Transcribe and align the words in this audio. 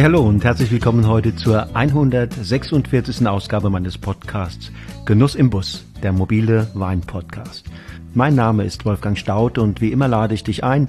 Hey, 0.00 0.06
hallo 0.06 0.22
und 0.22 0.42
herzlich 0.44 0.70
willkommen 0.70 1.06
heute 1.06 1.36
zur 1.36 1.76
146. 1.76 3.26
Ausgabe 3.26 3.68
meines 3.68 3.98
Podcasts 3.98 4.72
Genuss 5.04 5.34
im 5.34 5.50
Bus, 5.50 5.84
der 6.02 6.14
mobile 6.14 6.68
Wein-Podcast. 6.72 7.66
Mein 8.14 8.34
Name 8.34 8.64
ist 8.64 8.86
Wolfgang 8.86 9.18
Staud 9.18 9.58
und 9.58 9.82
wie 9.82 9.92
immer 9.92 10.08
lade 10.08 10.32
ich 10.32 10.42
dich 10.42 10.64
ein, 10.64 10.86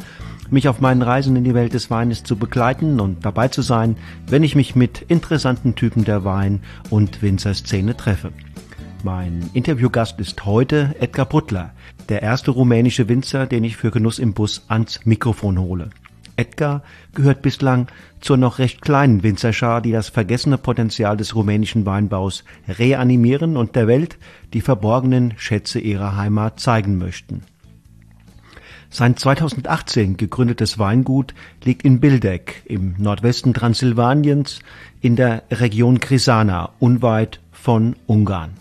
mich 0.49 0.69
auf 0.69 0.79
meinen 0.79 1.01
Reisen 1.01 1.35
in 1.35 1.43
die 1.43 1.53
Welt 1.53 1.73
des 1.73 1.91
Weines 1.91 2.23
zu 2.23 2.37
begleiten 2.37 3.01
und 3.01 3.25
dabei 3.25 3.49
zu 3.49 3.61
sein, 3.61 3.97
wenn 4.27 4.45
ich 4.45 4.55
mich 4.55 4.77
mit 4.77 5.01
interessanten 5.01 5.75
Typen 5.75 6.05
der 6.05 6.23
Wein- 6.23 6.61
und 6.89 7.21
Winzerszene 7.21 7.97
treffe. 7.97 8.31
Mein 9.03 9.49
Interviewgast 9.51 10.21
ist 10.21 10.45
heute 10.45 10.95
Edgar 11.01 11.25
Butler, 11.25 11.73
der 12.07 12.21
erste 12.21 12.51
rumänische 12.51 13.09
Winzer, 13.09 13.45
den 13.45 13.65
ich 13.65 13.75
für 13.75 13.91
Genuss 13.91 14.19
im 14.19 14.33
Bus 14.33 14.63
ans 14.69 15.05
Mikrofon 15.05 15.59
hole. 15.59 15.89
Edgar 16.35 16.83
gehört 17.13 17.41
bislang 17.41 17.87
zur 18.19 18.37
noch 18.37 18.59
recht 18.59 18.81
kleinen 18.81 19.23
Winzerschar, 19.23 19.81
die 19.81 19.91
das 19.91 20.09
vergessene 20.09 20.57
Potenzial 20.57 21.17
des 21.17 21.35
rumänischen 21.35 21.85
Weinbaus 21.85 22.43
reanimieren 22.67 23.57
und 23.57 23.75
der 23.75 23.87
Welt 23.87 24.17
die 24.53 24.61
verborgenen 24.61 25.33
Schätze 25.37 25.79
ihrer 25.79 26.15
Heimat 26.15 26.59
zeigen 26.59 26.97
möchten. 26.97 27.43
Sein 28.89 29.15
2018 29.15 30.17
gegründetes 30.17 30.77
Weingut 30.77 31.33
liegt 31.63 31.83
in 31.83 32.01
Bildek 32.01 32.63
im 32.65 32.95
Nordwesten 32.97 33.53
Transsilvaniens 33.53 34.59
in 34.99 35.15
der 35.15 35.43
Region 35.49 36.01
Krisana, 36.01 36.71
unweit 36.79 37.39
von 37.51 37.95
Ungarn. 38.05 38.60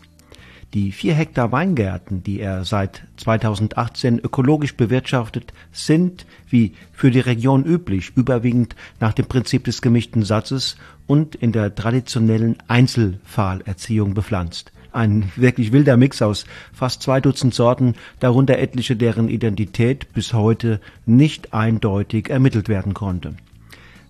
Die 0.73 0.93
vier 0.93 1.15
Hektar 1.15 1.51
Weingärten, 1.51 2.23
die 2.23 2.39
er 2.39 2.65
seit 2.65 3.03
2018 3.17 4.21
ökologisch 4.21 4.77
bewirtschaftet, 4.77 5.53
sind, 5.73 6.27
wie 6.49 6.75
für 6.93 7.11
die 7.11 7.19
Region 7.19 7.65
üblich, 7.65 8.13
überwiegend 8.15 8.77
nach 9.01 9.13
dem 9.13 9.27
Prinzip 9.27 9.65
des 9.65 9.83
gemischten 9.83 10.23
Satzes 10.23 10.77
und 11.09 11.35
in 11.35 11.51
der 11.51 11.75
traditionellen 11.75 12.57
Einzelpfahlerziehung 12.69 14.15
bepflanzt. 14.15 14.71
Ein 14.93 15.33
wirklich 15.35 15.73
wilder 15.73 15.97
Mix 15.97 16.23
aus 16.23 16.47
fast 16.73 17.03
zwei 17.03 17.21
Dutzend 17.21 17.53
Sorten, 17.53 17.95
darunter 18.21 18.59
etliche, 18.59 18.95
deren 18.95 19.29
Identität 19.29 20.13
bis 20.13 20.35
heute 20.35 20.81
nicht 21.05 21.53
eindeutig 21.53 22.31
ermittelt 22.31 22.69
werden 22.69 22.95
konnte. 22.95 23.35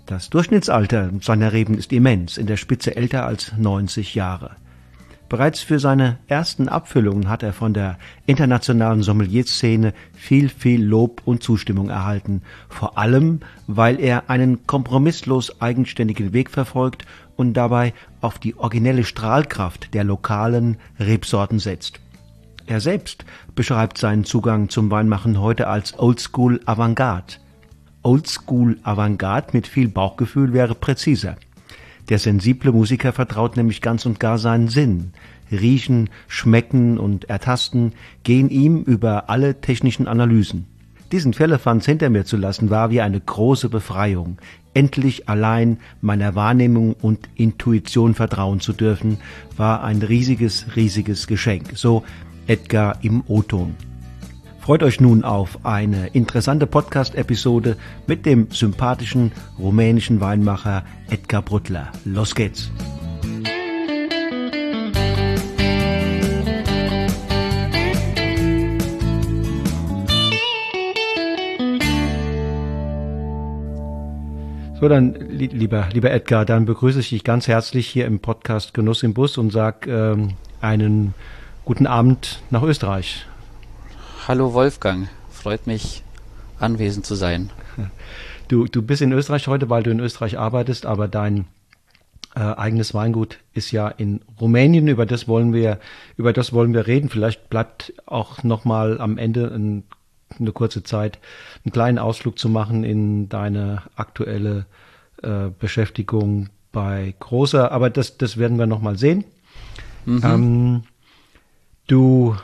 Das 0.05 0.29
Durchschnittsalter 0.29 1.11
seiner 1.23 1.55
Reben 1.55 1.79
ist 1.79 1.91
immens, 1.91 2.37
in 2.37 2.47
der 2.47 2.59
Spitze 2.59 2.97
älter 2.97 3.25
als 3.25 3.55
90 3.57 4.15
Jahre. 4.15 4.57
Bereits 5.31 5.61
für 5.61 5.79
seine 5.79 6.19
ersten 6.27 6.69
Abfüllungen 6.69 7.29
hat 7.29 7.45
er 7.45 7.53
von 7.53 7.73
der 7.73 7.99
internationalen 8.27 9.05
Sommelierszene 9.05 9.95
viel, 10.13 10.49
viel 10.49 10.85
Lob 10.85 11.23
und 11.25 11.41
Zustimmung 11.41 11.89
erhalten, 11.89 12.43
vor 12.69 12.99
allem, 12.99 13.39
weil 13.69 14.01
er 14.01 14.29
einen 14.29 14.67
kompromisslos 14.67 15.63
eigenständigen 15.63 16.33
Weg 16.33 16.51
verfolgt 16.51 17.07
und 17.37 17.55
dabei 17.55 17.95
auf 18.21 18.41
die 18.41 18.57
originelle 18.57 19.05
Strahlkraft 19.05 19.95
der 19.95 20.03
lokalen 20.03 20.79
Rebsorten 20.99 21.61
setzt. 21.61 22.01
Er 22.67 22.81
selbst 22.81 23.25
beschreibt 23.55 23.99
seinen 23.99 24.25
Zugang 24.25 24.69
zum 24.69 24.91
Weinmachen 24.91 25.41
heute 25.41 25.69
als 25.69 25.97
Oldschool 25.97 26.61
Avantgarde. 26.67 27.35
Oldschool 28.03 28.79
Avantgarde 28.83 29.51
mit 29.53 29.69
viel 29.69 29.87
Bauchgefühl 29.87 30.53
wäre 30.53 30.75
präziser. 30.75 31.37
Der 32.11 32.19
sensible 32.19 32.73
Musiker 32.73 33.13
vertraut 33.13 33.57
nämlich 33.57 33.81
ganz 33.81 34.05
und 34.05 34.19
gar 34.19 34.37
seinen 34.37 34.67
Sinn. 34.67 35.13
Riechen, 35.51 36.11
Schmecken 36.29 36.99
und 36.99 37.29
Ertasten 37.29 37.93
gehen 38.23 38.51
ihm 38.51 38.83
über 38.83 39.31
alle 39.31 39.61
technischen 39.61 40.07
Analysen. 40.07 40.67
Diesen 41.13 41.35
Fällefanz 41.35 41.87
hinter 41.87 42.09
mir 42.09 42.25
zu 42.25 42.37
lassen, 42.37 42.71
war 42.71 42.91
wie 42.91 43.01
eine 43.01 43.21
große 43.21 43.69
Befreiung. 43.69 44.39
Endlich 44.75 45.29
allein 45.29 45.79
meiner 46.01 46.37
Wahrnehmung 46.37 46.93
und 46.93 47.29
Intuition 47.35 48.15
vertrauen 48.15 48.61
zu 48.61 48.73
dürfen, 48.73 49.19
war 49.57 49.83
ein 49.83 50.03
riesiges, 50.03 50.77
riesiges 50.77 51.27
Geschenk. 51.27 51.73
So 51.75 52.05
Edgar 52.47 52.99
im 53.03 53.25
O-Ton. 53.27 53.75
Freut 54.61 54.85
euch 54.85 55.01
nun 55.01 55.25
auf 55.25 55.65
eine 55.65 56.09
interessante 56.09 56.67
Podcast-Episode 56.67 57.77
mit 58.07 58.25
dem 58.25 58.49
sympathischen 58.53 59.33
rumänischen 59.59 60.21
Weinmacher 60.21 60.85
Edgar 61.09 61.43
Bruttler. 61.43 61.91
Los 62.05 62.35
geht's! 62.35 62.71
So, 74.81 74.89
dann, 74.89 75.13
lieber, 75.29 75.91
lieber 75.93 76.11
Edgar, 76.11 76.47
dann 76.47 76.65
begrüße 76.65 77.01
ich 77.01 77.11
dich 77.11 77.23
ganz 77.23 77.47
herzlich 77.49 77.87
hier 77.87 78.07
im 78.07 78.21
Podcast 78.21 78.73
Genuss 78.73 79.03
im 79.03 79.13
Bus 79.13 79.37
und 79.37 79.53
sag 79.53 79.87
ähm, 79.87 80.37
einen 80.63 81.13
guten 81.67 81.87
Abend 81.87 82.41
nach 82.49 82.63
Österreich. 82.63 83.27
Hallo 84.27 84.55
Wolfgang, 84.55 85.11
freut 85.31 85.67
mich 85.67 86.03
anwesend 86.59 87.05
zu 87.07 87.15
sein. 87.15 87.51
Du, 88.49 88.67
du 88.67 88.83
bist 88.83 89.01
in 89.01 89.13
Österreich 89.13 89.47
heute, 89.47 89.71
weil 89.71 89.85
du 89.85 89.93
in 89.93 90.01
Österreich 90.01 90.37
arbeitest, 90.37 90.85
aber 90.85 91.07
dein 91.07 91.47
äh, 92.35 92.41
eigenes 92.41 92.95
Weingut 92.95 93.39
ist 93.55 93.71
ja 93.71 93.87
in 93.87 94.23
Rumänien. 94.41 94.89
Über 94.89 95.07
das 95.07 95.29
wollen 95.29 95.53
wir, 95.53 95.79
über 96.17 96.33
das 96.33 96.53
wollen 96.53 96.75
wir 96.75 96.89
reden. 96.89 97.11
Vielleicht 97.11 97.49
bleibt 97.49 97.93
auch 98.07 98.43
noch 98.43 98.65
mal 98.65 99.01
am 99.01 99.19
Ende 99.19 99.53
ein, 99.55 99.85
eine 100.39 100.53
kurze 100.53 100.83
Zeit, 100.83 101.19
einen 101.65 101.73
kleinen 101.73 101.99
Ausflug 101.99 102.39
zu 102.39 102.49
machen 102.49 102.85
in 102.85 103.29
deine 103.29 103.83
aktuelle 103.97 104.67
äh, 105.23 105.49
Beschäftigung 105.59 106.51
bei 106.73 107.15
Großer. 107.19 107.73
Aber 107.73 107.91
das, 107.91 108.19
das 108.19 108.37
werden 108.37 108.59
wir 108.59 108.67
noch 108.67 108.81
mal 108.81 108.97
sehen. 108.97 109.25
Mhm. 110.07 110.23
Ähm, 110.25 110.83
du 111.87 112.37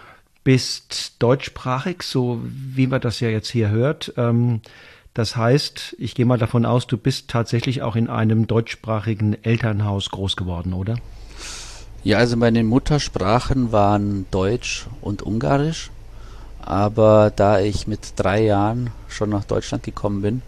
bist 0.45 1.23
deutschsprachig, 1.23 2.03
so 2.03 2.41
wie 2.45 2.87
man 2.87 3.01
das 3.01 3.21
ja 3.21 3.29
jetzt 3.29 3.51
hier 3.51 3.71
hört. 3.71 4.13
Ähm, 4.17 4.61
das 5.15 5.35
heißt, 5.35 5.97
ich 5.99 6.15
gehe 6.15 6.27
mal 6.27 6.39
davon 6.39 6.67
aus, 6.67 6.87
du 6.87 6.99
bist 6.99 7.29
tatsächlich 7.29 7.83
auch 7.83 7.97
in 7.97 8.09
einem 8.09 8.47
deutschsprachigen 8.47 9.43
Elternhaus 9.43 10.11
groß 10.11 10.37
geworden, 10.37 10.75
oder? 10.75 10.97
Ja, 12.05 12.19
also 12.19 12.37
meine 12.37 12.63
Muttersprachen 12.63 13.73
waren 13.73 14.27
Deutsch 14.31 14.87
und 15.01 15.23
Ungarisch. 15.23 15.91
Aber 16.67 17.33
da 17.35 17.61
ich 17.61 17.87
mit 17.87 18.15
drei 18.17 18.43
Jahren 18.43 18.91
schon 19.09 19.31
nach 19.31 19.45
Deutschland 19.45 19.85
gekommen 19.85 20.21
bin 20.21 20.43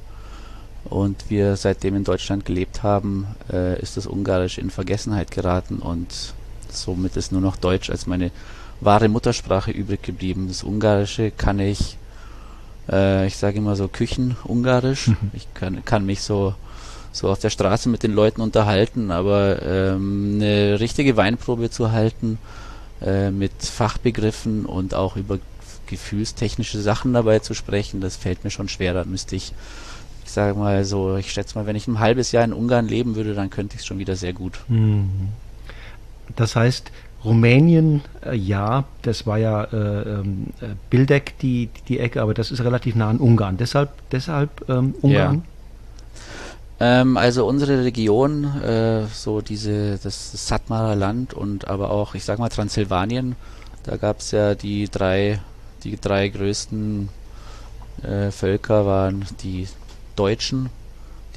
und 0.84 1.30
wir 1.30 1.54
seitdem 1.54 1.94
in 1.94 2.02
Deutschland 2.02 2.44
gelebt 2.44 2.82
haben, 2.82 3.28
äh, 3.52 3.80
ist 3.80 3.96
das 3.96 4.08
Ungarisch 4.08 4.58
in 4.58 4.70
Vergessenheit 4.70 5.30
geraten 5.30 5.78
und 5.78 6.34
somit 6.70 7.16
ist 7.16 7.30
nur 7.30 7.40
noch 7.40 7.56
Deutsch 7.56 7.88
als 7.88 8.08
meine 8.08 8.32
wahre 8.80 9.08
Muttersprache 9.08 9.70
übrig 9.70 10.02
geblieben. 10.02 10.48
Das 10.48 10.64
Ungarische 10.64 11.30
kann 11.30 11.60
ich, 11.60 11.96
äh, 12.90 13.24
ich 13.28 13.36
sage 13.36 13.58
immer 13.58 13.76
so 13.76 13.86
Küchen-Ungarisch. 13.86 15.08
Mhm. 15.08 15.16
Ich 15.34 15.46
kann, 15.54 15.84
kann 15.84 16.04
mich 16.04 16.22
so, 16.22 16.52
so 17.12 17.28
auf 17.28 17.38
der 17.38 17.50
Straße 17.50 17.88
mit 17.88 18.02
den 18.02 18.12
Leuten 18.12 18.40
unterhalten, 18.40 19.12
aber 19.12 19.62
ähm, 19.62 20.32
eine 20.34 20.80
richtige 20.80 21.16
Weinprobe 21.16 21.70
zu 21.70 21.92
halten 21.92 22.38
äh, 23.00 23.30
mit 23.30 23.52
Fachbegriffen 23.60 24.66
und 24.66 24.94
auch 24.94 25.14
über 25.14 25.38
gefühlstechnische 25.88 26.80
Sachen 26.80 27.12
dabei 27.12 27.40
zu 27.40 27.54
sprechen, 27.54 28.00
das 28.00 28.16
fällt 28.16 28.44
mir 28.44 28.50
schon 28.50 28.68
schwer. 28.68 28.94
Da 28.94 29.04
müsste 29.04 29.36
ich, 29.36 29.52
ich 30.24 30.30
sage 30.30 30.58
mal 30.58 30.84
so, 30.84 31.16
ich 31.16 31.32
schätze 31.32 31.58
mal, 31.58 31.66
wenn 31.66 31.76
ich 31.76 31.88
ein 31.88 31.98
halbes 31.98 32.32
Jahr 32.32 32.44
in 32.44 32.52
Ungarn 32.52 32.86
leben 32.86 33.16
würde, 33.16 33.34
dann 33.34 33.50
könnte 33.50 33.74
ich 33.74 33.80
es 33.80 33.86
schon 33.86 33.98
wieder 33.98 34.16
sehr 34.16 34.32
gut. 34.32 34.60
Mhm. 34.68 35.28
Das 36.36 36.54
heißt, 36.54 36.92
Rumänien, 37.24 38.02
äh, 38.24 38.36
ja, 38.36 38.84
das 39.02 39.26
war 39.26 39.38
ja 39.38 39.64
äh, 39.64 39.76
ähm, 39.76 40.48
äh, 40.60 40.66
Bildeck, 40.88 41.38
die, 41.40 41.68
die 41.88 41.98
Ecke, 41.98 42.22
aber 42.22 42.34
das 42.34 42.50
ist 42.50 42.62
relativ 42.62 42.94
nah 42.94 43.10
an 43.10 43.18
Ungarn. 43.18 43.56
Deshalb, 43.56 43.90
deshalb 44.12 44.68
ähm, 44.68 44.94
Ungarn? 45.02 45.42
Ja. 46.80 47.00
Ähm, 47.00 47.16
also 47.16 47.44
unsere 47.46 47.84
Region, 47.84 48.44
äh, 48.62 49.06
so 49.12 49.40
diese, 49.40 49.98
das 49.98 50.46
Satmarer 50.46 50.94
Land 50.94 51.34
und 51.34 51.66
aber 51.66 51.90
auch, 51.90 52.14
ich 52.14 52.24
sag 52.24 52.38
mal, 52.38 52.50
Transsilvanien, 52.50 53.34
da 53.82 53.96
gab 53.96 54.20
es 54.20 54.30
ja 54.30 54.54
die 54.54 54.88
drei, 54.88 55.40
die 55.90 56.00
drei 56.00 56.28
größten 56.28 57.08
äh, 58.02 58.30
Völker 58.30 58.86
waren 58.86 59.24
die 59.42 59.66
Deutschen, 60.16 60.70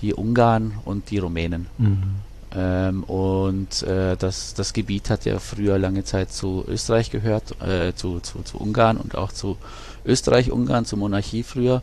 die 0.02 0.14
Ungarn 0.14 0.74
und 0.86 1.10
die 1.10 1.20
Rumänen. 1.20 1.68
Mhm. 1.78 2.16
Ähm, 2.54 3.04
und 3.04 3.84
äh, 3.84 4.18
das, 4.18 4.54
das 4.54 4.74
Gebiet 4.74 5.10
hat 5.10 5.26
ja 5.26 5.40
früher 5.40 5.78
lange 5.78 6.04
Zeit 6.04 6.34
zu 6.34 6.66
Österreich 6.68 7.10
gehört, 7.10 7.56
äh, 7.62 7.94
zu, 7.96 8.20
zu, 8.20 8.42
zu 8.42 8.58
Ungarn 8.58 8.98
und 8.98 9.16
auch 9.16 9.32
zu 9.32 9.58
Österreich-Ungarn, 10.06 10.86
zur 10.86 11.00
Monarchie 11.00 11.44
früher. 11.44 11.82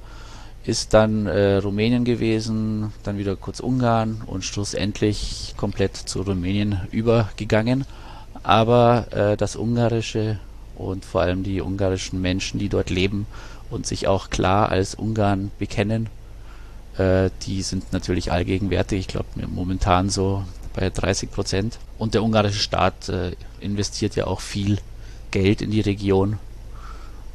Ist 0.64 0.92
dann 0.92 1.26
äh, 1.26 1.56
Rumänien 1.56 2.04
gewesen, 2.04 2.92
dann 3.02 3.16
wieder 3.16 3.36
kurz 3.36 3.60
Ungarn 3.60 4.20
und 4.26 4.44
schlussendlich 4.44 5.54
komplett 5.56 5.96
zu 5.96 6.20
Rumänien 6.20 6.80
übergegangen. 6.90 7.86
Aber 8.42 9.06
äh, 9.12 9.36
das 9.38 9.56
Ungarische 9.56 10.38
und 10.78 11.04
vor 11.04 11.20
allem 11.20 11.42
die 11.42 11.60
ungarischen 11.60 12.20
Menschen, 12.20 12.58
die 12.58 12.68
dort 12.68 12.88
leben 12.88 13.26
und 13.70 13.86
sich 13.86 14.06
auch 14.06 14.30
klar 14.30 14.70
als 14.70 14.94
Ungarn 14.94 15.50
bekennen, 15.58 16.08
Äh, 16.98 17.30
die 17.46 17.62
sind 17.62 17.92
natürlich 17.92 18.32
allgegenwärtig. 18.32 19.00
Ich 19.00 19.08
glaube, 19.08 19.28
momentan 19.46 20.10
so 20.10 20.44
bei 20.74 20.90
30 20.90 21.30
Prozent. 21.30 21.78
Und 21.96 22.14
der 22.14 22.22
ungarische 22.22 22.58
Staat 22.58 23.08
äh, 23.08 23.32
investiert 23.60 24.16
ja 24.16 24.26
auch 24.26 24.40
viel 24.40 24.78
Geld 25.30 25.62
in 25.62 25.70
die 25.70 25.80
Region. 25.80 26.38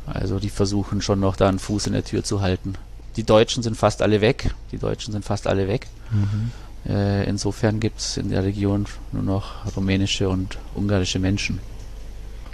Also 0.06 0.40
die 0.40 0.50
versuchen 0.50 1.01
schon 1.01 1.22
noch 1.22 1.38
da 1.38 1.48
einen 1.48 1.60
Fuß 1.60 1.88
in 1.88 1.94
der 1.94 2.04
Tür 2.04 2.24
zu 2.24 2.42
halten. 2.42 2.74
Die 3.16 3.24
Deutschen 3.24 3.63
sind 3.63 3.78
fast 3.78 4.01
alle 4.01 4.19
weg. 4.19 4.54
Die 4.72 4.78
Deutschen 4.78 5.13
sind 5.13 5.24
fast 5.24 5.48
alle 5.48 5.68
weg. 5.68 5.88
Mhm. 6.12 6.51
Äh, 6.92 7.24
insofern 7.30 7.80
gibt 7.80 8.00
es 8.00 8.18
in 8.18 8.30
der 8.30 8.44
Region 8.44 8.86
nur 9.13 9.24
noch 9.24 9.75
rumänische 9.78 10.28
und 10.28 10.57
ungarische 10.75 11.19
Menschen. 11.19 11.60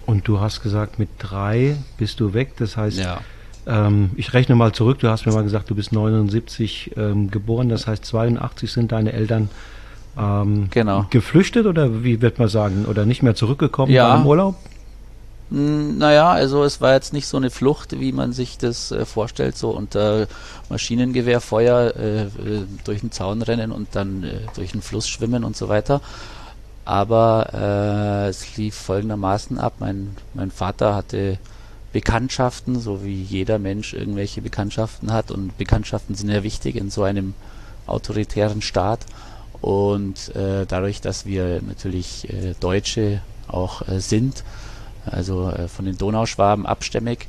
Und 0.09 0.27
du 0.27 0.39
hast 0.39 0.63
gesagt, 0.63 0.97
mit 0.97 1.09
drei 1.19 1.77
bist 2.00 2.19
du 2.19 2.33
weg. 2.33 2.53
Das 2.57 2.75
heißt, 2.75 2.97
ja. 2.97 3.19
ähm, 3.67 4.09
ich 4.15 4.33
rechne 4.33 4.56
mal 4.56 4.71
zurück. 4.71 4.97
Du 4.97 5.07
hast 5.07 5.27
mir 5.27 5.33
mal 5.33 5.44
gesagt, 5.44 5.69
du 5.69 5.75
bist 5.75 5.91
79 5.91 6.94
ähm, 6.97 7.29
geboren. 7.29 7.69
Das 7.69 7.85
heißt, 7.85 8.03
82 8.06 8.71
sind 8.71 8.91
deine 8.91 9.13
Eltern 9.13 9.50
ähm, 10.17 10.69
genau. 10.71 11.06
geflüchtet 11.11 11.67
oder 11.67 12.03
wie 12.03 12.23
wird 12.23 12.39
man 12.39 12.47
sagen? 12.47 12.88
Oder 12.89 13.06
nicht 13.06 13.21
mehr 13.21 13.35
zurückgekommen 13.35 13.91
ja. 13.91 14.15
im 14.15 14.25
Urlaub? 14.25 14.56
Hm, 15.51 16.00
naja, 16.00 16.31
also 16.31 16.63
es 16.63 16.81
war 16.81 16.94
jetzt 16.94 17.13
nicht 17.13 17.27
so 17.27 17.38
eine 17.38 17.51
Flucht, 17.51 18.00
wie 18.00 18.12
man 18.12 18.33
sich 18.33 18.57
das 18.57 18.91
äh, 18.91 19.05
vorstellt, 19.05 19.57
so 19.57 19.69
unter 19.69 20.27
Maschinengewehrfeuer 20.69 21.94
äh, 21.95 22.21
äh, 22.23 22.29
durch 22.83 23.01
den 23.01 23.12
Zaun 23.12 23.44
rennen 23.44 23.71
und 23.71 23.89
dann 23.91 24.23
äh, 24.23 24.39
durch 24.55 24.71
den 24.71 24.81
Fluss 24.81 25.07
schwimmen 25.07 25.44
und 25.44 25.55
so 25.55 25.69
weiter. 25.69 26.01
Aber 26.85 27.49
äh, 27.53 28.29
es 28.29 28.57
lief 28.57 28.75
folgendermaßen 28.75 29.59
ab. 29.59 29.73
Mein, 29.79 30.15
mein 30.33 30.51
Vater 30.51 30.95
hatte 30.95 31.37
Bekanntschaften, 31.91 32.79
so 32.79 33.03
wie 33.03 33.21
jeder 33.21 33.59
Mensch 33.59 33.93
irgendwelche 33.93 34.41
Bekanntschaften 34.41 35.11
hat. 35.11 35.31
Und 35.31 35.57
Bekanntschaften 35.57 36.15
sind 36.15 36.29
ja 36.29 36.43
wichtig 36.43 36.75
in 36.75 36.89
so 36.89 37.03
einem 37.03 37.33
autoritären 37.85 38.61
Staat. 38.61 39.05
Und 39.61 40.35
äh, 40.35 40.65
dadurch, 40.65 41.01
dass 41.01 41.25
wir 41.25 41.61
natürlich 41.61 42.31
äh, 42.31 42.53
Deutsche 42.59 43.21
auch 43.47 43.87
äh, 43.87 43.99
sind, 43.99 44.43
also 45.05 45.49
äh, 45.49 45.67
von 45.67 45.85
den 45.85 45.97
Donauschwaben 45.97 46.65
abstämmig. 46.65 47.27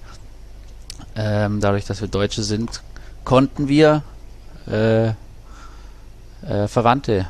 Ähm, 1.16 1.60
dadurch, 1.60 1.86
dass 1.86 2.00
wir 2.00 2.08
Deutsche 2.08 2.42
sind, 2.42 2.82
konnten 3.24 3.68
wir 3.68 4.02
äh, 4.66 5.12
Verwandte 6.68 7.26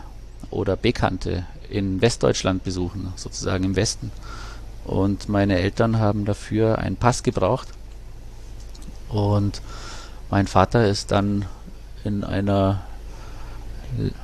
oder 0.50 0.76
Bekannte 0.76 1.44
in 1.70 2.00
Westdeutschland 2.00 2.64
besuchen, 2.64 3.12
sozusagen 3.16 3.64
im 3.64 3.76
Westen. 3.76 4.10
Und 4.84 5.28
meine 5.28 5.58
Eltern 5.58 5.98
haben 5.98 6.24
dafür 6.24 6.78
einen 6.78 6.96
Pass 6.96 7.22
gebraucht. 7.22 7.68
Und 9.08 9.62
mein 10.30 10.46
Vater 10.46 10.86
ist 10.88 11.10
dann 11.10 11.44
in 12.04 12.24
einer 12.24 12.82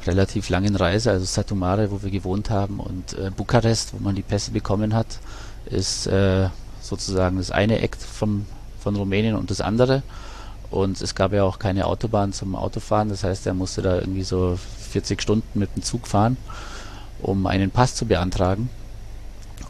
relativ 0.07 0.49
langen 0.49 0.77
Reise, 0.77 1.11
also 1.11 1.25
Satumare, 1.25 1.91
wo 1.91 2.03
wir 2.03 2.11
gewohnt 2.11 2.51
haben, 2.51 2.79
und 2.81 3.15
äh, 3.15 3.31
Bukarest, 3.31 3.93
wo 3.95 3.99
man 3.99 4.15
die 4.15 4.23
Pässe 4.23 4.53
bekommen 4.53 4.95
hat, 4.95 5.19
ist 5.67 6.07
äh, 6.07 6.49
sozusagen 6.81 7.39
das 7.39 7.51
eine 7.51 7.81
Eck 7.81 7.97
vom, 7.97 8.47
von 8.79 8.95
Rumänien 8.97 9.35
und 9.35 9.51
das 9.51 9.61
andere. 9.61 10.03
Und 10.71 11.01
es 11.01 11.15
gab 11.15 11.33
ja 11.33 11.45
auch 11.45 11.59
keine 11.59 11.87
Autobahn 11.87 12.33
zum 12.33 12.55
Autofahren, 12.55 13.09
das 13.09 13.25
heißt, 13.25 13.47
er 13.47 13.55
musste 13.55 13.83
da 13.83 13.97
irgendwie 13.97 14.25
so 14.25 14.59
40 14.91 15.21
Stunden 15.23 15.59
mit 15.59 15.75
dem 15.77 15.83
Zug 15.83 16.07
fahren, 16.07 16.37
um 17.21 17.47
einen 17.47 17.71
Pass 17.71 17.95
zu 17.95 18.07
beantragen. 18.07 18.69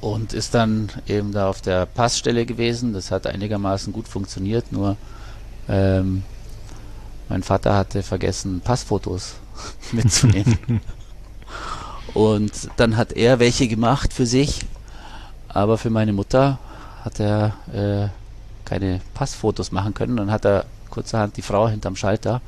Und 0.01 0.33
ist 0.33 0.55
dann 0.55 0.91
eben 1.07 1.33
da 1.33 1.49
auf 1.49 1.63
der 1.63 1.87
Passstelle 1.87 2.45
gewesen. 2.45 2.93
Das 2.93 3.11
hat 3.11 3.27
einigermaßen 3.27 3.93
gut 3.93 4.09
funktioniert, 4.09 4.71
nur 4.71 4.97
ähm, 5.69 6.23
mein 7.29 7.43
Vater 7.43 7.75
hatte 7.75 8.03
vergessen, 8.03 8.61
Passfotos 8.61 9.35
mitzunehmen. 9.93 10.59
und 12.15 12.53
dann 12.77 12.97
hat 12.97 13.13
er 13.13 13.39
welche 13.41 13.69
gemacht 13.69 14.13
für 14.13 14.27
sich 14.27 14.67
aber 15.57 15.79
für 15.79 15.89
meine 15.89 16.13
Mutter 16.13 16.59
hat 17.03 17.19
er 17.19 17.55
äh, 17.73 18.09
keine 18.67 19.01
Passfotos 19.15 19.73
machen 19.73 19.95
können. 19.95 20.19
Dann 20.19 20.31
hat 20.31 20.45
er 20.45 20.67
kurzerhand 20.91 21.39
die 21.39 21.43
Frau 21.43 21.67
hinterm 21.67 21.97
Schalter 21.97 22.43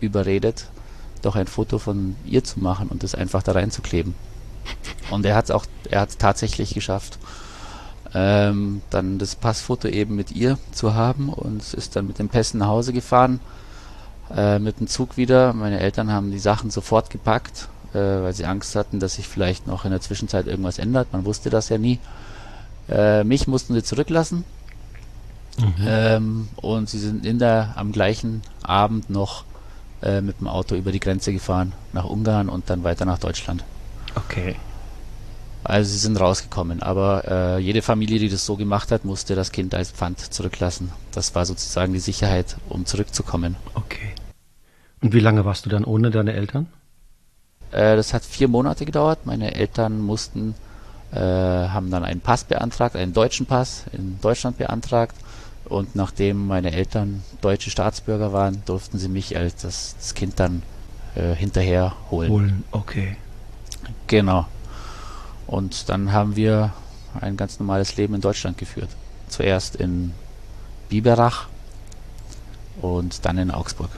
überredet, 0.00 0.64
doch 1.20 1.36
ein 1.36 1.48
Foto 1.48 1.78
von 1.78 2.16
ihr 2.24 2.44
zu 2.44 2.60
machen 2.60 2.88
und 2.88 3.02
das 3.02 3.14
einfach 3.14 3.42
da 3.42 3.52
reinzukleben. 3.52 4.14
Und 5.10 5.24
er 5.24 5.36
hat 5.36 5.46
es 5.46 5.50
auch, 5.50 5.66
er 5.90 6.00
hat 6.00 6.10
es 6.10 6.18
tatsächlich 6.18 6.74
geschafft, 6.74 7.18
ähm, 8.14 8.82
dann 8.90 9.18
das 9.18 9.36
Passfoto 9.36 9.88
eben 9.88 10.16
mit 10.16 10.32
ihr 10.32 10.58
zu 10.72 10.94
haben 10.94 11.28
und 11.28 11.74
ist 11.74 11.96
dann 11.96 12.06
mit 12.06 12.18
dem 12.18 12.28
Pässen 12.28 12.58
nach 12.58 12.68
Hause 12.68 12.92
gefahren, 12.92 13.40
äh, 14.34 14.58
mit 14.58 14.80
dem 14.80 14.86
Zug 14.86 15.16
wieder. 15.16 15.52
Meine 15.52 15.80
Eltern 15.80 16.10
haben 16.10 16.30
die 16.30 16.38
Sachen 16.38 16.70
sofort 16.70 17.10
gepackt, 17.10 17.68
äh, 17.92 17.98
weil 17.98 18.32
sie 18.32 18.46
Angst 18.46 18.74
hatten, 18.74 19.00
dass 19.00 19.14
sich 19.14 19.28
vielleicht 19.28 19.66
noch 19.66 19.84
in 19.84 19.90
der 19.90 20.00
Zwischenzeit 20.00 20.46
irgendwas 20.46 20.78
ändert. 20.78 21.12
Man 21.12 21.24
wusste 21.24 21.50
das 21.50 21.68
ja 21.68 21.78
nie. 21.78 21.98
Äh, 22.88 23.24
mich 23.24 23.46
mussten 23.46 23.74
sie 23.74 23.82
zurücklassen. 23.82 24.44
Mhm. 25.58 25.74
Ähm, 25.86 26.48
und 26.56 26.88
sie 26.88 26.98
sind 26.98 27.24
in 27.24 27.38
der, 27.38 27.72
am 27.76 27.92
gleichen 27.92 28.42
Abend 28.62 29.10
noch 29.10 29.44
äh, 30.02 30.20
mit 30.20 30.40
dem 30.40 30.48
Auto 30.48 30.74
über 30.74 30.92
die 30.92 31.00
Grenze 31.00 31.32
gefahren 31.32 31.72
nach 31.92 32.04
Ungarn 32.04 32.48
und 32.48 32.68
dann 32.68 32.84
weiter 32.84 33.04
nach 33.04 33.18
Deutschland. 33.18 33.64
Okay. 34.16 34.56
Also 35.64 35.90
sie 35.90 35.98
sind 35.98 36.20
rausgekommen, 36.20 36.80
aber 36.82 37.24
äh, 37.26 37.58
jede 37.58 37.82
Familie, 37.82 38.20
die 38.20 38.28
das 38.28 38.46
so 38.46 38.56
gemacht 38.56 38.92
hat, 38.92 39.04
musste 39.04 39.34
das 39.34 39.50
Kind 39.50 39.74
als 39.74 39.90
Pfand 39.90 40.20
zurücklassen. 40.20 40.92
Das 41.10 41.34
war 41.34 41.44
sozusagen 41.44 41.92
die 41.92 41.98
Sicherheit, 41.98 42.56
um 42.68 42.86
zurückzukommen. 42.86 43.56
Okay. 43.74 44.12
Und 45.02 45.12
wie 45.12 45.20
lange 45.20 45.44
warst 45.44 45.66
du 45.66 45.70
dann 45.70 45.84
ohne 45.84 46.10
deine 46.10 46.34
Eltern? 46.34 46.68
Äh, 47.72 47.96
das 47.96 48.14
hat 48.14 48.24
vier 48.24 48.46
Monate 48.46 48.84
gedauert. 48.84 49.26
Meine 49.26 49.54
Eltern 49.54 50.00
mussten 50.00 50.54
äh, 51.12 51.18
haben 51.18 51.90
dann 51.90 52.04
einen 52.04 52.20
Pass 52.20 52.44
beantragt, 52.44 52.94
einen 52.94 53.12
deutschen 53.12 53.46
Pass 53.46 53.84
in 53.92 54.20
Deutschland 54.20 54.58
beantragt. 54.58 55.16
Und 55.64 55.96
nachdem 55.96 56.46
meine 56.46 56.72
Eltern 56.72 57.24
deutsche 57.40 57.70
Staatsbürger 57.70 58.32
waren, 58.32 58.62
durften 58.66 58.98
sie 58.98 59.08
mich 59.08 59.36
als 59.36 59.56
das, 59.56 59.96
das 59.98 60.14
Kind 60.14 60.38
dann 60.38 60.62
äh, 61.16 61.34
hinterher 61.34 61.96
holen. 62.10 62.30
Holen, 62.30 62.64
okay. 62.70 63.16
Genau. 64.06 64.46
Und 65.46 65.88
dann 65.88 66.12
haben 66.12 66.36
wir 66.36 66.72
ein 67.20 67.36
ganz 67.36 67.58
normales 67.58 67.96
Leben 67.96 68.14
in 68.14 68.20
Deutschland 68.20 68.58
geführt. 68.58 68.90
Zuerst 69.28 69.76
in 69.76 70.12
Biberach 70.88 71.46
und 72.80 73.24
dann 73.24 73.38
in 73.38 73.50
Augsburg. 73.50 73.90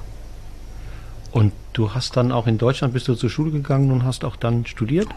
Und 1.33 1.53
du 1.73 1.95
hast 1.95 2.17
dann 2.17 2.33
auch 2.33 2.47
in 2.47 2.59
Deutschland, 2.59 2.95
bist 2.95 3.09
du 3.09 3.15
zur 3.15 3.31
Schule 3.31 3.51
gegangen 3.51 3.91
und 3.91 4.05
hast 4.05 4.25
auch 4.25 4.37
dann 4.37 4.65
studiert? 4.67 5.09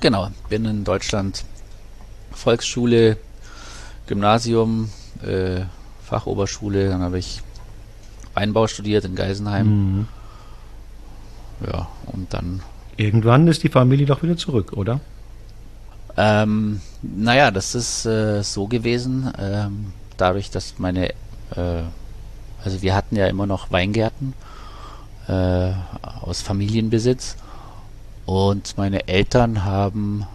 Genau, 0.00 0.30
bin 0.48 0.64
in 0.64 0.84
Deutschland 0.84 1.44
Volksschule, 2.30 3.18
Gymnasium, 4.06 4.90
äh, 5.22 5.62
Fachoberschule, 6.04 6.88
dann 6.88 7.02
habe 7.02 7.18
ich 7.18 7.42
Weinbau 8.34 8.66
studiert 8.66 9.04
in 9.04 9.14
Geisenheim. 9.14 9.66
Mhm. 9.66 10.08
Ja, 11.66 11.88
und 12.06 12.32
dann. 12.32 12.62
Irgendwann 12.98 13.46
ist 13.46 13.62
die 13.62 13.68
Familie 13.68 14.06
doch 14.06 14.24
wieder 14.24 14.36
zurück, 14.36 14.72
oder? 14.72 15.00
Ähm, 16.16 16.80
naja, 17.00 17.52
das 17.52 17.76
ist 17.76 18.04
äh, 18.06 18.42
so 18.42 18.66
gewesen, 18.66 19.32
ähm, 19.38 19.92
dadurch, 20.16 20.50
dass 20.50 20.80
meine, 20.80 21.10
äh, 21.10 21.84
also 22.64 22.82
wir 22.82 22.96
hatten 22.96 23.14
ja 23.14 23.28
immer 23.28 23.46
noch 23.46 23.70
Weingärten 23.70 24.34
äh, 25.28 25.70
aus 26.02 26.42
Familienbesitz 26.42 27.36
und 28.26 28.76
meine 28.76 29.06
Eltern 29.06 29.64
haben 29.64 30.26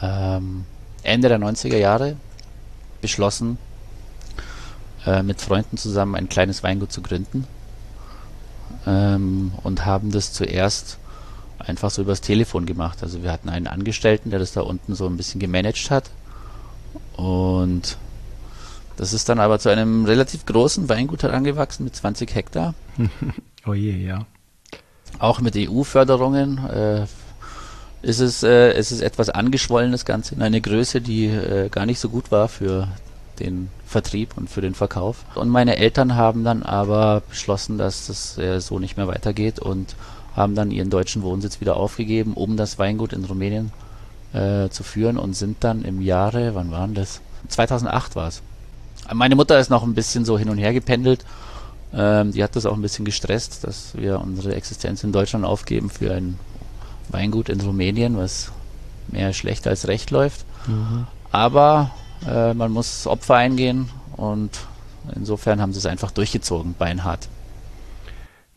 ähm, 0.00 0.64
Ende 1.02 1.28
der 1.28 1.40
90er 1.40 1.76
Jahre 1.76 2.14
beschlossen, 3.00 3.58
äh, 5.06 5.24
mit 5.24 5.40
Freunden 5.40 5.76
zusammen 5.76 6.14
ein 6.14 6.28
kleines 6.28 6.62
Weingut 6.62 6.92
zu 6.92 7.02
gründen. 7.02 7.48
Ähm, 8.86 9.52
und 9.64 9.84
haben 9.84 10.12
das 10.12 10.32
zuerst 10.32 10.98
einfach 11.66 11.90
so 11.90 12.02
übers 12.02 12.20
Telefon 12.20 12.66
gemacht. 12.66 13.02
Also 13.02 13.22
wir 13.22 13.32
hatten 13.32 13.48
einen 13.48 13.66
Angestellten, 13.66 14.30
der 14.30 14.38
das 14.38 14.52
da 14.52 14.62
unten 14.62 14.94
so 14.94 15.06
ein 15.06 15.16
bisschen 15.16 15.40
gemanagt 15.40 15.90
hat. 15.90 16.10
Und 17.16 17.96
das 18.96 19.12
ist 19.12 19.28
dann 19.28 19.40
aber 19.40 19.58
zu 19.58 19.68
einem 19.68 20.04
relativ 20.04 20.46
großen 20.46 20.88
Weingut 20.88 21.22
herangewachsen 21.22 21.84
mit 21.84 21.96
20 21.96 22.34
Hektar. 22.34 22.74
oh 23.66 23.74
je, 23.74 23.96
ja. 23.96 24.26
Auch 25.18 25.40
mit 25.40 25.56
EU-Förderungen. 25.56 26.58
Äh, 26.68 27.06
ist 28.02 28.20
es, 28.20 28.42
äh, 28.42 28.76
ist 28.76 28.90
es 28.90 29.00
etwas 29.00 29.30
angeschwollen, 29.30 29.92
das 29.92 30.04
Ganze, 30.04 30.34
in 30.34 30.42
eine 30.42 30.60
Größe, 30.60 31.00
die 31.00 31.26
äh, 31.26 31.68
gar 31.68 31.86
nicht 31.86 32.00
so 32.00 32.08
gut 32.08 32.32
war 32.32 32.48
für 32.48 32.88
den 33.38 33.70
Vertrieb 33.86 34.36
und 34.36 34.50
für 34.50 34.60
den 34.60 34.74
Verkauf. 34.74 35.24
Und 35.34 35.48
meine 35.48 35.76
Eltern 35.76 36.16
haben 36.16 36.44
dann 36.44 36.62
aber 36.62 37.22
beschlossen, 37.28 37.78
dass 37.78 38.08
das 38.08 38.38
äh, 38.38 38.60
so 38.60 38.78
nicht 38.78 38.96
mehr 38.96 39.06
weitergeht 39.06 39.58
und 39.58 39.94
haben 40.34 40.54
dann 40.54 40.70
ihren 40.70 40.90
deutschen 40.90 41.22
Wohnsitz 41.22 41.60
wieder 41.60 41.76
aufgegeben, 41.76 42.34
um 42.34 42.56
das 42.56 42.78
Weingut 42.78 43.12
in 43.12 43.24
Rumänien 43.24 43.72
äh, 44.32 44.68
zu 44.70 44.82
führen 44.82 45.18
und 45.18 45.34
sind 45.34 45.58
dann 45.60 45.82
im 45.82 46.00
Jahre, 46.00 46.54
wann 46.54 46.70
waren 46.70 46.94
das? 46.94 47.20
2008 47.48 48.16
war 48.16 48.28
es. 48.28 48.42
Meine 49.12 49.36
Mutter 49.36 49.58
ist 49.58 49.68
noch 49.70 49.82
ein 49.82 49.94
bisschen 49.94 50.24
so 50.24 50.38
hin 50.38 50.48
und 50.48 50.58
her 50.58 50.72
gependelt 50.72 51.24
Ähm, 51.94 52.32
die 52.32 52.42
hat 52.42 52.56
das 52.56 52.64
auch 52.64 52.74
ein 52.74 52.82
bisschen 52.82 53.04
gestresst, 53.04 53.64
dass 53.64 53.94
wir 53.94 54.20
unsere 54.20 54.54
Existenz 54.54 55.04
in 55.04 55.12
Deutschland 55.12 55.44
aufgeben 55.44 55.90
für 55.90 56.14
ein 56.14 56.38
Weingut 57.08 57.48
in 57.50 57.60
Rumänien, 57.60 58.16
was 58.16 58.50
mehr 59.08 59.32
schlecht 59.34 59.66
als 59.66 59.88
recht 59.88 60.10
läuft. 60.10 60.46
Mhm. 60.66 61.06
Aber 61.30 61.90
äh, 62.26 62.54
man 62.54 62.72
muss 62.72 63.06
Opfer 63.06 63.34
eingehen 63.34 63.90
und 64.16 64.50
insofern 65.14 65.60
haben 65.60 65.72
sie 65.72 65.80
es 65.80 65.86
einfach 65.86 66.10
durchgezogen, 66.10 66.74
beinhart. 66.78 67.28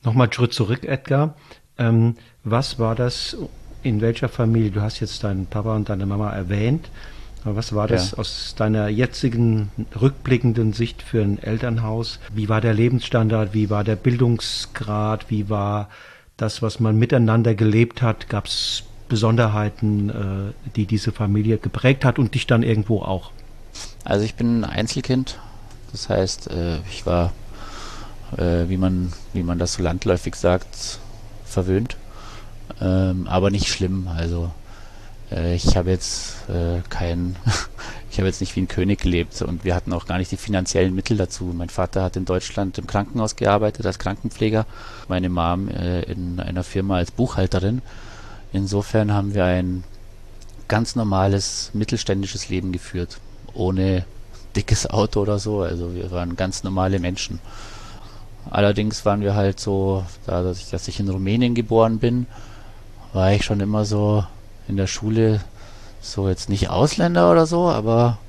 Nochmal 0.04 0.32
Schritt 0.32 0.54
zurück, 0.54 0.84
Edgar. 0.86 1.34
Ähm, 1.78 2.16
was 2.44 2.80
war 2.80 2.96
das, 2.96 3.38
in 3.84 4.02
welcher 4.02 4.30
Familie? 4.30 4.72
Du 4.72 4.82
hast 4.82 5.00
jetzt 5.00 5.24
deinen 5.24 5.46
Papa 5.46 5.76
und 5.76 5.90
deine 5.90 6.06
Mama 6.06 6.32
erwähnt. 6.32 6.90
Aber 7.44 7.58
was 7.58 7.74
war 7.76 7.88
das 7.88 8.12
ja. 8.12 8.18
aus 8.18 8.56
deiner 8.58 8.88
jetzigen 8.88 9.70
rückblickenden 10.00 10.74
Sicht 10.74 11.04
für 11.04 11.22
ein 11.22 11.38
Elternhaus? 11.38 12.20
Wie 12.34 12.50
war 12.50 12.60
der 12.60 12.74
Lebensstandard? 12.74 13.54
Wie 13.54 13.70
war 13.70 13.84
der 13.84 13.96
Bildungsgrad? 13.96 15.30
Wie 15.30 15.48
war 15.48 15.90
das, 16.38 16.64
was 16.64 16.80
man 16.80 16.98
miteinander 16.98 17.54
gelebt 17.54 18.02
hat? 18.02 18.30
Gab 18.30 18.48
es 18.48 18.84
Besonderheiten, 19.08 20.10
äh, 20.10 20.72
die 20.76 20.88
diese 20.88 21.12
Familie 21.12 21.60
geprägt 21.60 22.04
hat 22.04 22.18
und 22.18 22.34
dich 22.34 22.48
dann 22.48 22.64
irgendwo 22.64 23.02
auch? 23.02 23.32
Also 24.04 24.26
ich 24.26 24.34
bin 24.34 24.64
ein 24.64 24.70
Einzelkind. 24.70 25.40
Das 25.92 26.10
heißt, 26.10 26.50
äh, 26.50 26.80
ich 26.90 27.06
war, 27.06 27.32
äh, 28.38 28.68
wie 28.68 28.78
man, 28.78 29.14
wie 29.34 29.44
man 29.44 29.60
das 29.60 29.74
so 29.74 29.84
landläufig 29.84 30.36
sagt, 30.36 31.00
verwöhnt. 31.56 31.96
Ähm, 32.82 33.28
aber 33.28 33.50
nicht 33.50 33.68
schlimm. 33.68 34.08
Also 34.08 34.52
äh, 35.32 35.56
ich 35.56 35.78
habe 35.78 35.90
jetzt 35.90 36.50
äh, 36.50 36.82
kein, 36.90 37.36
ich 38.12 38.18
habe 38.18 38.28
jetzt 38.28 38.42
nicht 38.42 38.56
wie 38.56 38.62
ein 38.62 38.68
König 38.68 39.02
gelebt 39.02 39.42
und 39.42 39.64
wir 39.64 39.74
hatten 39.74 39.94
auch 39.94 40.06
gar 40.06 40.18
nicht 40.18 40.32
die 40.32 40.38
finanziellen 40.38 40.94
Mittel 40.94 41.18
dazu. 41.18 41.46
Mein 41.56 41.70
Vater 41.70 42.04
hat 42.04 42.18
in 42.18 42.26
Deutschland 42.26 42.78
im 42.78 42.88
Krankenhaus 42.88 43.36
gearbeitet 43.36 43.86
als 43.86 44.00
Krankenpfleger, 44.00 44.66
meine 45.08 45.30
Mom 45.30 45.70
äh, 45.70 46.02
in 46.02 46.40
einer 46.40 46.64
Firma 46.64 46.98
als 46.98 47.12
Buchhalterin. 47.12 47.82
Insofern 48.52 49.14
haben 49.14 49.34
wir 49.34 49.46
ein 49.46 49.84
ganz 50.68 50.96
normales 50.96 51.72
mittelständisches 51.74 52.50
Leben 52.50 52.72
geführt, 52.72 53.20
ohne 53.54 54.06
dickes 54.56 54.90
Auto 54.90 55.22
oder 55.22 55.40
so. 55.40 55.62
Also 55.62 55.94
wir 55.94 56.12
waren 56.12 56.36
ganz 56.36 56.64
normale 56.64 57.00
Menschen. 57.00 57.40
Allerdings 58.50 59.06
waren 59.06 59.22
wir 59.22 59.36
halt 59.36 59.60
so, 59.60 60.06
dadurch, 60.26 60.70
dass 60.70 60.88
ich 60.88 61.00
in 61.00 61.10
Rumänien 61.10 61.56
geboren 61.56 62.00
bin, 62.00 62.28
war 63.14 63.32
ich 63.34 63.44
schon 63.44 63.60
immer 63.60 63.86
so 63.86 64.24
in 64.68 64.78
der 64.78 64.88
Schule 64.88 65.42
so 66.02 66.30
jetzt 66.30 66.50
nicht 66.50 66.70
Ausländer 66.70 67.32
oder 67.32 67.46
so, 67.46 67.70
aber 67.70 68.20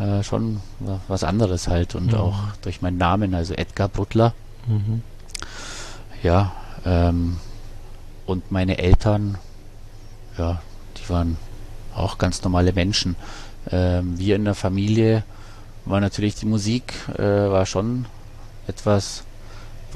äh, 0.00 0.22
schon 0.22 0.60
was 1.08 1.24
anderes 1.24 1.68
halt 1.68 1.94
und 1.94 2.12
mhm. 2.12 2.18
auch 2.18 2.38
durch 2.62 2.82
meinen 2.82 2.98
Namen, 2.98 3.34
also 3.34 3.54
Edgar 3.54 3.88
Butler. 3.88 4.34
Mhm. 4.66 5.02
Ja, 6.22 6.52
ähm, 6.84 7.36
und 8.26 8.50
meine 8.50 8.78
Eltern, 8.78 9.38
ja, 10.38 10.60
die 10.96 11.08
waren 11.08 11.36
auch 11.94 12.18
ganz 12.18 12.42
normale 12.42 12.72
Menschen. 12.72 13.16
Ähm, 13.70 14.18
wir 14.18 14.36
in 14.36 14.44
der 14.44 14.54
Familie 14.54 15.24
war 15.84 16.00
natürlich 16.00 16.34
die 16.34 16.46
Musik, 16.46 16.94
äh, 17.16 17.22
war 17.22 17.66
schon 17.66 18.06
etwas, 18.66 19.24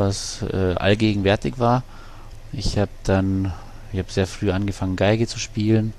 was 0.01 0.43
äh, 0.43 0.75
allgegenwärtig 0.75 1.61
war. 1.61 1.85
Ich 2.53 2.77
habe 2.77 2.91
dann 3.05 3.53
ich 3.93 3.99
habe 3.99 4.11
sehr 4.11 4.27
früh 4.27 4.51
angefangen, 4.51 4.97
Geige 4.97 5.27
zu 5.27 5.39
spielen, 5.39 5.93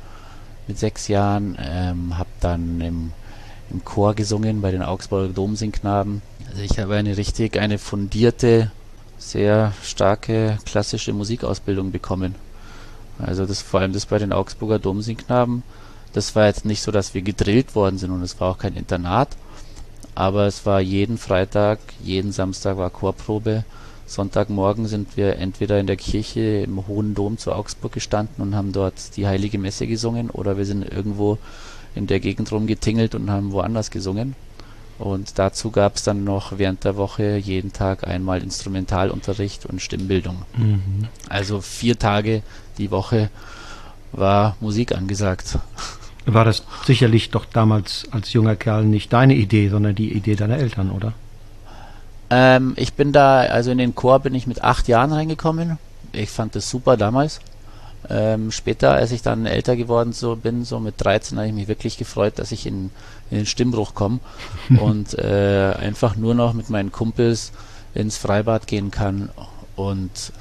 mit 0.68 0.80
sechs 0.80 1.08
Jahren. 1.08 1.58
Ähm, 1.60 2.18
habe 2.18 2.30
dann 2.40 2.80
im, 2.82 3.12
im 3.70 3.84
Chor 3.84 4.14
gesungen 4.14 4.62
bei 4.62 4.72
den 4.72 4.82
Augsburger 4.82 5.34
Domsingknaben. 5.34 6.22
Also 6.50 6.62
ich 6.62 6.80
habe 6.80 6.96
eine 6.96 7.18
richtig, 7.18 7.58
eine 7.58 7.78
fundierte, 7.78 8.72
sehr 9.18 9.74
starke 9.84 10.58
klassische 10.66 11.14
Musikausbildung 11.14 11.92
bekommen. 11.92 12.36
Also 13.20 13.46
das 13.46 13.62
vor 13.62 13.82
allem 13.82 13.94
das 13.94 14.06
bei 14.06 14.18
den 14.18 14.34
Augsburger 14.34 14.80
Domsingknaben. 14.80 15.64
Das 16.14 16.36
war 16.36 16.48
jetzt 16.48 16.66
nicht 16.66 16.82
so, 16.82 16.92
dass 16.92 17.14
wir 17.14 17.22
gedrillt 17.22 17.76
worden 17.76 17.98
sind 17.98 18.12
und 18.12 18.22
es 18.24 18.40
war 18.40 18.52
auch 18.52 18.58
kein 18.58 18.76
Internat, 18.76 19.30
aber 20.14 20.46
es 20.46 20.66
war 20.66 20.82
jeden 20.82 21.18
Freitag, 21.18 21.80
jeden 22.04 22.34
Samstag 22.34 22.76
war 22.76 22.90
Chorprobe 22.90 23.64
Sonntagmorgen 24.12 24.88
sind 24.88 25.16
wir 25.16 25.38
entweder 25.38 25.80
in 25.80 25.88
der 25.88 25.96
Kirche 25.96 26.64
im 26.64 26.86
Hohen 26.88 27.16
Dom 27.16 27.38
zu 27.38 27.54
Augsburg 27.54 27.94
gestanden 27.94 28.44
und 28.44 28.56
haben 28.56 28.74
dort 28.74 29.16
die 29.16 29.26
Heilige 29.26 29.58
Messe 29.58 29.88
gesungen 29.88 30.30
oder 30.30 30.58
wir 30.58 30.66
sind 30.66 30.84
irgendwo 30.84 31.38
in 31.96 32.08
der 32.08 32.20
Gegend 32.20 32.52
rumgetingelt 32.52 33.16
und 33.16 33.30
haben 33.30 33.52
woanders 33.52 33.90
gesungen. 33.90 34.36
Und 35.00 35.40
dazu 35.40 35.72
gab 35.72 35.96
es 35.96 36.04
dann 36.04 36.24
noch 36.24 36.58
während 36.58 36.84
der 36.84 36.96
Woche 36.96 37.38
jeden 37.38 37.74
Tag 37.74 38.06
einmal 38.06 38.44
Instrumentalunterricht 38.44 39.66
und 39.66 39.82
Stimmbildung. 39.82 40.44
Mhm. 40.58 41.08
Also 41.28 41.62
vier 41.62 41.98
Tage 41.98 42.44
die 42.78 42.92
Woche 42.92 43.30
war 44.12 44.58
Musik 44.60 44.94
angesagt. 44.94 45.58
War 46.26 46.46
das 46.46 46.64
sicherlich 46.86 47.32
doch 47.32 47.46
damals 47.46 48.08
als 48.12 48.34
junger 48.34 48.56
Kerl 48.56 48.86
nicht 48.86 49.12
deine 49.12 49.34
Idee, 49.36 49.70
sondern 49.70 49.96
die 49.96 50.12
Idee 50.12 50.36
deiner 50.36 50.58
Eltern, 50.58 50.92
oder? 50.92 51.14
Ähm, 52.32 52.74
ich 52.78 52.94
bin 52.94 53.12
da, 53.12 53.42
also 53.42 53.72
in 53.72 53.78
den 53.78 53.94
Chor 53.94 54.20
bin 54.20 54.34
ich 54.34 54.48
mit 54.48 54.64
acht 54.64 54.88
Jahren 54.88 55.12
reingekommen. 55.12 55.78
Ich 56.14 56.30
fand 56.30 56.56
das 56.56 56.70
super 56.70 56.96
damals. 56.96 57.42
Ähm, 58.10 58.52
später, 58.52 58.94
als 58.94 59.12
ich 59.12 59.22
dann 59.22 59.46
älter 59.46 59.76
geworden 59.76 60.14
so 60.14 60.36
bin, 60.36 60.66
so 60.66 60.80
mit 60.80 60.96
13, 60.98 61.38
habe 61.38 61.48
ich 61.48 61.54
mich 61.54 61.68
wirklich 61.68 61.98
gefreut, 61.98 62.40
dass 62.40 62.52
ich 62.52 62.66
in, 62.66 62.90
in 63.30 63.38
den 63.38 63.46
Stimmbruch 63.46 63.94
komme 63.94 64.20
und 64.80 65.20
äh, 65.20 65.74
einfach 65.78 66.16
nur 66.16 66.34
noch 66.34 66.54
mit 66.54 66.70
meinen 66.70 66.92
Kumpels 66.92 67.52
ins 67.94 68.18
Freibad 68.18 68.66
gehen 68.66 68.90
kann 68.90 69.30
und 69.76 70.32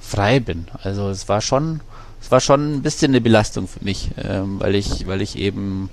frei 0.00 0.40
bin. 0.40 0.66
Also 0.82 1.10
es 1.10 1.28
war 1.28 1.42
schon, 1.42 1.80
es 2.20 2.30
war 2.30 2.40
schon 2.40 2.76
ein 2.76 2.82
bisschen 2.82 3.12
eine 3.12 3.20
Belastung 3.20 3.68
für 3.68 3.84
mich, 3.84 4.10
ähm, 4.16 4.58
weil 4.58 4.74
ich, 4.74 5.06
weil 5.06 5.20
ich 5.20 5.36
eben 5.36 5.90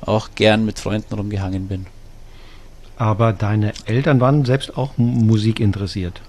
auch 0.00 0.30
gern 0.34 0.64
mit 0.64 0.78
Freunden 0.78 1.14
rumgehangen 1.14 1.68
bin. 1.68 1.86
Aber 2.96 3.32
deine 3.32 3.72
Eltern 3.86 4.20
waren 4.20 4.44
selbst 4.44 4.76
auch 4.76 4.92
Musik 4.96 5.60
interessiert. 5.60 6.20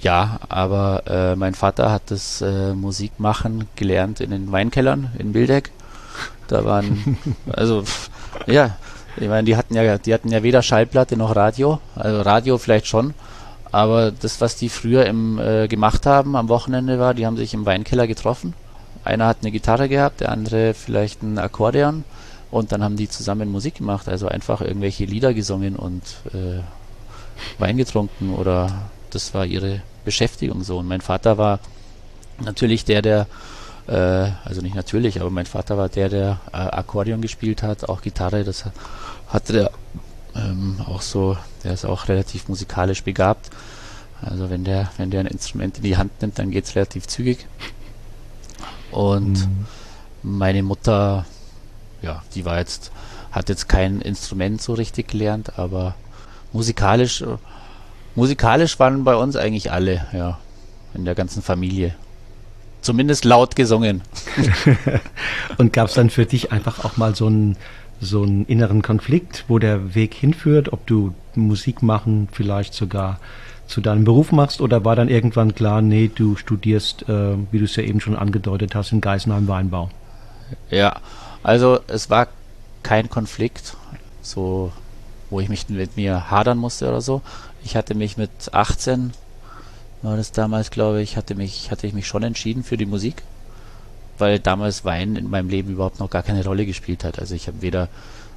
Ja, 0.00 0.40
aber 0.48 1.04
äh, 1.06 1.36
mein 1.36 1.54
Vater 1.54 1.90
hat 1.90 2.10
das 2.10 2.42
äh, 2.42 2.74
Musikmachen 2.74 3.66
gelernt 3.76 4.20
in 4.20 4.30
den 4.30 4.52
Weinkellern 4.52 5.10
in 5.18 5.32
Bildeck. 5.32 5.70
Da 6.48 6.64
waren, 6.64 7.16
also 7.52 7.82
ja, 8.46 8.76
ich 9.16 9.28
meine, 9.28 9.44
die 9.44 9.56
hatten 9.56 9.74
ja, 9.74 9.96
die 9.96 10.12
hatten 10.12 10.30
ja 10.30 10.42
weder 10.42 10.62
Schallplatte 10.62 11.16
noch 11.16 11.34
Radio. 11.34 11.80
Also 11.94 12.20
Radio 12.20 12.58
vielleicht 12.58 12.86
schon, 12.86 13.14
aber 13.72 14.10
das, 14.10 14.40
was 14.40 14.56
die 14.56 14.68
früher 14.68 15.06
im, 15.06 15.38
äh, 15.38 15.66
gemacht 15.68 16.04
haben 16.06 16.36
am 16.36 16.48
Wochenende 16.48 16.98
war, 16.98 17.14
die 17.14 17.26
haben 17.26 17.36
sich 17.36 17.54
im 17.54 17.64
Weinkeller 17.64 18.06
getroffen. 18.06 18.54
Einer 19.04 19.26
hat 19.26 19.38
eine 19.40 19.50
Gitarre 19.50 19.88
gehabt, 19.88 20.20
der 20.20 20.30
andere 20.32 20.74
vielleicht 20.74 21.22
ein 21.22 21.38
Akkordeon 21.38 22.04
und 22.50 22.72
dann 22.72 22.82
haben 22.82 22.96
die 22.96 23.08
zusammen 23.08 23.50
Musik 23.50 23.76
gemacht, 23.76 24.08
also 24.08 24.28
einfach 24.28 24.60
irgendwelche 24.60 25.04
Lieder 25.04 25.34
gesungen 25.34 25.76
und 25.76 26.02
äh, 26.32 26.60
Wein 27.58 27.76
getrunken 27.76 28.34
oder 28.34 28.90
das 29.10 29.34
war 29.34 29.44
ihre 29.44 29.82
Beschäftigung 30.04 30.62
so. 30.62 30.78
Und 30.78 30.88
mein 30.88 31.00
Vater 31.00 31.38
war 31.38 31.60
natürlich 32.40 32.84
der, 32.84 33.02
der, 33.02 33.26
äh, 33.88 34.30
also 34.44 34.62
nicht 34.62 34.74
natürlich, 34.74 35.20
aber 35.20 35.30
mein 35.30 35.46
Vater 35.46 35.76
war 35.76 35.88
der, 35.88 36.08
der 36.08 36.40
äh, 36.52 36.56
Akkordeon 36.56 37.20
gespielt 37.20 37.62
hat, 37.62 37.88
auch 37.88 38.02
Gitarre, 38.02 38.44
das 38.44 38.64
hatte 39.28 39.52
der 39.52 39.70
ähm, 40.34 40.80
auch 40.86 41.02
so, 41.02 41.36
der 41.64 41.72
ist 41.72 41.84
auch 41.84 42.08
relativ 42.08 42.48
musikalisch 42.48 43.02
begabt. 43.02 43.50
Also 44.22 44.50
wenn 44.50 44.64
der, 44.64 44.90
wenn 44.96 45.10
der 45.10 45.20
ein 45.20 45.26
Instrument 45.26 45.78
in 45.78 45.82
die 45.82 45.96
Hand 45.96 46.20
nimmt, 46.20 46.38
dann 46.38 46.50
geht 46.50 46.64
es 46.64 46.74
relativ 46.74 47.06
zügig. 47.06 47.46
Und 48.90 49.46
mhm. 49.46 49.66
meine 50.22 50.62
Mutter 50.62 51.26
ja, 52.02 52.22
die 52.34 52.44
war 52.44 52.58
jetzt, 52.58 52.92
hat 53.32 53.48
jetzt 53.48 53.68
kein 53.68 54.00
Instrument 54.00 54.60
so 54.62 54.74
richtig 54.74 55.08
gelernt, 55.08 55.58
aber 55.58 55.94
musikalisch, 56.52 57.24
musikalisch 58.14 58.78
waren 58.78 59.04
bei 59.04 59.14
uns 59.14 59.36
eigentlich 59.36 59.72
alle, 59.72 60.06
ja, 60.12 60.38
in 60.94 61.04
der 61.04 61.14
ganzen 61.14 61.42
Familie. 61.42 61.94
Zumindest 62.80 63.24
laut 63.24 63.56
gesungen. 63.56 64.02
Und 65.58 65.72
gab 65.72 65.88
es 65.88 65.94
dann 65.94 66.10
für 66.10 66.24
dich 66.24 66.52
einfach 66.52 66.84
auch 66.84 66.96
mal 66.96 67.14
so 67.14 67.26
einen, 67.26 67.56
so 68.00 68.22
einen 68.22 68.46
inneren 68.46 68.82
Konflikt, 68.82 69.44
wo 69.48 69.58
der 69.58 69.94
Weg 69.94 70.14
hinführt, 70.14 70.72
ob 70.72 70.86
du 70.86 71.14
Musik 71.34 71.82
machen 71.82 72.28
vielleicht 72.32 72.74
sogar 72.74 73.18
zu 73.66 73.80
deinem 73.80 74.04
Beruf 74.04 74.32
machst 74.32 74.60
oder 74.60 74.84
war 74.84 74.94
dann 74.94 75.08
irgendwann 75.08 75.54
klar, 75.54 75.82
nee, 75.82 76.10
du 76.14 76.36
studierst, 76.36 77.08
äh, 77.08 77.36
wie 77.50 77.58
du 77.58 77.64
es 77.64 77.76
ja 77.76 77.82
eben 77.82 78.00
schon 78.00 78.16
angedeutet 78.16 78.74
hast, 78.74 78.92
in 78.92 79.00
Geisenheim 79.00 79.48
Weinbau? 79.48 79.90
Ja, 80.70 81.00
also 81.46 81.78
es 81.86 82.10
war 82.10 82.28
kein 82.82 83.08
Konflikt, 83.08 83.76
so 84.22 84.72
wo 85.30 85.40
ich 85.40 85.48
mich 85.48 85.68
mit 85.68 85.96
mir 85.96 86.30
hadern 86.30 86.58
musste 86.58 86.88
oder 86.88 87.00
so. 87.00 87.22
Ich 87.64 87.76
hatte 87.76 87.94
mich 87.94 88.16
mit 88.16 88.30
18 88.52 89.12
war 90.02 90.16
das 90.16 90.32
damals, 90.32 90.70
glaube 90.70 91.02
ich, 91.02 91.16
hatte 91.16 91.34
mich 91.34 91.70
hatte 91.70 91.86
ich 91.86 91.94
mich 91.94 92.06
schon 92.06 92.22
entschieden 92.22 92.64
für 92.64 92.76
die 92.76 92.86
Musik, 92.86 93.22
weil 94.18 94.38
damals 94.38 94.84
Wein 94.84 95.16
in 95.16 95.30
meinem 95.30 95.48
Leben 95.48 95.72
überhaupt 95.72 96.00
noch 96.00 96.10
gar 96.10 96.22
keine 96.22 96.44
Rolle 96.44 96.66
gespielt 96.66 97.04
hat. 97.04 97.18
Also 97.18 97.34
ich 97.34 97.46
habe 97.48 97.62
weder 97.62 97.88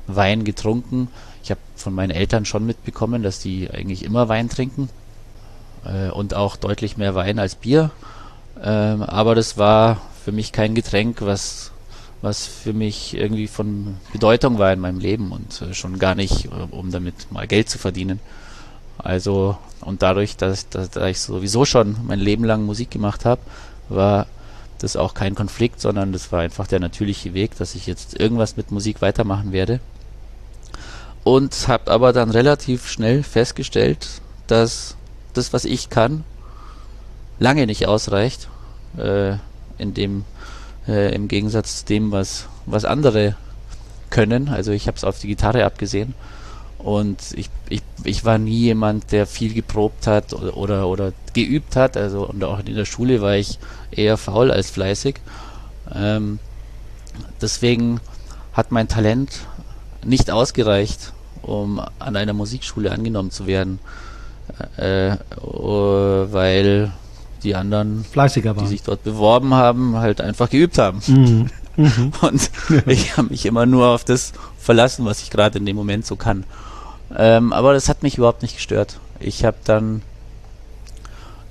Wein 0.07 0.43
getrunken, 0.43 1.09
ich 1.43 1.51
habe 1.51 1.61
von 1.75 1.93
meinen 1.93 2.11
Eltern 2.11 2.45
schon 2.45 2.65
mitbekommen, 2.65 3.23
dass 3.23 3.39
die 3.39 3.69
eigentlich 3.71 4.03
immer 4.03 4.29
Wein 4.29 4.49
trinken. 4.49 4.89
äh, 5.85 6.09
und 6.09 6.33
auch 6.33 6.55
deutlich 6.57 6.97
mehr 6.97 7.15
Wein 7.15 7.39
als 7.39 7.55
Bier. 7.55 7.91
Ähm, 8.61 9.03
aber 9.03 9.35
das 9.35 9.57
war 9.57 10.01
für 10.23 10.31
mich 10.31 10.51
kein 10.51 10.75
Getränk, 10.75 11.21
was, 11.21 11.68
was 12.21 12.45
für 12.45 12.73
mich 12.73 13.15
irgendwie 13.15 13.47
von 13.47 13.97
Bedeutung 14.11 14.57
war 14.59 14.73
in 14.73 14.79
meinem 14.79 14.99
Leben 14.99 15.31
und 15.31 15.61
äh, 15.61 15.73
schon 15.73 15.99
gar 15.99 16.15
nicht, 16.15 16.45
äh, 16.45 16.49
um 16.71 16.91
damit 16.91 17.31
mal 17.31 17.47
Geld 17.47 17.69
zu 17.69 17.77
verdienen. 17.77 18.19
Also, 18.97 19.57
und 19.81 20.01
dadurch, 20.01 20.35
dass, 20.35 20.67
dass, 20.69 20.89
dass 20.89 21.09
ich 21.09 21.21
sowieso 21.21 21.63
schon 21.63 21.95
mein 22.05 22.19
Leben 22.19 22.43
lang 22.43 22.65
Musik 22.65 22.91
gemacht 22.91 23.23
habe, 23.23 23.41
war 23.87 24.27
das 24.79 24.95
auch 24.95 25.13
kein 25.13 25.35
Konflikt, 25.35 25.79
sondern 25.79 26.11
das 26.11 26.31
war 26.31 26.41
einfach 26.41 26.67
der 26.67 26.79
natürliche 26.79 27.33
Weg, 27.33 27.57
dass 27.57 27.75
ich 27.75 27.87
jetzt 27.87 28.19
irgendwas 28.19 28.57
mit 28.57 28.71
Musik 28.71 29.01
weitermachen 29.01 29.51
werde. 29.51 29.79
Und 31.23 31.67
habe 31.67 31.91
aber 31.91 32.13
dann 32.13 32.31
relativ 32.31 32.89
schnell 32.89 33.23
festgestellt, 33.23 34.07
dass 34.47 34.95
das, 35.33 35.53
was 35.53 35.65
ich 35.65 35.89
kann, 35.89 36.23
lange 37.39 37.65
nicht 37.65 37.87
ausreicht, 37.87 38.49
äh, 38.97 39.33
in 39.77 39.93
dem, 39.93 40.25
äh, 40.89 41.13
im 41.13 41.27
Gegensatz 41.27 41.79
zu 41.81 41.85
dem, 41.85 42.11
was, 42.11 42.47
was 42.65 42.83
andere 42.83 43.35
können. 44.09 44.49
Also 44.49 44.71
ich 44.71 44.87
habe 44.87 44.97
es 44.97 45.03
auf 45.03 45.19
die 45.19 45.27
Gitarre 45.27 45.63
abgesehen 45.63 46.15
und 46.79 47.17
ich, 47.35 47.49
ich, 47.69 47.83
ich 48.03 48.25
war 48.25 48.37
nie 48.37 48.57
jemand, 48.57 49.11
der 49.11 49.27
viel 49.27 49.53
geprobt 49.53 50.07
hat 50.07 50.33
oder, 50.33 50.57
oder, 50.57 50.87
oder 50.87 51.13
geübt 51.33 51.75
hat. 51.75 51.95
Also 51.95 52.27
und 52.27 52.43
auch 52.43 52.59
in 52.59 52.75
der 52.75 52.85
Schule 52.85 53.21
war 53.21 53.35
ich 53.35 53.59
eher 53.91 54.17
faul 54.17 54.49
als 54.49 54.71
fleißig. 54.71 55.15
Ähm, 55.93 56.39
deswegen 57.41 57.99
hat 58.53 58.71
mein 58.71 58.87
Talent 58.87 59.41
nicht 60.03 60.31
ausgereicht, 60.31 61.13
um 61.41 61.81
an 61.99 62.15
einer 62.15 62.33
Musikschule 62.33 62.91
angenommen 62.91 63.31
zu 63.31 63.45
werden, 63.45 63.79
äh, 64.77 65.17
oh, 65.41 66.27
weil 66.31 66.91
die 67.43 67.55
anderen, 67.55 68.05
Fleißiger 68.05 68.53
die 68.53 68.67
sich 68.67 68.83
dort 68.83 69.03
beworben 69.03 69.53
haben, 69.53 69.97
halt 69.97 70.21
einfach 70.21 70.49
geübt 70.49 70.77
haben. 70.77 71.01
Mhm. 71.07 71.49
Mhm. 71.79 72.11
Und 72.19 72.51
ich 72.87 73.15
habe 73.15 73.29
mich 73.29 73.45
immer 73.45 73.65
nur 73.65 73.87
auf 73.87 74.03
das 74.03 74.33
verlassen, 74.57 75.05
was 75.05 75.21
ich 75.21 75.29
gerade 75.29 75.59
in 75.59 75.65
dem 75.65 75.77
Moment 75.77 76.05
so 76.05 76.17
kann. 76.17 76.43
Ähm, 77.15 77.53
aber 77.53 77.71
das 77.71 77.87
hat 77.87 78.03
mich 78.03 78.17
überhaupt 78.17 78.41
nicht 78.41 78.55
gestört. 78.55 78.99
Ich 79.21 79.45
habe 79.45 79.55
dann, 79.63 80.01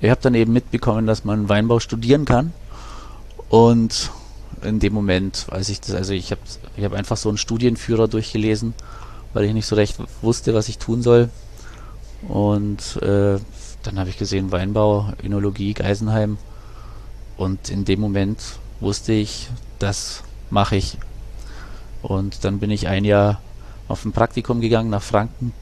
ich 0.01 0.11
habe 0.11 0.21
dann 0.21 0.35
eben 0.35 0.53
mitbekommen, 0.53 1.07
dass 1.07 1.25
man 1.25 1.49
Weinbau 1.49 1.79
studieren 1.79 2.25
kann. 2.25 2.53
Und 3.49 4.11
in 4.61 4.79
dem 4.79 4.93
Moment 4.93 5.47
weiß 5.49 5.69
ich 5.69 5.81
das, 5.81 5.95
also 5.95 6.13
ich 6.13 6.31
habe 6.31 6.41
ich 6.77 6.83
hab 6.83 6.93
einfach 6.93 7.17
so 7.17 7.29
einen 7.29 7.39
Studienführer 7.39 8.07
durchgelesen, 8.07 8.75
weil 9.33 9.45
ich 9.45 9.53
nicht 9.53 9.65
so 9.65 9.75
recht 9.75 9.97
wusste, 10.21 10.53
was 10.53 10.69
ich 10.69 10.77
tun 10.77 11.01
soll. 11.01 11.29
Und 12.27 12.97
äh, 13.01 13.39
dann 13.83 13.99
habe 13.99 14.09
ich 14.09 14.17
gesehen 14.17 14.51
Weinbau, 14.51 15.13
Önologie, 15.23 15.73
Geisenheim. 15.73 16.37
Und 17.37 17.69
in 17.69 17.85
dem 17.85 17.99
Moment 17.99 18.39
wusste 18.79 19.13
ich, 19.13 19.49
das 19.79 20.23
mache 20.49 20.75
ich. 20.75 20.97
Und 22.01 22.43
dann 22.43 22.59
bin 22.59 22.71
ich 22.71 22.87
ein 22.87 23.05
Jahr 23.05 23.41
auf 23.87 24.05
ein 24.05 24.11
Praktikum 24.11 24.61
gegangen 24.61 24.89
nach 24.89 25.01
Franken 25.01 25.53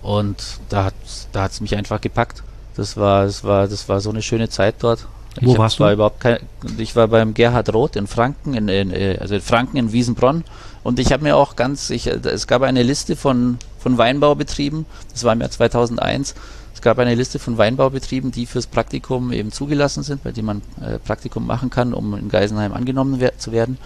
und 0.00 0.42
da 0.68 0.84
hat 0.84 0.94
da 1.32 1.42
hat's 1.42 1.60
mich 1.60 1.76
einfach 1.76 2.00
gepackt. 2.00 2.42
Das 2.76 2.96
war 2.96 3.24
das 3.24 3.44
war 3.44 3.68
das 3.68 3.88
war 3.88 4.00
so 4.00 4.10
eine 4.10 4.22
schöne 4.22 4.48
Zeit 4.48 4.76
dort. 4.80 5.06
Wo 5.40 5.52
ich 5.52 5.58
warst 5.58 5.80
war 5.80 5.88
du? 5.88 5.94
Überhaupt 5.94 6.20
kein, 6.20 6.38
ich 6.76 6.94
war 6.94 7.08
beim 7.08 7.32
Gerhard 7.32 7.72
Roth 7.72 7.96
in 7.96 8.06
Franken, 8.06 8.54
in, 8.54 8.68
in, 8.68 8.90
äh, 8.90 9.16
also 9.18 9.34
in 9.34 9.40
Franken 9.40 9.76
in 9.78 9.92
Wiesenbronn. 9.92 10.44
Und 10.82 10.98
ich 10.98 11.12
habe 11.12 11.22
mir 11.22 11.36
auch 11.36 11.56
ganz, 11.56 11.90
ich, 11.90 12.06
es 12.06 12.46
gab 12.46 12.62
eine 12.62 12.82
Liste 12.82 13.16
von, 13.16 13.58
von 13.78 13.96
Weinbaubetrieben, 13.96 14.84
das 15.12 15.24
war 15.24 15.32
im 15.32 15.40
Jahr 15.40 15.50
2001, 15.50 16.30
es 16.30 16.34
gab 16.82 16.98
eine 16.98 17.14
Liste 17.14 17.38
von 17.38 17.58
Weinbaubetrieben, 17.58 18.30
die 18.30 18.46
fürs 18.46 18.66
Praktikum 18.66 19.32
eben 19.32 19.52
zugelassen 19.52 20.02
sind, 20.02 20.22
bei 20.22 20.32
denen 20.32 20.46
man 20.46 20.62
äh, 20.80 20.98
Praktikum 20.98 21.46
machen 21.46 21.70
kann, 21.70 21.94
um 21.94 22.14
in 22.14 22.28
Geisenheim 22.28 22.72
angenommen 22.72 23.16
wer 23.18 23.38
zu 23.38 23.52
werden. 23.52 23.78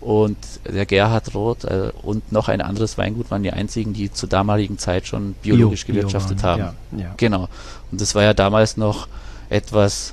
Und 0.00 0.36
der 0.66 0.84
Gerhard 0.84 1.34
Roth 1.34 1.64
äh, 1.64 1.90
und 2.02 2.30
noch 2.30 2.48
ein 2.48 2.60
anderes 2.60 2.98
Weingut 2.98 3.30
waren 3.30 3.42
die 3.42 3.52
einzigen, 3.52 3.94
die 3.94 4.12
zur 4.12 4.28
damaligen 4.28 4.78
Zeit 4.78 5.06
schon 5.06 5.34
biologisch 5.34 5.86
Bio, 5.86 5.94
gewirtschaftet 5.94 6.38
Bio 6.38 6.48
haben. 6.48 6.60
Ja, 6.60 6.74
ja. 6.98 7.14
Genau. 7.16 7.48
Und 7.90 8.00
das 8.00 8.14
war 8.14 8.22
ja 8.22 8.34
damals 8.34 8.76
noch 8.76 9.08
etwas, 9.48 10.12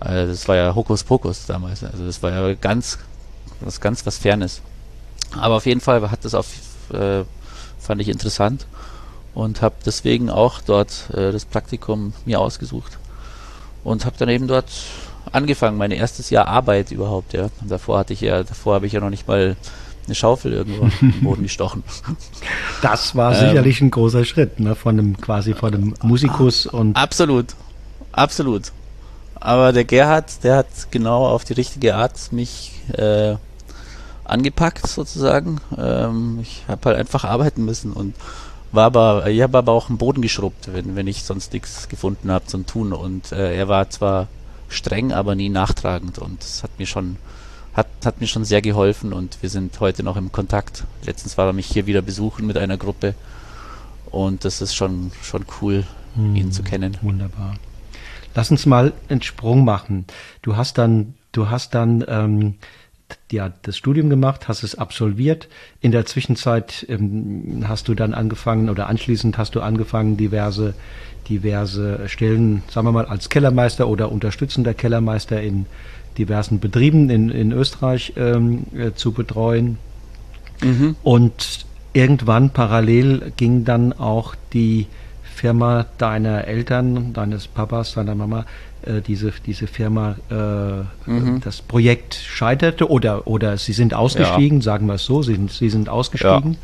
äh, 0.00 0.26
das 0.26 0.48
war 0.48 0.56
ja 0.56 0.74
Hokuspokus 0.74 1.46
damals. 1.46 1.84
Also 1.84 2.04
das 2.04 2.22
war 2.22 2.32
ja 2.32 2.54
ganz, 2.54 2.98
was 3.60 3.80
ganz 3.80 4.04
was 4.06 4.18
Fernes. 4.18 4.60
Aber 5.38 5.56
auf 5.56 5.66
jeden 5.66 5.80
Fall 5.80 6.10
hat 6.10 6.24
das 6.24 6.34
auf, 6.34 6.48
äh, 6.92 7.22
fand 7.78 8.00
ich 8.00 8.08
interessant 8.08 8.66
und 9.34 9.62
habe 9.62 9.76
deswegen 9.84 10.30
auch 10.30 10.60
dort 10.60 11.10
äh, 11.12 11.32
das 11.32 11.44
Praktikum 11.44 12.12
mir 12.24 12.40
ausgesucht 12.40 12.98
und 13.84 14.04
habe 14.04 14.16
dann 14.18 14.28
eben 14.28 14.48
dort 14.48 14.70
angefangen, 15.32 15.76
mein 15.76 15.90
erstes 15.90 16.30
Jahr 16.30 16.48
Arbeit 16.48 16.90
überhaupt, 16.90 17.32
ja. 17.32 17.48
Und 17.60 17.70
davor 17.70 17.98
hatte 17.98 18.12
ich 18.12 18.20
ja, 18.20 18.42
davor 18.42 18.74
habe 18.74 18.86
ich 18.86 18.92
ja 18.92 19.00
noch 19.00 19.10
nicht 19.10 19.28
mal 19.28 19.56
eine 20.06 20.14
Schaufel 20.14 20.52
irgendwo 20.52 20.88
im 21.00 21.20
Boden 21.22 21.42
gestochen. 21.42 21.82
Das 22.82 23.14
war 23.14 23.34
ähm, 23.34 23.48
sicherlich 23.48 23.80
ein 23.80 23.90
großer 23.90 24.24
Schritt, 24.24 24.58
ne, 24.58 24.74
von 24.74 24.98
einem 24.98 25.20
quasi 25.20 25.54
von 25.54 25.74
einem 25.74 25.94
Musikus 26.02 26.66
und 26.66 26.96
absolut, 26.96 27.54
absolut. 28.12 28.72
Aber 29.34 29.72
der 29.72 29.84
Gerhard, 29.84 30.42
der 30.42 30.56
hat 30.56 30.66
genau 30.90 31.26
auf 31.26 31.44
die 31.44 31.52
richtige 31.52 31.94
Art 31.94 32.32
mich 32.32 32.72
äh, 32.92 33.36
angepackt 34.24 34.86
sozusagen. 34.86 35.60
Ähm, 35.76 36.40
ich 36.42 36.64
habe 36.66 36.80
halt 36.86 36.98
einfach 36.98 37.24
arbeiten 37.24 37.64
müssen 37.64 37.92
und 37.92 38.14
war 38.72 38.84
aber, 38.84 39.26
ich 39.28 39.40
habe 39.42 39.58
aber 39.58 39.72
auch 39.72 39.88
einen 39.88 39.98
Boden 39.98 40.22
geschrubbt, 40.22 40.72
wenn, 40.72 40.96
wenn 40.96 41.06
ich 41.06 41.22
sonst 41.22 41.52
nichts 41.52 41.88
gefunden 41.88 42.30
habe 42.30 42.46
zum 42.46 42.66
Tun. 42.66 42.92
Und 42.92 43.32
äh, 43.32 43.56
er 43.56 43.68
war 43.68 43.88
zwar 43.90 44.28
streng, 44.68 45.12
aber 45.12 45.34
nie 45.34 45.48
nachtragend. 45.48 46.18
Und 46.18 46.42
das 46.42 46.62
hat 46.62 46.70
mir 46.78 46.86
schon, 46.86 47.16
hat, 47.74 47.88
hat 48.04 48.20
mir 48.20 48.26
schon 48.26 48.44
sehr 48.44 48.62
geholfen 48.62 49.12
und 49.12 49.38
wir 49.42 49.50
sind 49.50 49.80
heute 49.80 50.02
noch 50.02 50.16
im 50.16 50.32
Kontakt. 50.32 50.84
Letztens 51.04 51.38
war 51.38 51.46
er 51.46 51.52
mich 51.52 51.66
hier 51.66 51.86
wieder 51.86 52.02
besuchen 52.02 52.46
mit 52.46 52.56
einer 52.58 52.76
Gruppe 52.76 53.14
und 54.10 54.44
das 54.44 54.60
ist 54.60 54.74
schon, 54.74 55.12
schon 55.22 55.44
cool, 55.60 55.84
hm, 56.14 56.36
ihn 56.36 56.52
zu 56.52 56.62
kennen. 56.62 56.96
Wunderbar. 57.02 57.54
Lass 58.34 58.50
uns 58.50 58.66
mal 58.66 58.92
einen 59.08 59.22
Sprung 59.22 59.64
machen. 59.64 60.06
Du 60.42 60.56
hast 60.56 60.78
dann, 60.78 61.14
du 61.32 61.50
hast 61.50 61.74
dann 61.74 62.04
ähm, 62.06 62.54
ja, 63.30 63.52
das 63.62 63.76
Studium 63.76 64.10
gemacht, 64.10 64.48
hast 64.48 64.62
es 64.62 64.74
absolviert. 64.74 65.48
In 65.80 65.92
der 65.92 66.06
Zwischenzeit 66.06 66.86
ähm, 66.88 67.64
hast 67.66 67.88
du 67.88 67.94
dann 67.94 68.14
angefangen 68.14 68.68
oder 68.68 68.88
anschließend 68.88 69.38
hast 69.38 69.54
du 69.54 69.60
angefangen, 69.60 70.16
diverse 70.16 70.74
diverse 71.28 72.08
Stellen, 72.08 72.62
sagen 72.70 72.86
wir 72.86 72.92
mal, 72.92 73.06
als 73.06 73.28
Kellermeister 73.28 73.88
oder 73.88 74.10
unterstützender 74.10 74.74
Kellermeister 74.74 75.40
in 75.40 75.66
diversen 76.16 76.58
Betrieben 76.58 77.10
in, 77.10 77.30
in 77.30 77.52
Österreich 77.52 78.14
ähm, 78.16 78.64
äh, 78.76 78.92
zu 78.92 79.12
betreuen. 79.12 79.78
Mhm. 80.62 80.96
Und 81.02 81.66
irgendwann 81.92 82.50
parallel 82.50 83.32
ging 83.36 83.64
dann 83.64 83.92
auch 83.92 84.34
die 84.52 84.86
Firma 85.22 85.86
deiner 85.98 86.48
Eltern, 86.48 87.12
deines 87.12 87.46
Papas, 87.46 87.94
deiner 87.94 88.16
Mama, 88.16 88.44
äh, 88.88 89.02
diese, 89.02 89.32
diese 89.44 89.66
Firma, 89.66 90.16
äh, 90.30 91.10
mhm. 91.10 91.40
das 91.44 91.62
Projekt 91.62 92.14
scheiterte 92.14 92.90
oder, 92.90 93.26
oder 93.26 93.56
sie 93.58 93.72
sind 93.72 93.94
ausgestiegen, 93.94 94.58
ja. 94.58 94.64
sagen 94.64 94.86
wir 94.86 94.94
es 94.94 95.04
so, 95.04 95.22
sie 95.22 95.34
sind, 95.34 95.52
sie 95.52 95.68
sind 95.68 95.88
ausgestiegen. 95.88 96.54
Ja. 96.54 96.58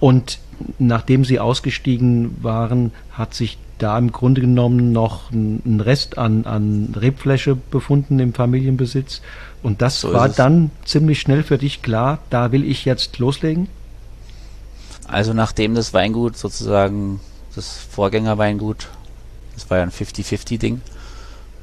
Und 0.00 0.38
nachdem 0.78 1.24
sie 1.24 1.38
ausgestiegen 1.38 2.36
waren, 2.42 2.92
hat 3.12 3.34
sich 3.34 3.58
da 3.78 3.98
im 3.98 4.12
Grunde 4.12 4.40
genommen 4.40 4.92
noch 4.92 5.30
ein 5.32 5.80
Rest 5.80 6.16
an, 6.16 6.46
an 6.46 6.94
Rebfläche 6.96 7.56
befunden 7.56 8.18
im 8.18 8.32
Familienbesitz. 8.32 9.20
Und 9.62 9.82
das 9.82 10.00
so 10.00 10.12
war 10.12 10.28
dann 10.28 10.70
ziemlich 10.84 11.20
schnell 11.20 11.42
für 11.42 11.58
dich 11.58 11.82
klar, 11.82 12.18
da 12.30 12.52
will 12.52 12.64
ich 12.64 12.84
jetzt 12.84 13.18
loslegen? 13.18 13.68
Also 15.06 15.32
nachdem 15.32 15.74
das 15.74 15.92
Weingut 15.92 16.36
sozusagen, 16.36 17.20
das 17.54 17.78
Vorgängerweingut, 17.90 18.88
das 19.54 19.68
war 19.70 19.78
ja 19.78 19.84
ein 19.84 19.90
50-50-Ding, 19.90 20.80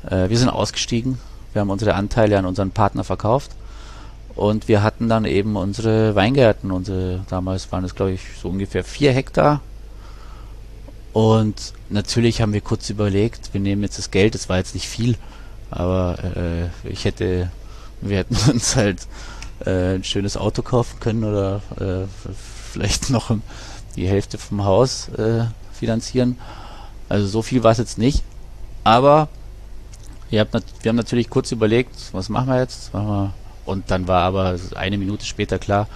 äh, 0.10 0.30
wir 0.30 0.38
sind 0.38 0.50
ausgestiegen, 0.50 1.18
wir 1.54 1.62
haben 1.62 1.70
unsere 1.70 1.96
Anteile 1.96 2.38
an 2.38 2.46
unseren 2.46 2.72
Partner 2.72 3.04
verkauft. 3.04 3.52
Und 4.36 4.70
wir 4.70 4.82
hatten 4.82 5.10
dann 5.10 5.26
eben 5.26 5.58
unsere 5.58 6.16
Weingärten, 6.16 6.72
unsere, 6.72 7.26
damals 7.30 7.72
waren 7.72 7.84
es 7.84 7.96
glaube 7.96 8.14
ich 8.14 8.22
so 8.42 8.50
ungefähr 8.50 8.84
vier 8.84 9.12
Hektar. 9.12 9.62
Und 11.14 11.74
natürlich 11.90 12.42
haben 12.42 12.54
wir 12.54 12.62
kurz 12.62 12.90
überlegt, 12.90 13.54
wir 13.54 13.60
nehmen 13.60 13.84
jetzt 13.84 13.98
das 13.98 14.12
Geld, 14.12 14.34
das 14.34 14.48
war 14.48 14.58
jetzt 14.58 14.74
nicht 14.74 14.88
viel, 14.88 15.18
aber 15.70 16.18
äh, 16.38 16.90
ich 16.90 17.04
hätte, 17.04 17.52
wir 18.00 18.20
hätten 18.20 18.38
uns 18.52 18.78
halt 18.78 19.08
äh, 19.66 19.96
ein 19.96 20.06
schönes 20.06 20.38
Auto 20.38 20.62
kaufen 20.62 21.00
können 21.02 21.26
oder 21.26 21.62
äh, 21.80 22.08
vielleicht 22.72 23.10
noch 23.10 23.36
die 23.98 24.08
Hälfte 24.08 24.38
vom 24.38 24.64
Haus 24.64 25.10
äh, 25.10 25.46
finanzieren. 25.74 26.38
Also 27.10 27.28
so 27.28 27.42
viel 27.42 27.64
war 27.64 27.72
es 27.72 27.78
jetzt 27.78 27.98
nicht. 27.98 28.24
Aber 28.86 29.28
wir 30.32 30.40
haben, 30.40 30.96
natürlich 30.96 31.30
kurz 31.30 31.52
überlegt, 31.52 31.96
was 32.14 32.30
machen 32.30 32.48
wir 32.48 32.60
jetzt? 32.60 32.92
Und 33.66 33.92
dann 33.92 34.08
war 34.08 34.24
aber 34.24 34.58
eine 34.76 34.98
Minute 34.98 35.26
später 35.26 35.60
klar, 35.60 35.88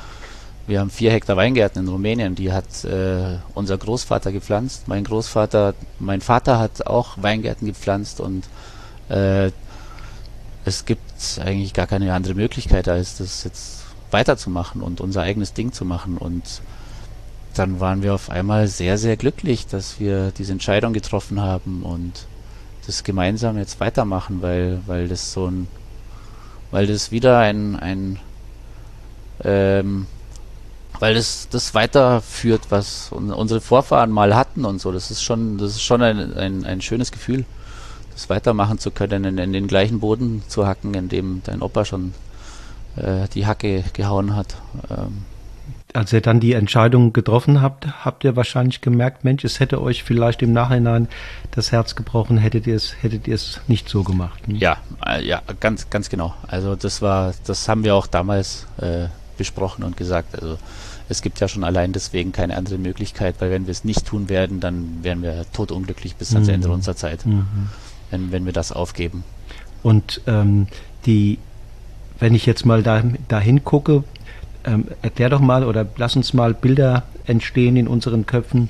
wir 0.68 0.80
haben 0.80 0.90
vier 0.90 1.12
Hektar 1.12 1.38
Weingärten 1.38 1.84
in 1.84 1.90
Rumänien, 1.90 2.36
die 2.36 2.52
hat 2.52 2.84
äh, 2.86 3.38
unser 3.54 3.78
Großvater 3.78 4.32
gepflanzt. 4.32 4.88
Mein 4.88 5.04
Großvater, 5.04 5.76
mein 6.00 6.22
Vater 6.22 6.58
hat 6.60 6.88
auch 6.88 7.18
Weingärten 7.22 7.68
gepflanzt 7.68 8.20
und 8.20 8.46
äh, 9.10 9.52
es 10.66 10.86
gibt 10.86 11.40
eigentlich 11.40 11.74
gar 11.74 11.86
keine 11.86 12.12
andere 12.14 12.34
Möglichkeit, 12.34 12.88
als 12.88 13.18
das 13.18 13.44
jetzt 13.44 13.84
weiterzumachen 14.10 14.82
und 14.82 15.02
unser 15.02 15.22
eigenes 15.22 15.54
Ding 15.54 15.72
zu 15.72 15.86
machen. 15.86 16.18
Und 16.18 16.62
dann 17.54 17.80
waren 17.80 18.02
wir 18.02 18.16
auf 18.16 18.32
einmal 18.32 18.68
sehr, 18.68 18.98
sehr 18.98 19.18
glücklich, 19.18 19.68
dass 19.68 20.00
wir 20.00 20.32
diese 20.32 20.54
Entscheidung 20.54 20.94
getroffen 20.94 21.40
haben 21.40 21.84
und 21.84 22.26
das 22.86 23.04
gemeinsam 23.04 23.58
jetzt 23.58 23.80
weitermachen, 23.80 24.42
weil, 24.42 24.82
weil 24.86 25.08
das 25.08 25.34
so 25.34 25.48
ein, 25.48 25.68
weil 26.72 26.88
das 26.88 27.12
wieder 27.12 27.40
ein, 27.40 27.76
ein 27.76 28.20
ähm, 29.44 30.08
weil 31.00 31.16
das 31.16 31.50
das 31.50 31.74
weiterführt, 31.74 32.68
was 32.70 33.12
unsere 33.12 33.62
Vorfahren 33.62 34.12
mal 34.12 34.36
hatten 34.36 34.66
und 34.66 34.80
so. 34.80 34.92
Das 34.92 35.12
ist 35.12 35.24
schon, 35.24 35.58
das 35.58 35.72
ist 35.72 35.82
schon 35.82 36.02
ein, 36.02 36.38
ein, 36.38 36.66
ein 36.66 36.82
schönes 36.82 37.12
Gefühl, 37.12 37.46
das 38.14 38.30
weitermachen 38.30 38.80
zu 38.80 38.92
können, 38.92 39.26
in, 39.26 39.38
in, 39.38 39.52
den 39.52 39.68
gleichen 39.68 40.00
Boden 40.00 40.44
zu 40.48 40.66
hacken, 40.66 40.94
in 40.94 41.10
dem 41.10 41.42
dein 41.44 41.62
Opa 41.62 41.86
schon 41.86 42.14
äh, 42.96 43.28
die 43.34 43.46
Hacke 43.46 43.84
gehauen 43.94 44.36
hat. 44.36 44.56
Ähm. 44.90 45.26
Als 45.96 46.12
ihr 46.12 46.20
dann 46.20 46.42
die 46.42 46.52
Entscheidung 46.52 47.14
getroffen 47.14 47.62
habt, 47.62 47.88
habt 48.04 48.26
ihr 48.26 48.36
wahrscheinlich 48.36 48.82
gemerkt, 48.82 49.24
Mensch, 49.24 49.46
es 49.46 49.62
hätte 49.62 49.82
euch 49.82 50.04
vielleicht 50.04 50.42
im 50.42 50.52
Nachhinein 50.52 51.08
das 51.52 51.72
Herz 51.72 51.96
gebrochen, 51.96 52.38
hättet 52.38 52.68
ihr 52.68 52.76
es, 52.76 53.02
hättet 53.02 53.30
ihr 53.30 53.36
es 53.36 53.62
nicht 53.70 53.88
so 53.88 54.04
gemacht. 54.04 54.46
Ne? 54.50 54.58
Ja, 54.58 54.76
äh, 55.06 55.26
ja, 55.26 55.42
ganz, 55.62 55.90
ganz 55.90 56.10
genau. 56.10 56.34
Also 56.48 56.76
das 56.76 57.02
war, 57.02 57.34
das 57.46 57.70
haben 57.70 57.86
wir 57.86 57.96
auch 57.96 58.08
damals 58.08 58.68
äh, 58.82 59.06
besprochen 59.38 59.86
und 59.86 59.96
gesagt. 59.96 60.36
Also 60.38 60.58
es 61.08 61.22
gibt 61.22 61.40
ja 61.40 61.48
schon 61.48 61.64
allein 61.64 61.94
deswegen 61.94 62.34
keine 62.34 62.58
andere 62.58 62.78
Möglichkeit, 62.78 63.36
weil 63.40 63.50
wenn 63.50 63.66
wir 63.66 63.72
es 63.72 63.86
nicht 63.86 64.06
tun 64.06 64.28
werden, 64.28 64.60
dann 64.60 65.00
wären 65.02 65.22
wir 65.22 65.46
totunglücklich 65.54 66.18
bis 66.18 66.34
ans 66.34 66.50
mhm. 66.50 66.56
Ende 66.56 66.70
unserer 66.72 66.98
Zeit, 66.98 67.26
mhm. 67.26 67.70
wenn, 68.12 68.34
wenn 68.34 68.46
wir 68.46 68.54
das 68.54 68.74
aufgeben. 68.74 69.24
Und 69.82 70.20
ähm, 70.28 70.68
die, 71.06 71.40
wenn 72.20 72.36
ich 72.36 72.46
jetzt 72.46 72.66
mal 72.66 72.84
da, 72.84 73.02
dahin 73.30 73.64
gucke, 73.64 74.04
ähm, 74.66 74.86
erklär 75.02 75.30
doch 75.30 75.40
mal 75.40 75.64
oder 75.64 75.86
lass 75.98 76.16
uns 76.16 76.34
mal 76.34 76.54
Bilder 76.54 77.04
entstehen 77.26 77.78
in 77.78 77.88
unseren 77.88 78.26
Köpfen 78.26 78.70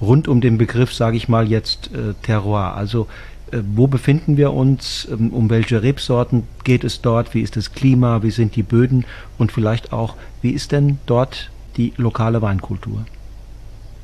rund 0.00 0.28
um 0.28 0.40
den 0.40 0.58
Begriff, 0.58 0.92
sage 0.92 1.16
ich 1.16 1.28
mal 1.28 1.48
jetzt, 1.48 1.90
äh, 1.92 2.14
Terroir. 2.22 2.74
Also 2.74 3.06
äh, 3.52 3.58
wo 3.74 3.86
befinden 3.86 4.36
wir 4.36 4.52
uns, 4.52 5.06
ähm, 5.10 5.30
um 5.30 5.50
welche 5.50 5.82
Rebsorten 5.82 6.44
geht 6.64 6.84
es 6.84 7.00
dort, 7.00 7.34
wie 7.34 7.40
ist 7.40 7.56
das 7.56 7.72
Klima, 7.72 8.22
wie 8.22 8.30
sind 8.30 8.56
die 8.56 8.62
Böden 8.62 9.04
und 9.38 9.52
vielleicht 9.52 9.92
auch, 9.92 10.16
wie 10.40 10.50
ist 10.50 10.72
denn 10.72 10.98
dort 11.06 11.50
die 11.76 11.92
lokale 11.96 12.42
Weinkultur? 12.42 13.04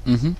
Mhm. 0.05 0.37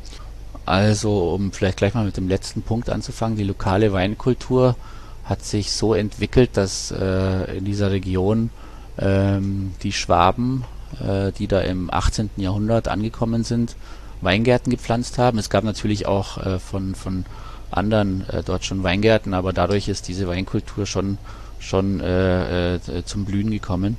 Also, 0.65 1.35
um 1.35 1.51
vielleicht 1.53 1.79
gleich 1.79 1.95
mal 1.95 2.05
mit 2.05 2.17
dem 2.19 2.29
letzten 2.29 2.63
Punkt 2.63 2.91
anzufangen, 2.91 3.39
die 3.39 3.45
lokale 3.45 3.93
Weinkultur 3.93 4.77
hat 5.25 5.43
sich 5.43 5.73
so 5.73 5.95
entwickelt, 5.95 6.51
dass 6.55 6.91
äh, 6.91 7.57
in 7.57 7.65
dieser 7.65 7.91
Region 7.91 8.51
ähm, 8.99 9.73
die 9.83 9.93
Schwaben, 9.93 10.65
äh, 11.01 11.33
die 11.33 11.47
da 11.47 11.61
im 11.61 11.93
18. 11.93 12.31
Jahrhundert 12.37 12.89
angekommen 12.89 13.45
sind, 13.45 13.77
Weingärten 14.21 14.71
gepflanzt 14.71 15.19
haben. 15.19 15.39
Es 15.39 15.51
gab 15.51 15.65
natürlich 15.65 16.07
auch 16.07 16.39
äh, 16.39 16.59
von, 16.59 16.95
von 16.95 17.25
anderen 17.71 18.29
äh, 18.29 18.43
dort 18.43 18.65
schon 18.65 18.83
Weingärten, 18.83 19.35
aber 19.35 19.53
dadurch 19.53 19.89
ist 19.89 20.09
diese 20.09 20.27
Weinkultur 20.29 20.87
schon, 20.87 21.19
schon 21.59 22.01
äh, 22.01 22.77
äh, 22.77 23.05
zum 23.05 23.25
Blühen 23.25 23.51
gekommen. 23.51 23.97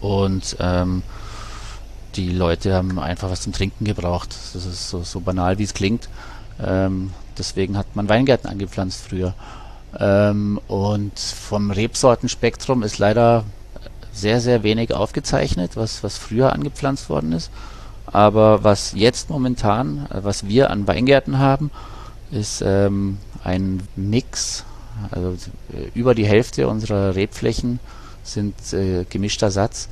Und 0.00 0.56
ähm, 0.60 1.02
die 2.16 2.30
Leute 2.30 2.74
haben 2.74 2.98
einfach 2.98 3.30
was 3.30 3.42
zum 3.42 3.52
Trinken 3.52 3.84
gebraucht. 3.84 4.34
Das 4.54 4.66
ist 4.66 4.88
so, 4.88 5.02
so 5.02 5.20
banal, 5.20 5.58
wie 5.58 5.64
es 5.64 5.74
klingt. 5.74 6.08
Ähm, 6.62 7.12
deswegen 7.36 7.76
hat 7.76 7.96
man 7.96 8.08
Weingärten 8.08 8.48
angepflanzt 8.48 9.08
früher. 9.08 9.34
Ähm, 9.98 10.60
und 10.68 11.18
vom 11.18 11.70
Rebsortenspektrum 11.70 12.82
ist 12.82 12.98
leider 12.98 13.44
sehr, 14.14 14.40
sehr 14.40 14.62
wenig 14.62 14.94
aufgezeichnet, 14.94 15.72
was, 15.74 16.02
was 16.02 16.16
früher 16.16 16.52
angepflanzt 16.52 17.10
worden 17.10 17.32
ist. 17.32 17.50
Aber 18.06 18.64
was 18.64 18.92
jetzt 18.92 19.28
momentan, 19.28 20.06
äh, 20.10 20.22
was 20.22 20.46
wir 20.46 20.70
an 20.70 20.86
Weingärten 20.86 21.38
haben, 21.38 21.70
ist 22.30 22.62
ähm, 22.64 23.18
ein 23.42 23.82
Mix. 23.96 24.64
Also 25.10 25.36
äh, 25.72 25.90
über 25.94 26.14
die 26.14 26.26
Hälfte 26.26 26.68
unserer 26.68 27.14
Rebflächen 27.14 27.80
sind 28.22 28.54
äh, 28.72 29.04
gemischter 29.08 29.50
Satz 29.50 29.88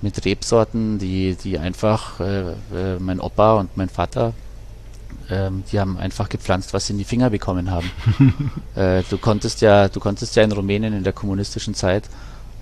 mit 0.00 0.24
Rebsorten, 0.24 0.98
die, 0.98 1.36
die 1.36 1.58
einfach 1.58 2.20
äh, 2.20 2.50
äh, 2.50 2.98
mein 2.98 3.20
Opa 3.20 3.54
und 3.54 3.76
mein 3.76 3.88
Vater, 3.88 4.32
ähm, 5.28 5.64
die 5.70 5.80
haben 5.80 5.98
einfach 5.98 6.28
gepflanzt, 6.28 6.72
was 6.72 6.86
sie 6.86 6.92
in 6.92 6.98
die 6.98 7.04
Finger 7.04 7.30
bekommen 7.30 7.70
haben. 7.70 7.90
äh, 8.76 9.02
du 9.10 9.18
konntest 9.18 9.60
ja, 9.60 9.88
du 9.88 10.00
konntest 10.00 10.36
ja 10.36 10.42
in 10.42 10.52
Rumänien 10.52 10.94
in 10.94 11.04
der 11.04 11.12
kommunistischen 11.12 11.74
Zeit 11.74 12.04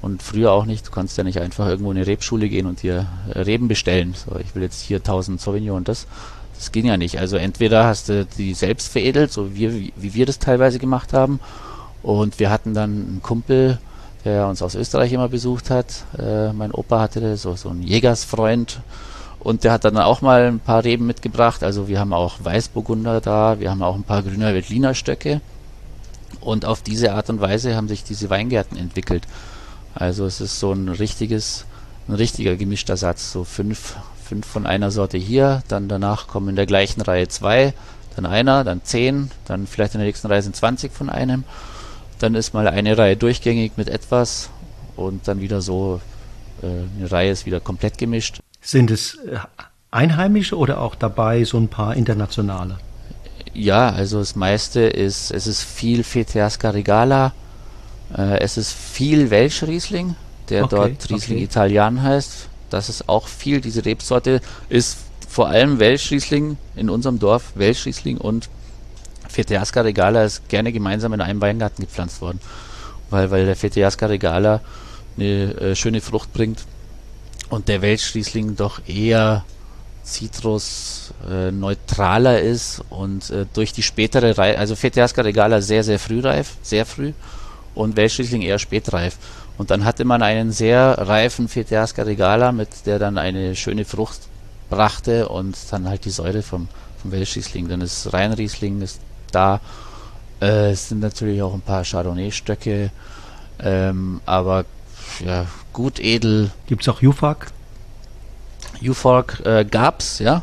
und 0.06 0.22
früher 0.22 0.52
auch 0.52 0.66
nicht, 0.66 0.86
du 0.86 0.92
konntest 0.92 1.18
ja 1.18 1.24
nicht 1.24 1.40
einfach 1.40 1.66
irgendwo 1.66 1.90
in 1.90 1.96
eine 1.98 2.06
Rebschule 2.06 2.48
gehen 2.48 2.66
und 2.66 2.82
dir 2.82 3.06
äh, 3.34 3.40
Reben 3.40 3.66
bestellen. 3.66 4.14
So, 4.14 4.38
ich 4.38 4.54
will 4.54 4.62
jetzt 4.62 4.80
hier 4.80 4.98
1000 4.98 5.40
Sauvignon 5.40 5.78
und 5.78 5.88
das. 5.88 6.06
Das 6.54 6.72
ging 6.72 6.86
ja 6.86 6.96
nicht. 6.96 7.18
Also 7.18 7.36
entweder 7.36 7.84
hast 7.84 8.08
du 8.08 8.24
die 8.24 8.54
selbst 8.54 8.90
veredelt, 8.90 9.30
so 9.30 9.54
wie, 9.54 9.92
wie 9.94 10.14
wir 10.14 10.24
das 10.24 10.38
teilweise 10.38 10.78
gemacht 10.78 11.12
haben. 11.12 11.38
Und 12.02 12.38
wir 12.38 12.50
hatten 12.50 12.72
dann 12.72 12.90
einen 12.90 13.20
Kumpel, 13.22 13.78
der 14.24 14.46
uns 14.46 14.62
aus 14.62 14.74
Österreich 14.74 15.12
immer 15.12 15.28
besucht 15.28 15.70
hat. 15.70 16.04
Äh, 16.16 16.52
mein 16.52 16.70
Opa 16.70 17.00
hatte 17.00 17.36
so, 17.36 17.56
so 17.56 17.68
einen 17.68 17.82
Jägersfreund 17.82 18.80
und 19.40 19.64
der 19.64 19.72
hat 19.72 19.84
dann 19.84 19.98
auch 19.98 20.22
mal 20.22 20.44
ein 20.46 20.60
paar 20.60 20.84
Reben 20.84 21.06
mitgebracht. 21.06 21.62
Also 21.62 21.88
wir 21.88 21.98
haben 21.98 22.12
auch 22.12 22.36
Weißburgunder 22.42 23.20
da, 23.20 23.60
wir 23.60 23.70
haben 23.70 23.82
auch 23.82 23.96
ein 23.96 24.04
paar 24.04 24.22
grüner 24.22 24.54
Veltliner 24.54 24.94
Stöcke. 24.94 25.40
Und 26.40 26.64
auf 26.64 26.80
diese 26.82 27.12
Art 27.12 27.28
und 27.28 27.40
Weise 27.40 27.74
haben 27.74 27.88
sich 27.88 28.04
diese 28.04 28.30
Weingärten 28.30 28.78
entwickelt. 28.78 29.26
Also 29.96 30.24
es 30.26 30.40
ist 30.40 30.60
so 30.60 30.72
ein 30.72 30.88
richtiges, 30.88 31.66
ein 32.06 32.14
richtiger 32.14 32.56
gemischter 32.56 32.96
Satz. 32.96 33.32
So 33.32 33.42
fünf, 33.42 33.96
fünf 34.24 34.46
von 34.46 34.66
einer 34.66 34.90
Sorte 34.90 35.18
hier, 35.18 35.62
dann 35.68 35.88
danach 35.88 36.28
kommen 36.28 36.50
in 36.50 36.56
der 36.56 36.66
gleichen 36.66 37.00
Reihe 37.00 37.26
zwei, 37.28 37.74
dann 38.14 38.26
einer, 38.26 38.62
dann 38.62 38.82
zehn, 38.84 39.30
dann 39.46 39.66
vielleicht 39.66 39.94
in 39.94 40.00
der 40.00 40.06
nächsten 40.06 40.28
Reihe 40.28 40.42
sind 40.42 40.54
20 40.54 40.92
von 40.92 41.10
einem 41.10 41.44
dann 42.18 42.34
ist 42.34 42.54
mal 42.54 42.66
eine 42.68 42.96
Reihe 42.96 43.16
durchgängig 43.16 43.72
mit 43.76 43.88
etwas 43.88 44.50
und 44.96 45.28
dann 45.28 45.40
wieder 45.40 45.60
so, 45.60 46.00
äh, 46.62 46.66
eine 46.66 47.10
Reihe 47.10 47.30
ist 47.30 47.46
wieder 47.46 47.60
komplett 47.60 47.98
gemischt. 47.98 48.40
Sind 48.60 48.90
es 48.90 49.16
äh, 49.26 49.38
Einheimische 49.90 50.56
oder 50.56 50.80
auch 50.80 50.94
dabei 50.94 51.44
so 51.44 51.58
ein 51.58 51.68
paar 51.68 51.94
internationale? 51.94 52.78
Ja, 53.52 53.90
also 53.90 54.18
das 54.18 54.36
meiste 54.36 54.80
ist, 54.80 55.30
es 55.30 55.46
ist 55.46 55.62
viel 55.62 56.04
Feteasca 56.04 56.70
Regala, 56.70 57.32
äh, 58.16 58.38
es 58.40 58.56
ist 58.56 58.72
viel 58.72 59.30
Welschriesling, 59.30 60.14
der 60.48 60.64
okay, 60.64 60.76
dort 60.76 61.10
Riesling 61.10 61.38
okay. 61.38 61.44
Italian 61.44 62.02
heißt. 62.02 62.48
Das 62.70 62.88
ist 62.88 63.08
auch 63.08 63.28
viel, 63.28 63.60
diese 63.60 63.84
Rebsorte 63.84 64.40
ist 64.68 64.98
vor 65.28 65.48
allem 65.48 65.78
Welschriesling 65.78 66.56
in 66.74 66.90
unserem 66.90 67.18
Dorf, 67.18 67.52
Welschriesling 67.54 68.18
und 68.18 68.48
Feteasca 69.28 69.82
regala 69.82 70.24
ist 70.24 70.48
gerne 70.48 70.72
gemeinsam 70.72 71.12
in 71.12 71.20
einem 71.20 71.40
Weingarten 71.40 71.82
gepflanzt 71.82 72.20
worden, 72.20 72.40
weil, 73.10 73.30
weil 73.30 73.44
der 73.44 73.56
Feteasca 73.56 74.06
regala 74.06 74.60
eine 75.16 75.54
äh, 75.60 75.74
schöne 75.76 76.00
Frucht 76.00 76.32
bringt 76.32 76.60
und 77.50 77.68
der 77.68 77.82
Welschriesling 77.82 78.56
doch 78.56 78.80
eher 78.86 79.44
Citrus 80.04 81.12
äh, 81.28 81.50
neutraler 81.50 82.40
ist 82.40 82.82
und 82.90 83.28
äh, 83.30 83.46
durch 83.52 83.72
die 83.72 83.82
spätere 83.82 84.38
Reife, 84.38 84.58
also 84.58 84.76
Feteasca 84.76 85.22
regala 85.22 85.60
sehr, 85.60 85.82
sehr 85.82 85.98
frühreif, 85.98 86.56
sehr 86.62 86.86
früh 86.86 87.12
und 87.76 87.96
Welschriesling 87.96 88.42
eher 88.42 88.58
spätreif. 88.58 89.16
Und 89.58 89.70
dann 89.70 89.84
hatte 89.84 90.04
man 90.04 90.22
einen 90.22 90.50
sehr 90.50 90.98
reifen 90.98 91.48
Feteasca 91.48 92.02
regala, 92.02 92.52
mit 92.52 92.86
der 92.86 92.98
dann 92.98 93.18
eine 93.18 93.54
schöne 93.54 93.84
Frucht 93.84 94.20
brachte 94.68 95.28
und 95.28 95.56
dann 95.70 95.88
halt 95.88 96.04
die 96.04 96.10
Säure 96.10 96.42
vom, 96.42 96.68
vom 97.00 97.12
Welschriesling. 97.12 97.68
Dann 97.68 97.80
ist 97.80 98.12
Rheinriesling, 98.12 98.82
ist 98.82 99.00
da. 99.30 99.60
Äh, 100.40 100.72
es 100.72 100.88
sind 100.88 101.00
natürlich 101.00 101.40
auch 101.42 101.54
ein 101.54 101.60
paar 101.60 101.84
Chardonnay-Stöcke, 101.84 102.90
ähm, 103.60 104.20
aber 104.26 104.64
ja, 105.24 105.46
gut 105.72 106.00
edel. 106.00 106.50
Gibt 106.66 106.82
es 106.82 106.88
auch 106.88 107.00
Jufak? 107.00 107.52
Jufak 108.80 109.40
äh, 109.46 109.64
gab's, 109.64 110.18
ja. 110.18 110.42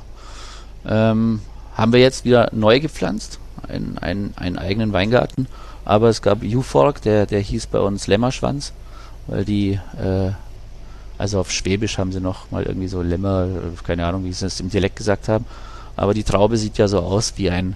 Ähm, 0.85 1.41
haben 1.75 1.93
wir 1.93 1.99
jetzt 1.99 2.25
wieder 2.25 2.49
neu 2.51 2.79
gepflanzt, 2.79 3.39
einen, 3.67 3.97
einen, 3.99 4.33
einen 4.37 4.57
eigenen 4.57 4.93
Weingarten. 4.93 5.47
Aber 5.85 6.09
es 6.09 6.21
gab 6.21 6.43
Jufork, 6.43 7.01
der, 7.01 7.25
der 7.25 7.39
hieß 7.39 7.67
bei 7.67 7.79
uns 7.79 8.07
Lämmerschwanz, 8.07 8.73
weil 9.27 9.45
die, 9.45 9.79
äh, 9.97 10.31
also 11.17 11.39
auf 11.39 11.51
Schwäbisch 11.51 11.97
haben 11.97 12.11
sie 12.11 12.21
noch 12.21 12.51
mal 12.51 12.63
irgendwie 12.63 12.87
so 12.87 13.01
Lämmer, 13.01 13.47
keine 13.83 14.05
Ahnung, 14.05 14.23
wie 14.25 14.33
sie 14.33 14.45
es 14.45 14.59
im 14.59 14.69
Dialekt 14.69 14.95
gesagt 14.95 15.27
haben. 15.27 15.45
Aber 15.95 16.13
die 16.13 16.23
Traube 16.23 16.57
sieht 16.57 16.77
ja 16.77 16.87
so 16.87 16.99
aus 16.99 17.33
wie 17.35 17.49
ein, 17.49 17.75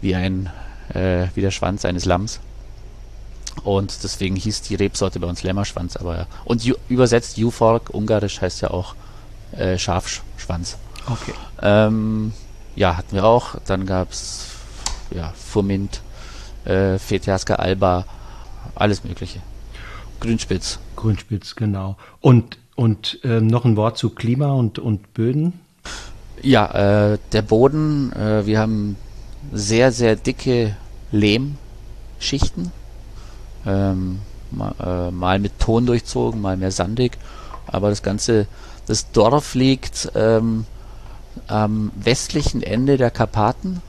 wie 0.00 0.14
ein 0.14 0.50
äh, 0.94 1.26
wie 1.34 1.40
der 1.40 1.50
Schwanz 1.50 1.84
eines 1.84 2.04
Lamms. 2.04 2.40
Und 3.64 4.02
deswegen 4.02 4.36
hieß 4.36 4.62
die 4.62 4.74
Rebsorte 4.74 5.20
bei 5.20 5.26
uns 5.26 5.42
Lämmerschwanz, 5.42 5.96
aber 5.96 6.26
und 6.44 6.64
ju, 6.64 6.74
übersetzt 6.88 7.36
Jufork, 7.36 7.90
ungarisch 7.90 8.40
heißt 8.40 8.62
ja 8.62 8.70
auch 8.70 8.94
äh, 9.52 9.78
Schafschwanz. 9.78 10.78
Okay. 11.06 11.34
Ähm, 11.60 12.32
ja, 12.74 12.96
hatten 12.96 13.14
wir 13.14 13.24
auch. 13.24 13.56
Dann 13.66 13.84
gab's 13.84 14.46
ja, 15.10 15.32
Furmint, 15.36 16.00
äh, 16.64 16.98
Fetiaska 16.98 17.56
alba, 17.56 18.04
alles 18.74 19.04
mögliche. 19.04 19.40
Grünspitz. 20.20 20.78
Grünspitz, 20.96 21.56
genau. 21.56 21.96
Und, 22.20 22.58
und 22.76 23.18
ähm, 23.24 23.48
noch 23.48 23.64
ein 23.64 23.76
Wort 23.76 23.98
zu 23.98 24.10
Klima 24.10 24.52
und, 24.52 24.78
und 24.78 25.14
Böden? 25.14 25.60
Ja, 26.40 27.12
äh, 27.12 27.18
der 27.32 27.42
Boden, 27.42 28.12
äh, 28.12 28.46
wir 28.46 28.60
haben 28.60 28.96
sehr, 29.52 29.92
sehr 29.92 30.16
dicke 30.16 30.76
Lehmschichten. 31.10 32.72
Ähm, 33.66 34.20
mal, 34.50 34.74
äh, 34.80 35.10
mal 35.10 35.38
mit 35.38 35.58
Ton 35.58 35.86
durchzogen, 35.86 36.40
mal 36.40 36.56
mehr 36.56 36.70
sandig. 36.70 37.18
Aber 37.66 37.90
das 37.90 38.02
Ganze, 38.02 38.46
das 38.86 39.10
Dorf 39.12 39.54
liegt 39.54 40.12
ähm, 40.14 40.66
am 41.46 41.90
westlichen 41.96 42.62
Ende 42.62 42.96
der 42.96 43.10
Karpaten 43.10 43.82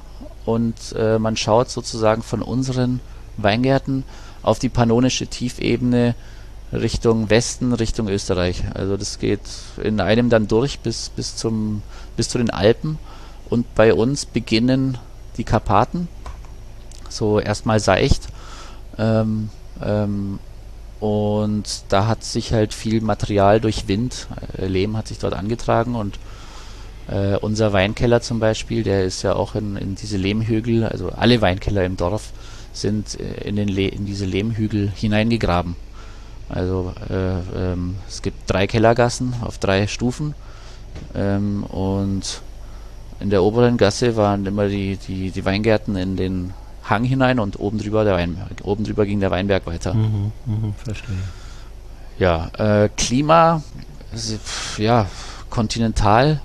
und 0.45 0.75
äh, 0.97 1.19
man 1.19 1.37
schaut 1.37 1.69
sozusagen 1.69 2.23
von 2.23 2.41
unseren 2.41 2.99
Weingärten 3.37 4.03
auf 4.41 4.59
die 4.59 4.69
pannonische 4.69 5.27
Tiefebene 5.27 6.15
Richtung 6.73 7.29
Westen, 7.29 7.73
Richtung 7.73 8.07
Österreich. 8.09 8.63
Also 8.73 8.97
das 8.97 9.19
geht 9.19 9.41
in 9.81 10.01
einem 10.01 10.29
dann 10.29 10.47
durch 10.47 10.79
bis, 10.79 11.09
bis, 11.09 11.35
zum, 11.35 11.83
bis 12.17 12.29
zu 12.29 12.37
den 12.37 12.49
Alpen. 12.49 12.97
Und 13.49 13.75
bei 13.75 13.93
uns 13.93 14.25
beginnen 14.25 14.97
die 15.37 15.43
Karpaten, 15.43 16.07
so 17.09 17.39
erstmal 17.39 17.79
seicht. 17.79 18.27
Ähm, 18.97 19.49
ähm, 19.81 20.39
und 20.99 21.83
da 21.89 22.07
hat 22.07 22.23
sich 22.23 22.53
halt 22.53 22.73
viel 22.73 23.01
Material 23.01 23.59
durch 23.59 23.87
Wind, 23.87 24.27
äh, 24.57 24.65
Lehm 24.65 24.97
hat 24.97 25.07
sich 25.07 25.19
dort 25.19 25.33
angetragen 25.33 25.95
und 25.95 26.17
äh, 27.07 27.35
unser 27.37 27.73
Weinkeller 27.73 28.21
zum 28.21 28.39
Beispiel, 28.39 28.83
der 28.83 29.03
ist 29.03 29.23
ja 29.23 29.33
auch 29.33 29.55
in, 29.55 29.75
in 29.75 29.95
diese 29.95 30.17
Lehmhügel, 30.17 30.85
also 30.85 31.09
alle 31.09 31.41
Weinkeller 31.41 31.83
im 31.83 31.97
Dorf 31.97 32.31
sind 32.71 33.19
äh, 33.19 33.47
in, 33.47 33.55
den 33.55 33.67
Le 33.67 33.87
in 33.87 34.05
diese 34.05 34.25
Lehmhügel 34.25 34.91
hineingegraben. 34.95 35.75
Also 36.49 36.93
äh, 37.09 37.73
ähm, 37.73 37.95
es 38.07 38.21
gibt 38.21 38.49
drei 38.49 38.67
Kellergassen 38.67 39.33
auf 39.41 39.57
drei 39.57 39.87
Stufen 39.87 40.33
ähm, 41.15 41.63
und 41.63 42.41
in 43.19 43.29
der 43.29 43.43
oberen 43.43 43.77
Gasse 43.77 44.15
waren 44.15 44.45
immer 44.45 44.67
die, 44.67 44.97
die, 44.97 45.31
die 45.31 45.45
Weingärten 45.45 45.95
in 45.95 46.15
den 46.15 46.53
Hang 46.83 47.03
hinein 47.05 47.39
und 47.39 47.59
oben 47.59 47.79
drüber 47.79 48.03
der 48.03 48.15
Wein, 48.15 48.37
oben 48.63 48.83
drüber 48.83 49.05
ging 49.05 49.19
der 49.19 49.31
Weinberg 49.31 49.65
weiter. 49.65 49.93
Mhm, 49.93 50.31
mh, 50.45 50.73
verstehe. 50.83 51.15
Ja, 52.19 52.49
äh, 52.57 52.89
Klima, 52.95 53.63
ja, 54.77 55.07
kontinental 55.49 56.41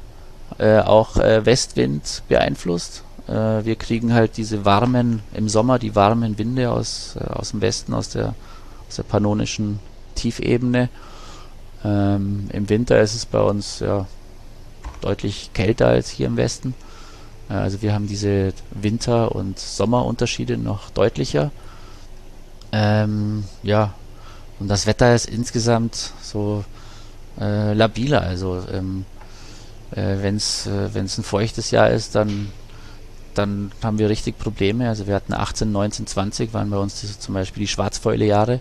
äh, 0.59 0.81
auch 0.81 1.17
äh, 1.17 1.47
Westwind 1.47 2.23
beeinflusst. 2.29 3.05
Äh, 3.29 3.65
wir 3.65 3.77
kriegen 3.77 4.13
halt 4.13 4.37
diese 4.37 4.65
warmen, 4.65 5.23
im 5.35 5.49
Sommer 5.49 5.79
die 5.79 5.95
warmen 5.95 6.39
Winde 6.39 6.71
aus, 6.71 7.17
äh, 7.17 7.25
aus 7.25 7.51
dem 7.51 7.61
Westen, 7.61 7.95
aus 7.95 8.09
der, 8.09 8.35
aus 8.89 8.97
der 8.97 9.05
pannonischen 9.05 9.79
Tiefebene. 10.15 10.89
Ähm, 11.85 12.49
Im 12.53 12.69
Winter 12.69 13.01
ist 13.01 13.15
es 13.15 13.27
bei 13.27 13.41
uns 13.41 13.81
ja 13.81 14.07
deutlich 15.01 15.51
kälter 15.53 15.87
als 15.87 16.11
hier 16.11 16.27
im 16.27 16.37
Westen. 16.37 16.75
Äh, 17.49 17.55
also 17.55 17.83
wir 17.83 17.93
haben 17.93 18.09
diese 18.09 18.53
Winter- 18.71 19.35
und 19.35 19.59
Sommerunterschiede 19.59 20.57
noch 20.57 20.91
deutlicher. 20.91 21.53
Ähm, 22.73 23.45
ja, 23.63 23.95
und 24.59 24.69
das 24.69 24.87
Wetter 24.87 25.15
ist 25.15 25.27
insgesamt 25.27 26.13
so 26.21 26.65
labiler. 27.41 28.23
Also 28.23 28.65
ähm, 28.73 29.05
äh, 29.93 30.17
wenn 30.23 30.37
es 30.37 30.67
äh, 30.67 30.89
ein 30.95 31.09
feuchtes 31.09 31.71
Jahr 31.71 31.91
ist, 31.91 32.15
dann, 32.15 32.49
dann 33.35 33.73
haben 33.83 33.99
wir 33.99 34.09
richtig 34.09 34.39
Probleme. 34.39 34.89
Also 34.89 35.07
wir 35.07 35.15
hatten 35.15 35.33
18, 35.33 35.71
19, 35.71 36.07
20 36.07 36.55
waren 36.55 36.71
bei 36.71 36.79
uns 36.79 37.01
diese, 37.01 37.19
zum 37.19 37.35
Beispiel 37.35 37.63
die 37.63 37.69
Schwarzfäule-Jahre. 37.69 38.61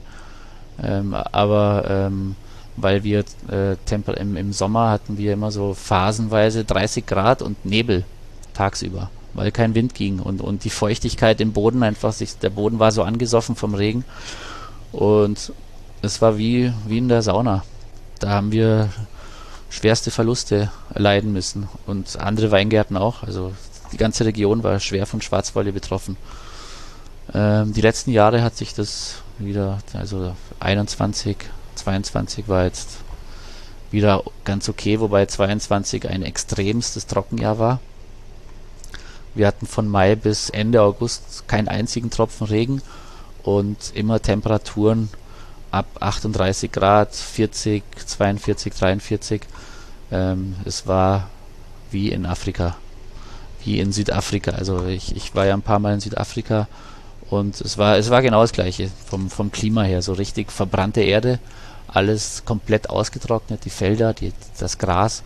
Ähm, 0.84 1.13
aber 1.13 1.86
ähm, 1.90 2.36
weil 2.78 3.04
wir 3.04 3.26
äh, 3.52 3.76
im, 4.20 4.36
im 4.38 4.54
Sommer 4.54 4.92
hatten 4.92 5.18
wir 5.18 5.34
immer 5.34 5.52
so 5.52 5.74
phasenweise 5.74 6.63
30 6.63 7.06
Grad 7.06 7.42
und 7.42 7.66
Nebel 7.66 8.06
tagsüber, 8.54 9.10
weil 9.34 9.52
kein 9.52 9.74
Wind 9.76 9.96
ging 9.96 10.20
und, 10.20 10.42
und 10.42 10.63
die 10.63 10.70
Feuchtigkeit 10.70 11.42
im 11.42 11.54
Boden 11.54 11.82
einfach 11.82 12.13
sich, 12.13 12.38
der 12.38 12.52
Boden 12.52 12.78
war 12.78 12.92
so 12.92 13.02
angesoffen 13.02 13.56
vom 13.56 13.74
Regen 13.74 14.06
und 14.92 15.52
es 16.04 16.22
war 16.22 16.38
wie, 16.38 16.72
wie 16.88 17.00
in 17.00 17.10
der 17.10 17.24
Sauna. 17.24 17.63
Da 18.20 18.30
haben 18.30 18.52
wir 18.52 18.90
schwerste 19.69 20.12
Verluste 20.12 20.71
erleiden 20.93 21.34
müssen 21.34 21.67
und 21.86 22.19
andere 22.19 22.51
Weingärten 22.51 22.97
auch. 22.97 23.23
Also 23.23 23.53
die 23.91 23.97
ganze 23.97 24.25
Region 24.25 24.63
war 24.63 24.80
schwer 24.80 25.06
von 25.06 25.21
Schwarzwolle 25.21 25.73
betroffen. 25.73 26.17
Ähm, 27.34 27.73
die 27.73 27.82
letzten 27.82 28.12
Jahre 28.12 28.41
hat 28.41 28.56
sich 28.56 28.73
das 28.73 29.15
wieder, 29.39 29.80
also 29.93 30.36
21, 30.60 31.38
22 31.75 32.47
war 32.47 32.65
jetzt 32.65 32.97
wieder 33.91 34.23
ganz 34.43 34.67
okay, 34.69 34.99
wobei 34.99 35.25
22 35.25 36.10
ein 36.10 36.23
extremstes 36.23 37.08
Trockenjahr 37.08 37.60
war. 37.60 37.80
Wir 39.36 39.47
hatten 39.47 39.67
von 39.67 39.88
Mai 39.88 40.15
bis 40.15 40.49
Ende 40.49 40.82
August 40.82 41.47
keinen 41.47 41.67
einzigen 41.67 42.10
Tropfen 42.10 42.47
Regen 42.47 42.82
und 43.43 43.91
immer 43.93 44.21
Temperaturen 44.21 45.10
ab 45.71 45.88
38 45.99 46.71
Grad, 46.71 47.15
40, 47.15 47.84
42, 48.06 48.73
43. 48.73 49.41
Ähm, 50.12 50.56
es 50.65 50.88
war 50.88 51.30
wie 51.91 52.10
in 52.10 52.25
Afrika, 52.25 52.75
wie 53.63 53.80
in 53.80 53.91
Südafrika. 53.91 54.51
Also 54.51 54.86
ich, 54.86 55.15
ich 55.15 55.36
war 55.36 55.45
ja 55.45 55.53
ein 55.53 55.62
paar 55.62 55.80
Mal 55.80 55.95
in 55.95 55.99
Südafrika 55.99 56.67
und 57.30 57.60
es 57.62 57.77
war, 57.77 57.97
es 57.97 58.10
war 58.10 58.21
genau 58.21 58.41
das 58.41 58.53
gleiche 58.53 58.89
vom, 59.06 59.30
vom 59.30 59.51
Klima 59.51 59.84
her. 59.84 60.01
So 60.01 60.13
richtig 60.13 60.51
verbrannte 60.51 61.01
Erde, 61.01 61.39
alles 61.88 62.43
komplett 62.45 62.89
ausgetrocknet, 62.89 63.65
die 63.65 63.69
Felder, 63.69 64.13
die, 64.13 64.34
das 64.60 64.77
Gras 64.77 65.23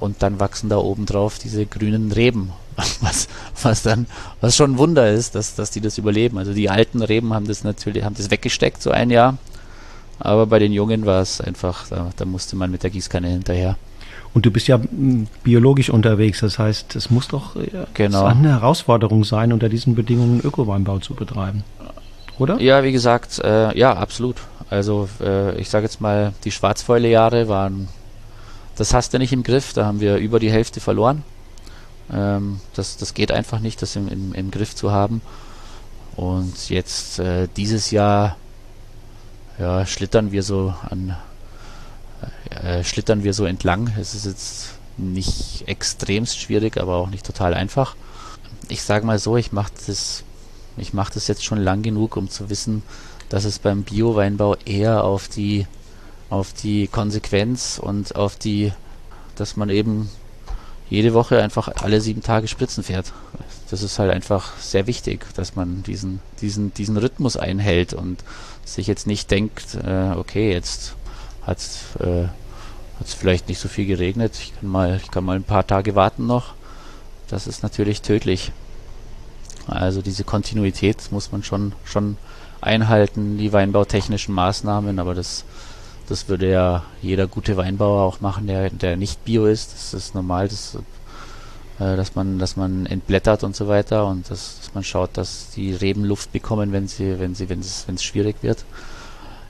und 0.00 0.22
dann 0.22 0.40
wachsen 0.40 0.68
da 0.68 0.78
oben 0.78 1.06
drauf 1.06 1.38
diese 1.38 1.66
grünen 1.66 2.12
Reben. 2.12 2.52
Was, 3.00 3.26
was 3.60 3.82
dann, 3.82 4.06
was 4.40 4.54
schon 4.54 4.74
ein 4.74 4.78
Wunder 4.78 5.10
ist, 5.10 5.34
dass, 5.34 5.56
dass 5.56 5.72
die 5.72 5.80
das 5.80 5.98
überleben. 5.98 6.38
Also 6.38 6.52
die 6.52 6.70
alten 6.70 7.02
Reben 7.02 7.34
haben 7.34 7.48
das 7.48 7.64
natürlich, 7.64 8.04
haben 8.04 8.14
das 8.14 8.30
weggesteckt, 8.30 8.80
so 8.80 8.92
ein 8.92 9.10
Jahr. 9.10 9.36
Aber 10.20 10.46
bei 10.46 10.58
den 10.58 10.72
Jungen 10.72 11.06
war 11.06 11.22
es 11.22 11.40
einfach, 11.40 11.88
da, 11.88 12.10
da 12.16 12.24
musste 12.24 12.56
man 12.56 12.70
mit 12.70 12.82
der 12.82 12.90
Gießkanne 12.90 13.28
hinterher. 13.28 13.76
Und 14.34 14.46
du 14.46 14.50
bist 14.50 14.68
ja 14.68 14.78
hm, 14.78 15.26
biologisch 15.42 15.90
unterwegs, 15.90 16.40
das 16.40 16.58
heißt, 16.58 16.96
es 16.96 17.10
muss 17.10 17.28
doch 17.28 17.56
ja, 17.56 17.86
genau. 17.94 18.24
eine 18.24 18.50
Herausforderung 18.50 19.24
sein, 19.24 19.52
unter 19.52 19.68
diesen 19.68 19.94
Bedingungen 19.94 20.40
Ökoweinbau 20.40 20.98
zu 20.98 21.14
betreiben. 21.14 21.64
Oder? 22.38 22.60
Ja, 22.60 22.84
wie 22.84 22.92
gesagt, 22.92 23.40
äh, 23.40 23.76
ja, 23.76 23.94
absolut. 23.94 24.36
Also 24.70 25.08
äh, 25.20 25.58
ich 25.60 25.70
sage 25.70 25.86
jetzt 25.86 26.00
mal, 26.00 26.32
die 26.44 26.50
Schwarzfäule-Jahre 26.50 27.48
waren, 27.48 27.88
das 28.76 28.94
hast 28.94 29.12
du 29.12 29.18
nicht 29.18 29.32
im 29.32 29.42
Griff, 29.42 29.72
da 29.72 29.86
haben 29.86 30.00
wir 30.00 30.18
über 30.18 30.38
die 30.38 30.52
Hälfte 30.52 30.80
verloren. 30.80 31.24
Ähm, 32.12 32.60
das, 32.74 32.96
das 32.96 33.14
geht 33.14 33.32
einfach 33.32 33.60
nicht, 33.60 33.82
das 33.82 33.96
im, 33.96 34.08
im, 34.08 34.34
im 34.34 34.50
Griff 34.50 34.76
zu 34.76 34.92
haben. 34.92 35.20
Und 36.14 36.68
jetzt 36.68 37.18
äh, 37.18 37.48
dieses 37.56 37.90
Jahr 37.90 38.36
ja, 39.58 39.84
schlittern 39.86 40.32
wir 40.32 40.42
so 40.42 40.74
an 40.88 41.16
äh, 42.50 42.82
schlittern 42.84 43.24
wir 43.24 43.34
so 43.34 43.44
entlang. 43.44 43.92
Es 43.98 44.14
ist 44.14 44.26
jetzt 44.26 44.70
nicht 44.96 45.64
extremst 45.66 46.38
schwierig, 46.38 46.76
aber 46.78 46.96
auch 46.96 47.10
nicht 47.10 47.24
total 47.24 47.54
einfach. 47.54 47.96
Ich 48.68 48.82
sage 48.82 49.06
mal 49.06 49.18
so, 49.18 49.36
ich 49.36 49.52
mache 49.52 49.72
das, 49.86 50.24
ich 50.76 50.92
mache 50.92 51.14
das 51.14 51.28
jetzt 51.28 51.44
schon 51.44 51.58
lang 51.58 51.82
genug, 51.82 52.16
um 52.16 52.28
zu 52.28 52.50
wissen, 52.50 52.82
dass 53.28 53.44
es 53.44 53.58
beim 53.58 53.82
Bio-Weinbau 53.82 54.56
eher 54.64 55.04
auf 55.04 55.28
die, 55.28 55.66
auf 56.30 56.52
die 56.52 56.88
Konsequenz 56.88 57.78
und 57.82 58.16
auf 58.16 58.36
die, 58.36 58.72
dass 59.36 59.56
man 59.56 59.68
eben 59.70 60.10
jede 60.90 61.12
Woche 61.12 61.42
einfach 61.42 61.68
alle 61.82 62.00
sieben 62.00 62.22
Tage 62.22 62.48
Spritzen 62.48 62.82
fährt. 62.82 63.12
Das 63.70 63.82
ist 63.82 63.98
halt 63.98 64.10
einfach 64.10 64.56
sehr 64.58 64.86
wichtig, 64.86 65.26
dass 65.34 65.54
man 65.54 65.82
diesen, 65.82 66.20
diesen, 66.40 66.72
diesen 66.72 66.96
Rhythmus 66.96 67.36
einhält 67.36 67.92
und 67.92 68.24
sich 68.74 68.86
jetzt 68.86 69.06
nicht 69.06 69.30
denkt, 69.30 69.74
äh, 69.74 70.12
okay, 70.16 70.52
jetzt 70.52 70.94
hat 71.42 71.58
äh, 72.00 72.24
es 73.02 73.14
vielleicht 73.14 73.48
nicht 73.48 73.60
so 73.60 73.68
viel 73.68 73.86
geregnet. 73.86 74.34
Ich 74.38 74.52
kann 74.58 74.68
mal, 74.68 75.00
ich 75.02 75.10
kann 75.10 75.24
mal 75.24 75.36
ein 75.36 75.44
paar 75.44 75.66
Tage 75.66 75.94
warten 75.94 76.26
noch. 76.26 76.54
Das 77.28 77.46
ist 77.46 77.62
natürlich 77.62 78.02
tödlich. 78.02 78.52
Also 79.66 80.00
diese 80.00 80.24
Kontinuität 80.24 81.10
muss 81.10 81.30
man 81.30 81.42
schon, 81.42 81.72
schon 81.84 82.16
einhalten, 82.60 83.38
die 83.38 83.52
weinbautechnischen 83.52 84.34
Maßnahmen, 84.34 84.98
aber 84.98 85.14
das, 85.14 85.44
das 86.08 86.28
würde 86.28 86.50
ja 86.50 86.84
jeder 87.02 87.26
gute 87.26 87.56
Weinbauer 87.56 88.02
auch 88.02 88.20
machen, 88.20 88.46
der, 88.46 88.70
der 88.70 88.96
nicht 88.96 89.24
bio 89.24 89.46
ist. 89.46 89.74
Das 89.74 89.94
ist 89.94 90.14
normal, 90.14 90.48
das, 90.48 90.78
äh, 91.78 91.96
dass 91.96 92.14
man, 92.14 92.38
dass 92.38 92.56
man 92.56 92.86
entblättert 92.86 93.44
und 93.44 93.54
so 93.54 93.68
weiter 93.68 94.06
und 94.06 94.30
dass, 94.30 94.58
dass 94.58 94.74
man 94.74 94.84
schaut, 94.84 95.16
dass 95.16 95.50
die 95.50 95.72
Reben 95.72 96.04
Luft 96.04 96.32
bekommen, 96.32 96.72
wenn 96.72 96.88
sie, 96.88 97.18
wenn 97.18 97.34
sie, 97.34 97.48
wenn 97.48 97.60
es, 97.60 97.86
wenn 97.86 97.94
es 97.94 98.04
schwierig 98.04 98.36
wird. 98.42 98.64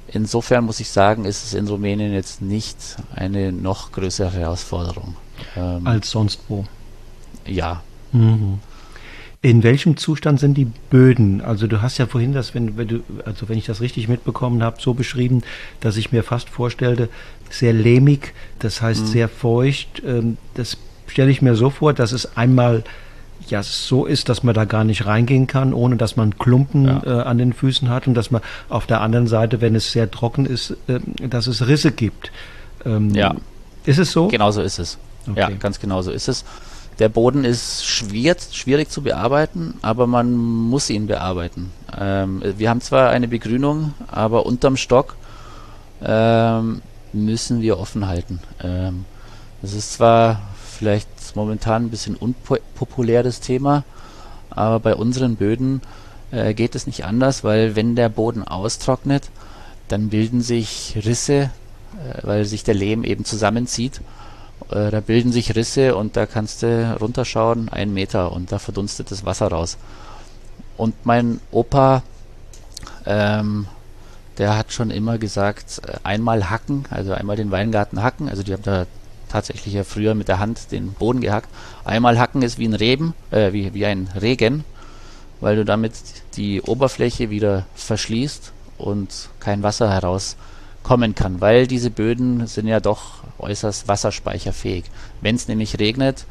insofern 0.09 0.65
muss 0.65 0.81
ich 0.81 0.91
sagen, 0.91 1.25
ist 1.25 1.45
es 1.45 1.55
in 1.55 1.67
Rumänien 1.69 2.13
jetzt 2.13 2.43
nicht 2.43 2.77
eine 3.15 3.53
noch 3.53 3.93
größere 3.93 4.33
Herausforderung. 4.33 5.17
Ähm, 5.57 5.87
Als 5.87 6.11
sonst 6.11 6.41
wo. 6.49 6.65
Ja. 7.47 7.83
Mhm. 8.13 8.59
In 9.41 9.63
welchem 9.63 9.97
Zustand 9.97 10.41
sind 10.41 10.55
die 10.55 10.65
Böden? 10.65 11.41
Also 11.41 11.69
du 11.69 11.81
hast 11.81 11.99
ja 11.99 12.07
vorhin 12.07 12.33
das, 12.33 12.55
wenn, 12.55 12.77
wenn 12.77 12.89
du, 12.89 13.01
also 13.25 13.49
wenn 13.49 13.57
ich 13.57 13.67
das 13.67 13.81
richtig 13.81 14.09
mitbekommen 14.09 14.65
habe, 14.65 14.81
so 14.81 14.95
beschrieben, 14.95 15.43
dass 15.79 15.97
ich 15.97 16.11
mir 16.11 16.25
fast 16.25 16.51
vorstellte, 16.51 17.09
sehr 17.49 17.73
lehmig, 17.73 18.35
das 18.59 18.83
heißt 18.83 19.03
mhm. 19.03 19.07
sehr 19.07 19.29
feucht. 19.29 20.03
Ähm, 20.05 20.39
das 20.55 20.77
stelle 21.09 21.31
ich 21.31 21.43
mir 21.43 21.55
so 21.55 21.71
vor, 21.71 21.93
dass 21.93 22.13
es 22.13 22.37
einmal 22.37 22.85
ja 23.47 23.63
so 23.63 24.05
ist, 24.05 24.29
dass 24.29 24.43
man 24.43 24.55
da 24.55 24.65
gar 24.65 24.85
nicht 24.85 25.07
reingehen 25.07 25.47
kann, 25.47 25.73
ohne 25.73 25.97
dass 25.97 26.17
man 26.17 26.39
Klumpen 26.39 26.87
ja. 26.87 27.03
äh, 27.05 27.23
an 27.23 27.39
den 27.39 27.53
Füßen 27.53 27.89
hat 27.89 28.07
und 28.07 28.15
dass 28.15 28.31
man 28.31 28.43
auf 28.69 28.87
der 28.87 29.01
anderen 29.01 29.27
Seite, 29.27 29.61
wenn 29.61 29.75
es 29.75 29.93
sehr 29.93 30.11
trocken 30.11 30.47
ist, 30.47 30.77
äh, 30.87 31.01
dass 31.29 31.47
es 31.47 31.67
Risse 31.67 31.93
gibt. 31.93 32.31
Ähm, 32.85 33.15
ja. 33.15 33.35
Ist 33.85 33.99
es 33.99 34.13
so? 34.13 34.29
Genau 34.29 34.51
so 34.51 34.61
ist 34.61 34.79
es. 34.79 34.99
Okay. 35.29 35.41
Ja, 35.41 35.51
ganz 35.51 35.81
genau 35.81 36.03
so 36.03 36.11
ist 36.11 36.29
es. 36.29 36.45
Der 36.99 37.09
Boden 37.09 37.45
ist 37.45 37.87
schwer, 37.87 38.37
schwierig 38.51 38.91
zu 38.91 39.03
bearbeiten, 39.03 39.75
aber 39.83 40.07
man 40.09 40.35
muss 40.35 40.91
ihn 40.91 41.07
bearbeiten. 41.07 41.71
Ähm, 41.97 42.43
wir 42.57 42.69
haben 42.69 42.81
zwar 42.81 43.11
eine 43.11 43.29
Begrünung, 43.29 43.95
aber 44.09 44.47
unterm 44.47 44.77
Stock 44.77 45.17
ähm, 46.03 46.83
müssen 47.13 47.61
wir 47.61 47.79
offen 47.79 48.09
halten. 48.09 48.41
Ähm, 48.63 49.05
das 49.63 49.75
ist 49.75 49.95
zwar 49.95 50.41
vielleicht 50.79 51.09
momentan 51.35 51.87
ein 51.87 51.91
bisschen 51.91 52.17
unpopuläres 52.17 53.41
Thema, 53.41 53.85
aber 54.51 54.81
bei 54.81 54.95
unseren 54.95 55.37
Böden 55.37 55.81
äh, 56.31 56.55
geht 56.55 56.75
es 56.75 56.87
nicht 56.87 57.05
anders, 57.05 57.45
weil 57.45 57.77
wenn 57.77 57.97
der 57.97 58.09
Boden 58.09 58.47
austrocknet, 58.47 59.31
dann 59.89 60.09
bilden 60.09 60.41
sich 60.41 60.99
Risse, 61.05 61.35
äh, 61.43 61.51
weil 62.23 62.45
sich 62.45 62.65
der 62.65 62.75
Lehm 62.75 63.05
eben 63.05 63.25
zusammenzieht 63.25 64.01
äh, 64.71 64.91
da 64.91 65.01
bilden 65.01 65.33
sich 65.33 65.55
Risse 65.55 65.97
und 65.97 66.17
da 66.17 66.27
kannst 66.27 66.63
du 66.63 66.97
runterschauen, 67.01 67.69
einen 67.69 67.95
Meter 67.95 68.33
und 68.33 68.53
da 68.53 68.59
verdunstet 68.59 69.11
das 69.11 69.25
Wasser 69.25 69.49
raus. 69.49 69.79
Und 70.77 70.95
mein 71.05 71.41
Opa, 71.51 72.03
ähm, 73.07 73.67
der 74.37 74.57
hat 74.57 74.73
schon 74.73 74.91
immer 74.91 75.19
gesagt, 75.19 75.83
äh, 75.87 75.99
einmal 76.05 76.51
hacken, 76.51 76.85
also 76.91 77.13
einmal 77.13 77.37
den 77.37 77.51
Weingarten 77.51 78.03
hacken, 78.03 78.29
also 78.29 78.43
die 78.43 78.53
haben 78.53 78.63
da 78.63 78.87
tatsächlich 79.29 79.75
ja 79.75 79.85
früher 79.85 80.15
mit 80.15 80.29
der 80.29 80.39
Hand 80.39 80.73
den 80.73 80.93
Boden 80.93 81.21
gehackt. 81.21 81.49
Einmal 81.85 82.19
hacken 82.19 82.43
ist 82.43 82.59
wie 82.59 82.67
ein 82.67 82.75
Reben, 82.75 83.15
äh, 83.31 83.53
wie, 83.53 83.75
wie 83.75 83.87
ein 83.87 84.09
Regen, 84.21 84.65
weil 85.41 85.57
du 85.57 85.65
damit 85.65 85.93
die 86.37 86.63
Oberfläche 86.63 87.31
wieder 87.31 87.67
verschließt 87.75 88.53
und 88.79 89.29
kein 89.41 89.63
Wasser 89.63 89.91
herauskommen 89.91 91.15
kann, 91.15 91.41
weil 91.41 91.67
diese 91.67 91.91
Böden 91.91 92.47
sind 92.47 92.67
ja 92.67 92.81
doch 92.81 93.23
äußerst 93.39 93.89
wasserspeicherfähig. 93.89 94.85
Wenn 95.21 95.37
es 95.37 95.49
nämlich 95.49 95.79
regnet, 95.79 96.25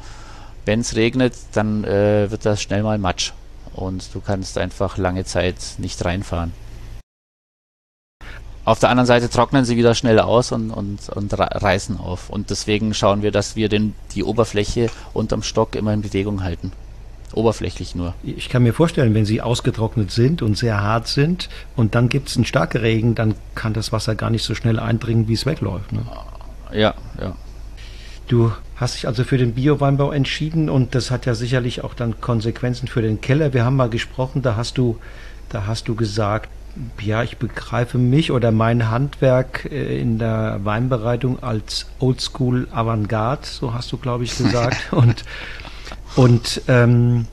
wenn 0.64 0.80
es 0.80 0.96
regnet, 0.96 1.34
dann 1.52 1.84
äh, 1.84 2.30
wird 2.30 2.44
das 2.44 2.60
schnell 2.60 2.82
mal 2.82 2.98
Matsch 2.98 3.32
und 3.72 4.14
du 4.14 4.20
kannst 4.20 4.58
einfach 4.58 4.98
lange 4.98 5.24
Zeit 5.24 5.56
nicht 5.78 6.04
reinfahren. 6.04 6.52
Auf 8.68 8.80
der 8.80 8.90
anderen 8.90 9.06
Seite 9.06 9.30
trocknen 9.30 9.64
sie 9.64 9.78
wieder 9.78 9.94
schnell 9.94 10.20
aus 10.20 10.52
und, 10.52 10.70
und, 10.70 11.08
und 11.08 11.32
reißen 11.38 11.96
auf. 11.96 12.28
Und 12.28 12.50
deswegen 12.50 12.92
schauen 12.92 13.22
wir, 13.22 13.30
dass 13.30 13.56
wir 13.56 13.70
den, 13.70 13.94
die 14.14 14.22
Oberfläche 14.22 14.90
unterm 15.14 15.42
Stock 15.42 15.74
immer 15.74 15.94
in 15.94 16.02
Bewegung 16.02 16.44
halten. 16.44 16.72
Oberflächlich 17.32 17.94
nur. 17.94 18.12
Ich 18.22 18.50
kann 18.50 18.62
mir 18.62 18.74
vorstellen, 18.74 19.14
wenn 19.14 19.24
sie 19.24 19.40
ausgetrocknet 19.40 20.10
sind 20.10 20.42
und 20.42 20.58
sehr 20.58 20.82
hart 20.82 21.08
sind 21.08 21.48
und 21.76 21.94
dann 21.94 22.10
gibt 22.10 22.28
es 22.28 22.36
einen 22.36 22.44
starken 22.44 22.82
Regen, 22.82 23.14
dann 23.14 23.36
kann 23.54 23.72
das 23.72 23.90
Wasser 23.90 24.14
gar 24.14 24.28
nicht 24.28 24.44
so 24.44 24.54
schnell 24.54 24.78
eindringen, 24.78 25.28
wie 25.28 25.32
es 25.32 25.46
wegläuft. 25.46 25.90
Ne? 25.94 26.02
Ja, 26.70 26.92
ja. 27.18 27.36
Du 28.26 28.52
hast 28.76 28.96
dich 28.96 29.06
also 29.06 29.24
für 29.24 29.38
den 29.38 29.54
Bio-Weinbau 29.54 30.12
entschieden 30.12 30.68
und 30.68 30.94
das 30.94 31.10
hat 31.10 31.24
ja 31.24 31.34
sicherlich 31.34 31.84
auch 31.84 31.94
dann 31.94 32.20
Konsequenzen 32.20 32.86
für 32.86 33.00
den 33.00 33.22
Keller. 33.22 33.54
Wir 33.54 33.64
haben 33.64 33.76
mal 33.76 33.88
gesprochen, 33.88 34.42
da 34.42 34.56
hast 34.56 34.76
du, 34.76 34.98
da 35.48 35.66
hast 35.66 35.88
du 35.88 35.94
gesagt, 35.94 36.50
ja, 37.00 37.22
ich 37.22 37.38
begreife 37.38 37.98
mich 37.98 38.30
oder 38.30 38.52
mein 38.52 38.90
Handwerk 38.90 39.68
äh, 39.70 40.00
in 40.00 40.18
der 40.18 40.60
Weinbereitung 40.64 41.42
als 41.42 41.86
Oldschool 41.98 42.68
Avantgarde, 42.70 43.46
so 43.46 43.74
hast 43.74 43.90
du, 43.92 43.96
glaube 43.96 44.24
ich, 44.24 44.36
gesagt. 44.36 44.76
und 44.92 45.24
und 46.16 46.62
ähm, 46.68 47.26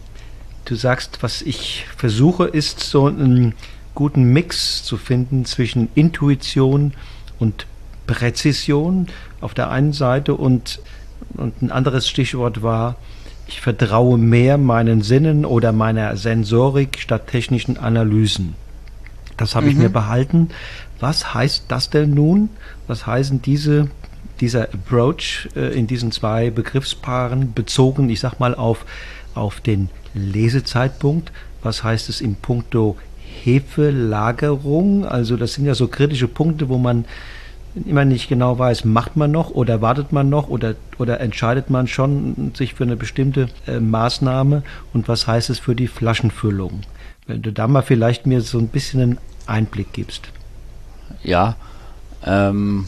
du 0.66 0.76
sagst, 0.76 1.20
was 1.22 1.42
ich 1.42 1.86
versuche, 1.98 2.46
ist 2.46 2.82
so 2.82 3.08
einen 3.08 3.54
guten 3.94 4.32
Mix 4.34 4.84
zu 4.84 4.98
finden 4.98 5.46
zwischen 5.46 5.90
Intuition 5.96 6.94
und 7.40 7.66
Präzision 8.08 9.08
auf 9.42 9.54
der 9.54 9.70
einen 9.70 9.94
Seite 9.94 10.36
und, 10.36 10.80
und 11.34 11.62
ein 11.62 11.72
anderes 11.72 12.08
Stichwort 12.08 12.62
war, 12.62 12.96
ich 13.48 13.62
vertraue 13.62 14.18
mehr 14.18 14.58
meinen 14.58 15.02
Sinnen 15.02 15.46
oder 15.46 15.72
meiner 15.72 16.18
Sensorik 16.18 17.00
statt 17.00 17.28
technischen 17.28 17.78
Analysen. 17.78 18.56
Das 19.38 19.56
habe 19.56 19.66
mhm. 19.66 19.72
ich 19.72 19.78
mir 19.78 19.90
mhm. 19.90 19.94
behalten. 19.94 20.50
Was 21.00 21.34
heißt 21.34 21.66
das 21.68 21.90
denn 21.90 22.14
nun? 22.14 22.50
Was 22.88 23.06
heißen 23.06 23.42
diese, 23.42 23.90
dieser 24.40 24.64
Approach 24.64 25.50
äh, 25.56 25.78
in 25.78 25.88
diesen 25.88 26.12
zwei 26.12 26.50
Begriffspaaren 26.50 27.54
bezogen, 27.54 28.10
ich 28.10 28.20
sag 28.20 28.40
mal, 28.40 28.56
auf, 28.56 28.86
auf 29.34 29.60
den 29.60 29.90
Lesezeitpunkt? 30.14 31.32
Was 31.62 31.84
heißt 31.84 32.10
es 32.10 32.22
im 32.22 32.36
Punkto 32.36 32.96
Hefelagerung? 33.44 35.06
Also 35.06 35.36
das 35.36 35.54
sind 35.54 35.66
ja 35.66 35.76
so 35.76 35.88
kritische 35.88 36.28
Punkte, 36.28 36.70
wo 36.70 36.78
man 36.78 37.06
immer 37.86 38.06
nicht 38.06 38.30
genau 38.30 38.58
weiß, 38.58 38.86
macht 38.86 39.18
man 39.18 39.32
noch 39.32 39.50
oder 39.50 39.82
wartet 39.82 40.14
man 40.14 40.30
noch 40.30 40.48
oder, 40.48 40.76
oder 40.98 41.20
entscheidet 41.20 41.70
man 41.70 41.88
schon 41.88 42.54
sich 42.56 42.74
für 42.74 42.86
eine 42.86 42.96
bestimmte 42.96 43.50
äh, 43.68 43.80
Maßnahme 43.80 44.64
und 44.94 45.10
was 45.10 45.28
heißt 45.28 45.50
es 45.50 45.60
für 45.60 45.76
die 45.76 45.88
Flaschenfüllung? 45.88 46.82
Wenn 47.28 47.42
du 47.42 47.52
da 47.52 47.68
mal 47.68 47.82
vielleicht 47.82 48.26
mir 48.26 48.42
so 48.42 48.58
ein 48.58 48.68
bisschen 48.68 49.02
einen 49.02 49.18
Einblick 49.48 49.94
gibst. 49.94 50.30
Ja, 51.24 51.56
ähm, 52.24 52.88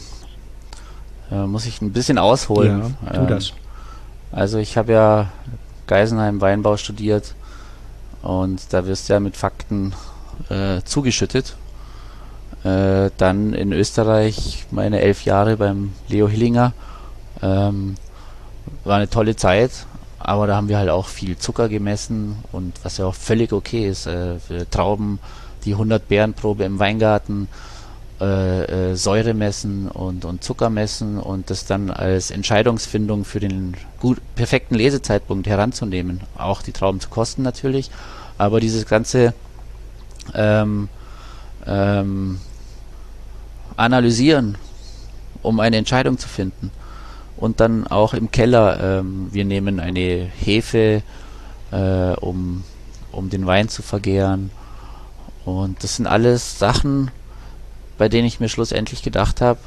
äh, 1.30 1.46
muss 1.46 1.66
ich 1.66 1.82
ein 1.82 1.92
bisschen 1.92 2.18
ausholen. 2.18 2.96
Ja, 3.04 3.12
tu 3.12 3.20
ähm, 3.20 3.26
das. 3.28 3.52
Also 4.30 4.58
ich 4.58 4.76
habe 4.76 4.92
ja 4.92 5.30
Geisenheim 5.86 6.40
Weinbau 6.40 6.76
studiert 6.76 7.34
und 8.22 8.72
da 8.72 8.86
wirst 8.86 9.08
du 9.08 9.14
ja 9.14 9.20
mit 9.20 9.36
Fakten 9.36 9.94
äh, 10.50 10.82
zugeschüttet 10.84 11.56
äh, 12.64 13.10
dann 13.16 13.52
in 13.52 13.72
Österreich 13.72 14.66
meine 14.70 15.00
elf 15.00 15.24
Jahre 15.24 15.56
beim 15.56 15.92
Leo 16.08 16.28
Hillinger. 16.28 16.72
Ähm, 17.42 17.94
war 18.84 18.96
eine 18.96 19.08
tolle 19.08 19.36
Zeit, 19.36 19.86
aber 20.18 20.46
da 20.46 20.56
haben 20.56 20.68
wir 20.68 20.78
halt 20.78 20.90
auch 20.90 21.06
viel 21.06 21.36
Zucker 21.38 21.68
gemessen 21.68 22.36
und 22.52 22.74
was 22.82 22.98
ja 22.98 23.06
auch 23.06 23.14
völlig 23.14 23.52
okay 23.52 23.88
ist. 23.88 24.06
Äh, 24.06 24.38
für 24.38 24.68
Trauben 24.68 25.18
die 25.64 25.72
100 25.72 26.08
Bärenprobe 26.08 26.64
im 26.64 26.78
Weingarten, 26.78 27.48
äh, 28.20 28.90
äh, 28.90 28.96
Säure 28.96 29.32
messen 29.32 29.88
und, 29.88 30.24
und 30.24 30.42
Zucker 30.42 30.70
messen 30.70 31.18
und 31.18 31.50
das 31.50 31.66
dann 31.66 31.90
als 31.90 32.32
Entscheidungsfindung 32.32 33.24
für 33.24 33.38
den 33.38 33.76
gut, 34.00 34.18
perfekten 34.34 34.74
Lesezeitpunkt 34.74 35.46
heranzunehmen. 35.46 36.22
Auch 36.36 36.62
die 36.62 36.72
Trauben 36.72 37.00
zu 37.00 37.10
kosten 37.10 37.42
natürlich, 37.42 37.90
aber 38.36 38.58
dieses 38.58 38.86
ganze 38.86 39.34
ähm, 40.34 40.88
ähm, 41.64 42.40
analysieren, 43.76 44.58
um 45.42 45.60
eine 45.60 45.76
Entscheidung 45.76 46.18
zu 46.18 46.28
finden. 46.28 46.72
Und 47.38 47.60
dann 47.60 47.86
auch 47.86 48.14
im 48.14 48.30
Keller, 48.32 48.98
ähm, 48.98 49.28
wir 49.30 49.44
nehmen 49.44 49.78
eine 49.78 50.28
Hefe, 50.40 51.02
äh, 51.70 52.12
um, 52.20 52.64
um 53.12 53.30
den 53.30 53.46
Wein 53.46 53.68
zu 53.68 53.82
vergären. 53.82 54.50
Und 55.44 55.82
das 55.84 55.96
sind 55.96 56.06
alles 56.06 56.58
Sachen, 56.58 57.10
bei 57.96 58.08
denen 58.08 58.26
ich 58.26 58.40
mir 58.40 58.48
schlussendlich 58.48 59.02
gedacht 59.02 59.40
habe, 59.40 59.60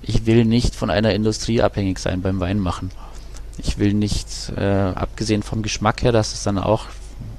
ich 0.00 0.26
will 0.26 0.44
nicht 0.44 0.76
von 0.76 0.90
einer 0.90 1.12
Industrie 1.12 1.60
abhängig 1.60 1.98
sein 1.98 2.22
beim 2.22 2.38
Weinmachen. 2.38 2.90
Ich 3.58 3.78
will 3.78 3.94
nicht, 3.94 4.52
äh, 4.56 4.92
abgesehen 4.94 5.42
vom 5.42 5.62
Geschmack 5.62 6.02
her, 6.02 6.12
dass 6.12 6.32
es 6.32 6.44
dann 6.44 6.56
auch 6.56 6.84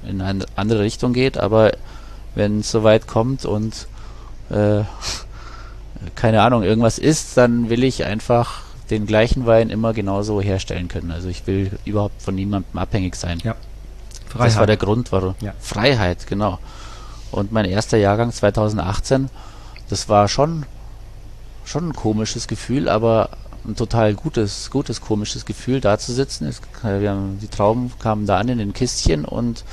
in 0.06 0.20
eine 0.20 0.44
andere 0.56 0.80
Richtung 0.80 1.14
geht, 1.14 1.38
aber 1.38 1.72
wenn 2.34 2.60
es 2.60 2.70
soweit 2.70 3.06
kommt 3.06 3.46
und 3.46 3.86
äh, 4.50 4.82
keine 6.14 6.42
Ahnung, 6.42 6.62
irgendwas 6.62 6.98
ist, 6.98 7.36
dann 7.38 7.70
will 7.70 7.82
ich 7.82 8.04
einfach 8.04 8.62
den 8.90 9.06
gleichen 9.06 9.46
Wein 9.46 9.70
immer 9.70 9.92
genauso 9.92 10.40
herstellen 10.40 10.88
können. 10.88 11.10
Also 11.10 11.28
ich 11.28 11.46
will 11.46 11.78
überhaupt 11.84 12.20
von 12.22 12.34
niemandem 12.34 12.78
abhängig 12.78 13.14
sein. 13.16 13.38
Ja. 13.44 13.54
Freiheit. 14.28 14.48
Das 14.48 14.58
war 14.58 14.66
der 14.66 14.76
Grund, 14.76 15.12
warum. 15.12 15.34
Ja. 15.40 15.54
Freiheit, 15.58 16.26
genau. 16.26 16.58
Und 17.30 17.52
mein 17.52 17.64
erster 17.64 17.96
Jahrgang 17.96 18.32
2018, 18.32 19.28
das 19.88 20.08
war 20.08 20.28
schon, 20.28 20.66
schon 21.64 21.90
ein 21.90 21.92
komisches 21.94 22.48
Gefühl, 22.48 22.88
aber 22.88 23.30
ein 23.64 23.76
total 23.76 24.14
gutes, 24.14 24.70
gutes, 24.70 25.00
komisches 25.00 25.44
Gefühl, 25.44 25.80
da 25.80 25.98
zu 25.98 26.12
sitzen. 26.12 26.46
Es, 26.46 26.60
wir 26.82 27.10
haben, 27.10 27.38
die 27.40 27.48
Trauben 27.48 27.92
kamen 27.98 28.26
da 28.26 28.38
an 28.38 28.48
in 28.48 28.58
den 28.58 28.72
Kistchen 28.72 29.24
und 29.24 29.64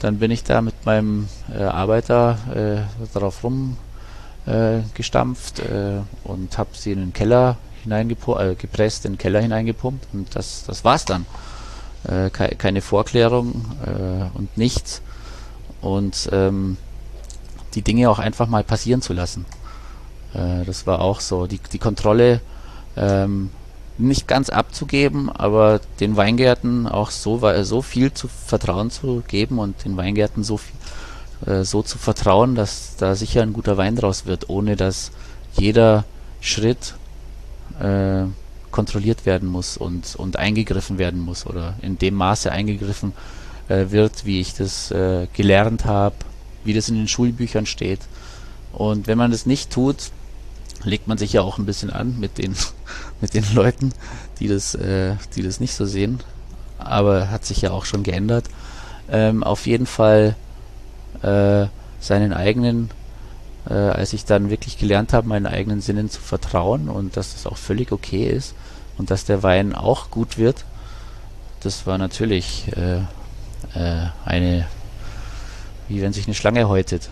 dann 0.00 0.18
bin 0.18 0.30
ich 0.30 0.44
da 0.44 0.62
mit 0.62 0.86
meinem 0.86 1.28
äh, 1.52 1.62
Arbeiter 1.62 2.38
äh, 2.54 3.06
darauf 3.12 3.42
rum 3.42 3.76
äh, 4.46 4.78
äh, 4.78 4.82
und 6.24 6.58
habe 6.58 6.70
sie 6.72 6.92
in 6.92 7.00
den 7.00 7.12
Keller 7.12 7.56
äh, 7.90 8.52
in 8.52 9.12
den 9.12 9.18
Keller 9.18 9.40
hineingepumpt 9.40 10.08
und 10.12 10.34
das, 10.34 10.64
das 10.66 10.84
war's 10.84 11.04
dann. 11.04 11.26
Äh, 12.04 12.30
ke 12.30 12.54
keine 12.56 12.80
Vorklärung 12.80 13.64
äh, 13.84 14.36
und 14.36 14.56
nichts. 14.56 15.02
Und 15.80 16.28
ähm, 16.32 16.76
die 17.74 17.82
Dinge 17.82 18.10
auch 18.10 18.18
einfach 18.18 18.48
mal 18.48 18.64
passieren 18.64 19.02
zu 19.02 19.12
lassen. 19.12 19.46
Äh, 20.34 20.64
das 20.64 20.86
war 20.86 21.00
auch 21.00 21.20
so. 21.20 21.46
Die, 21.46 21.60
die 21.72 21.78
Kontrolle 21.78 22.40
ähm, 22.96 23.50
nicht 23.98 24.28
ganz 24.28 24.48
abzugeben, 24.48 25.28
aber 25.28 25.80
den 26.00 26.16
Weingärten 26.16 26.86
auch 26.86 27.10
so, 27.10 27.40
so 27.64 27.82
viel 27.82 28.12
zu 28.12 28.28
Vertrauen 28.28 28.90
zu 28.90 29.22
geben 29.26 29.58
und 29.58 29.84
den 29.84 29.96
Weingärten 29.96 30.44
so 30.44 30.58
viel, 30.58 30.76
äh, 31.46 31.64
so 31.64 31.82
zu 31.82 31.98
vertrauen, 31.98 32.54
dass 32.54 32.96
da 32.96 33.14
sicher 33.14 33.42
ein 33.42 33.52
guter 33.52 33.76
Wein 33.76 33.96
draus 33.96 34.24
wird, 34.24 34.48
ohne 34.48 34.76
dass 34.76 35.10
jeder 35.54 36.04
Schritt 36.40 36.94
äh, 37.80 38.24
kontrolliert 38.70 39.26
werden 39.26 39.48
muss 39.48 39.76
und, 39.76 40.16
und 40.16 40.36
eingegriffen 40.36 40.98
werden 40.98 41.20
muss 41.20 41.46
oder 41.46 41.74
in 41.80 41.98
dem 41.98 42.14
Maße 42.14 42.50
eingegriffen 42.52 43.12
äh, 43.68 43.86
wird, 43.90 44.24
wie 44.24 44.40
ich 44.40 44.54
das 44.54 44.90
äh, 44.90 45.26
gelernt 45.32 45.84
habe, 45.84 46.16
wie 46.64 46.74
das 46.74 46.88
in 46.88 46.96
den 46.96 47.08
Schulbüchern 47.08 47.66
steht. 47.66 48.00
Und 48.72 49.06
wenn 49.06 49.18
man 49.18 49.30
das 49.30 49.46
nicht 49.46 49.70
tut, 49.70 50.10
legt 50.84 51.08
man 51.08 51.18
sich 51.18 51.32
ja 51.32 51.42
auch 51.42 51.58
ein 51.58 51.66
bisschen 51.66 51.90
an 51.90 52.18
mit 52.18 52.38
den, 52.38 52.54
mit 53.20 53.34
den 53.34 53.44
Leuten, 53.54 53.92
die 54.40 54.48
das, 54.48 54.74
äh, 54.74 55.16
die 55.34 55.42
das 55.42 55.60
nicht 55.60 55.74
so 55.74 55.86
sehen. 55.86 56.20
Aber 56.78 57.30
hat 57.30 57.44
sich 57.44 57.62
ja 57.62 57.70
auch 57.70 57.84
schon 57.84 58.02
geändert. 58.02 58.44
Ähm, 59.10 59.42
auf 59.42 59.66
jeden 59.66 59.86
Fall 59.86 60.36
äh, 61.22 61.66
seinen 62.00 62.32
eigenen, 62.32 62.90
äh, 63.68 63.74
als 63.74 64.12
ich 64.12 64.24
dann 64.24 64.50
wirklich 64.50 64.78
gelernt 64.78 65.12
habe, 65.12 65.28
meinen 65.28 65.46
eigenen 65.46 65.80
Sinnen 65.80 66.10
zu 66.10 66.20
vertrauen 66.20 66.88
und 66.88 67.16
dass 67.16 67.34
das 67.34 67.46
auch 67.46 67.56
völlig 67.56 67.92
okay 67.92 68.28
ist 68.28 68.54
und 68.96 69.10
dass 69.10 69.24
der 69.24 69.42
Wein 69.42 69.74
auch 69.74 70.10
gut 70.10 70.38
wird, 70.38 70.64
das 71.60 71.86
war 71.86 71.98
natürlich 71.98 72.70
äh, 72.76 72.98
äh, 73.74 74.06
eine, 74.24 74.66
wie 75.88 76.02
wenn 76.02 76.12
sich 76.12 76.26
eine 76.26 76.34
Schlange 76.34 76.68
häutet 76.68 77.10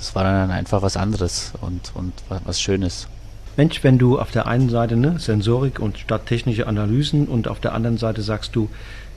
das 0.00 0.14
war 0.14 0.24
dann 0.24 0.50
einfach 0.50 0.80
was 0.80 0.96
anderes 0.96 1.52
und, 1.60 1.92
und 1.94 2.14
was 2.44 2.60
Schönes. 2.60 3.06
Mensch, 3.56 3.84
wenn 3.84 3.98
du 3.98 4.18
auf 4.18 4.30
der 4.30 4.46
einen 4.46 4.70
Seite 4.70 4.96
ne, 4.96 5.18
Sensorik 5.18 5.78
und 5.78 5.98
statt 5.98 6.24
technische 6.24 6.66
Analysen 6.66 7.28
und 7.28 7.48
auf 7.48 7.60
der 7.60 7.74
anderen 7.74 7.98
Seite 7.98 8.22
sagst 8.22 8.56
du 8.56 8.70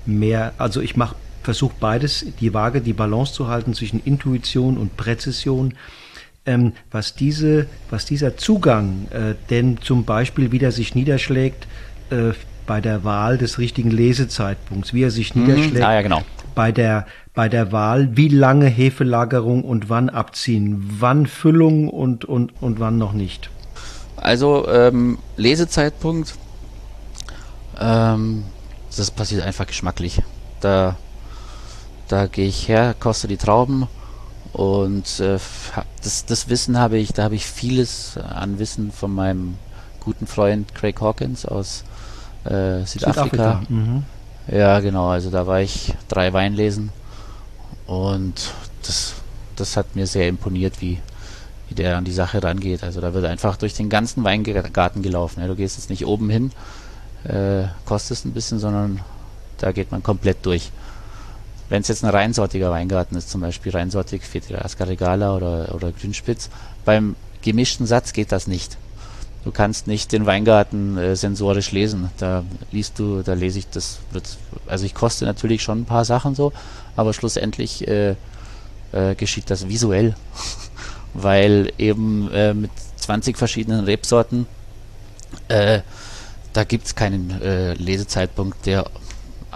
mehr, 0.06 0.52
also 0.58 0.82
ich 0.82 0.98
mache 0.98 1.16
versuche 1.44 1.74
beides, 1.80 2.26
die 2.40 2.54
Waage, 2.54 2.82
die 2.82 2.94
Balance 2.94 3.34
zu 3.34 3.48
halten 3.48 3.74
zwischen 3.74 4.02
Intuition 4.04 4.78
und 4.78 4.98
Präzision. 4.98 5.76
Ähm, 6.46 6.74
was 6.92 7.16
diese, 7.16 7.68
was 7.90 8.06
dieser 8.06 8.36
Zugang 8.36 9.08
äh, 9.12 9.36
denn 9.50 9.78
zum 9.82 10.04
Beispiel 10.04 10.52
wieder 10.52 10.74
sich 10.74 10.94
niederschlägt 10.94 11.68
äh, 12.10 12.34
bei 12.68 12.82
der 12.82 13.06
Wahl 13.06 13.38
des 13.38 13.60
richtigen 13.60 13.92
Lesezeitpunkts, 13.92 14.94
wie 14.94 15.04
er 15.04 15.12
sich 15.12 15.36
mhm. 15.36 15.44
niederschlägt 15.44 15.86
ah, 15.86 15.94
ja, 15.94 16.02
genau. 16.02 16.22
bei 16.54 16.74
der 16.74 17.06
bei 17.34 17.50
der 17.50 17.72
Wahl, 17.72 18.16
wie 18.16 18.28
lange 18.28 18.68
Hefelagerung 18.68 19.64
und 19.64 19.90
wann 19.90 20.10
abziehen, 20.10 20.84
wann 21.00 21.26
Füllung 21.26 21.90
und, 21.90 22.26
und, 22.26 22.54
und 22.62 22.80
wann 22.80 22.98
noch 22.98 23.14
nicht? 23.14 23.50
Also 24.18 24.68
ähm, 24.68 25.18
Lesezeitpunkt, 25.36 26.36
ähm, 27.80 28.44
das 28.96 29.10
passiert 29.10 29.42
einfach 29.44 29.66
geschmacklich. 29.66 30.22
Da, 30.62 30.96
da 32.14 32.28
gehe 32.28 32.48
ich 32.48 32.68
her, 32.68 32.94
koste 33.00 33.28
die 33.28 33.38
Trauben 33.38 33.88
und 34.54 35.20
äh, 35.20 35.40
das, 36.04 36.28
das 36.28 36.48
Wissen 36.48 36.78
habe 36.78 36.98
ich, 36.98 37.12
da 37.12 37.24
habe 37.24 37.34
ich 37.34 37.48
vieles 37.48 38.18
an 38.18 38.60
Wissen 38.60 38.92
von 38.92 39.16
meinem 39.16 39.58
guten 40.00 40.28
Freund 40.28 40.76
Craig 40.76 41.02
Hawkins 41.02 41.44
aus 41.48 41.84
äh, 42.46 42.86
Südafrika. 42.86 43.24
Südafrika. 43.32 43.62
Mhm. 43.68 44.04
Ja, 44.48 44.80
genau, 44.80 45.08
also 45.08 45.32
da 45.32 45.48
war 45.48 45.62
ich 45.62 45.96
drei 46.08 46.32
Weinlesen 46.34 46.92
und 47.88 48.54
das, 48.84 49.16
das 49.56 49.76
hat 49.76 49.96
mir 49.96 50.06
sehr 50.06 50.28
imponiert, 50.28 50.82
wie, 50.82 51.00
wie 51.68 51.74
der 51.74 51.98
an 51.98 52.06
die 52.06 52.12
Sache 52.12 52.44
rangeht. 52.44 52.84
Also 52.84 53.02
da 53.02 53.16
wird 53.16 53.26
einfach 53.26 53.58
durch 53.58 53.74
den 53.74 53.90
ganzen 53.90 54.24
Weingarten 54.24 55.02
gelaufen. 55.02 55.42
Ja, 55.42 55.48
du 55.48 55.56
gehst 55.56 55.78
jetzt 55.78 55.90
nicht 55.90 56.06
oben 56.06 56.30
hin, 56.30 56.52
äh, 57.24 57.64
kostest 57.86 58.26
ein 58.26 58.34
bisschen, 58.34 58.60
sondern 58.60 59.00
da 59.58 59.72
geht 59.72 59.92
man 59.92 60.04
komplett 60.04 60.46
durch. 60.46 60.70
Wenn 61.74 61.82
es 61.82 61.88
jetzt 61.88 62.04
ein 62.04 62.12
reinsortiger 62.12 62.70
Weingarten 62.70 63.16
ist, 63.16 63.32
zum 63.32 63.42
Beispiel 63.42 63.72
reinsortig 63.72 64.22
Fetera 64.22 64.64
Ascarigala 64.64 65.36
oder, 65.36 65.74
oder 65.74 65.92
Grünspitz, 65.92 66.52
beim 66.86 67.16
gemischten 67.42 67.88
Satz 67.88 68.14
geht 68.14 68.32
das 68.32 68.46
nicht. 68.46 68.78
Du 69.44 69.50
kannst 69.50 69.88
nicht 69.88 70.12
den 70.12 70.28
Weingarten 70.28 71.00
äh, 71.00 71.16
sensorisch 71.16 71.72
lesen. 71.72 72.12
Da 72.20 72.44
liest 72.72 73.00
du, 73.00 73.24
da 73.24 73.34
lese 73.34 73.58
ich 73.58 73.70
das. 73.72 73.98
Wird, 74.12 74.38
also 74.68 74.86
ich 74.86 74.94
koste 74.94 75.26
natürlich 75.26 75.64
schon 75.64 75.80
ein 75.80 75.86
paar 75.86 76.06
Sachen 76.06 76.36
so, 76.36 76.54
aber 76.96 77.12
schlussendlich 77.12 77.88
äh, 77.88 78.18
äh, 78.92 79.16
geschieht 79.18 79.50
das 79.50 79.68
visuell, 79.68 80.14
weil 81.16 81.74
eben 81.80 82.30
äh, 82.32 82.54
mit 82.54 82.70
20 82.98 83.36
verschiedenen 83.36 83.86
Rebsorten 83.86 84.46
äh, 85.48 85.80
da 86.54 86.64
gibt 86.64 86.86
es 86.86 86.94
keinen 86.94 87.42
äh, 87.42 87.74
Lesezeitpunkt, 87.74 88.68
der 88.68 88.86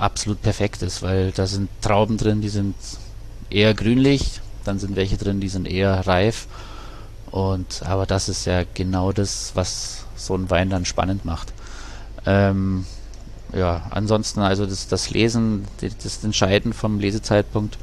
absolut 0.01 0.41
perfekt 0.41 0.81
ist, 0.81 1.01
weil 1.01 1.31
da 1.31 1.47
sind 1.47 1.69
Trauben 1.81 2.17
drin, 2.17 2.41
die 2.41 2.49
sind 2.49 2.75
eher 3.49 3.73
grünlich, 3.73 4.41
dann 4.63 4.79
sind 4.79 4.95
welche 4.95 5.17
drin, 5.17 5.39
die 5.39 5.49
sind 5.49 5.67
eher 5.67 6.07
reif 6.07 6.47
und 7.31 7.83
aber 7.85 8.05
das 8.05 8.29
ist 8.29 8.45
ja 8.45 8.63
genau 8.73 9.11
das, 9.11 9.51
was 9.53 10.05
so 10.15 10.35
ein 10.35 10.49
Wein 10.49 10.69
dann 10.69 10.85
spannend 10.85 11.25
macht. 11.25 11.53
Ähm, 12.25 12.85
ja, 13.53 13.87
ansonsten 13.91 14.41
also 14.41 14.65
das, 14.65 14.87
das 14.87 15.09
Lesen, 15.11 15.65
das 15.79 16.23
Entscheiden 16.23 16.73
vom 16.73 16.99
Lesezeitpunkt 16.99 17.77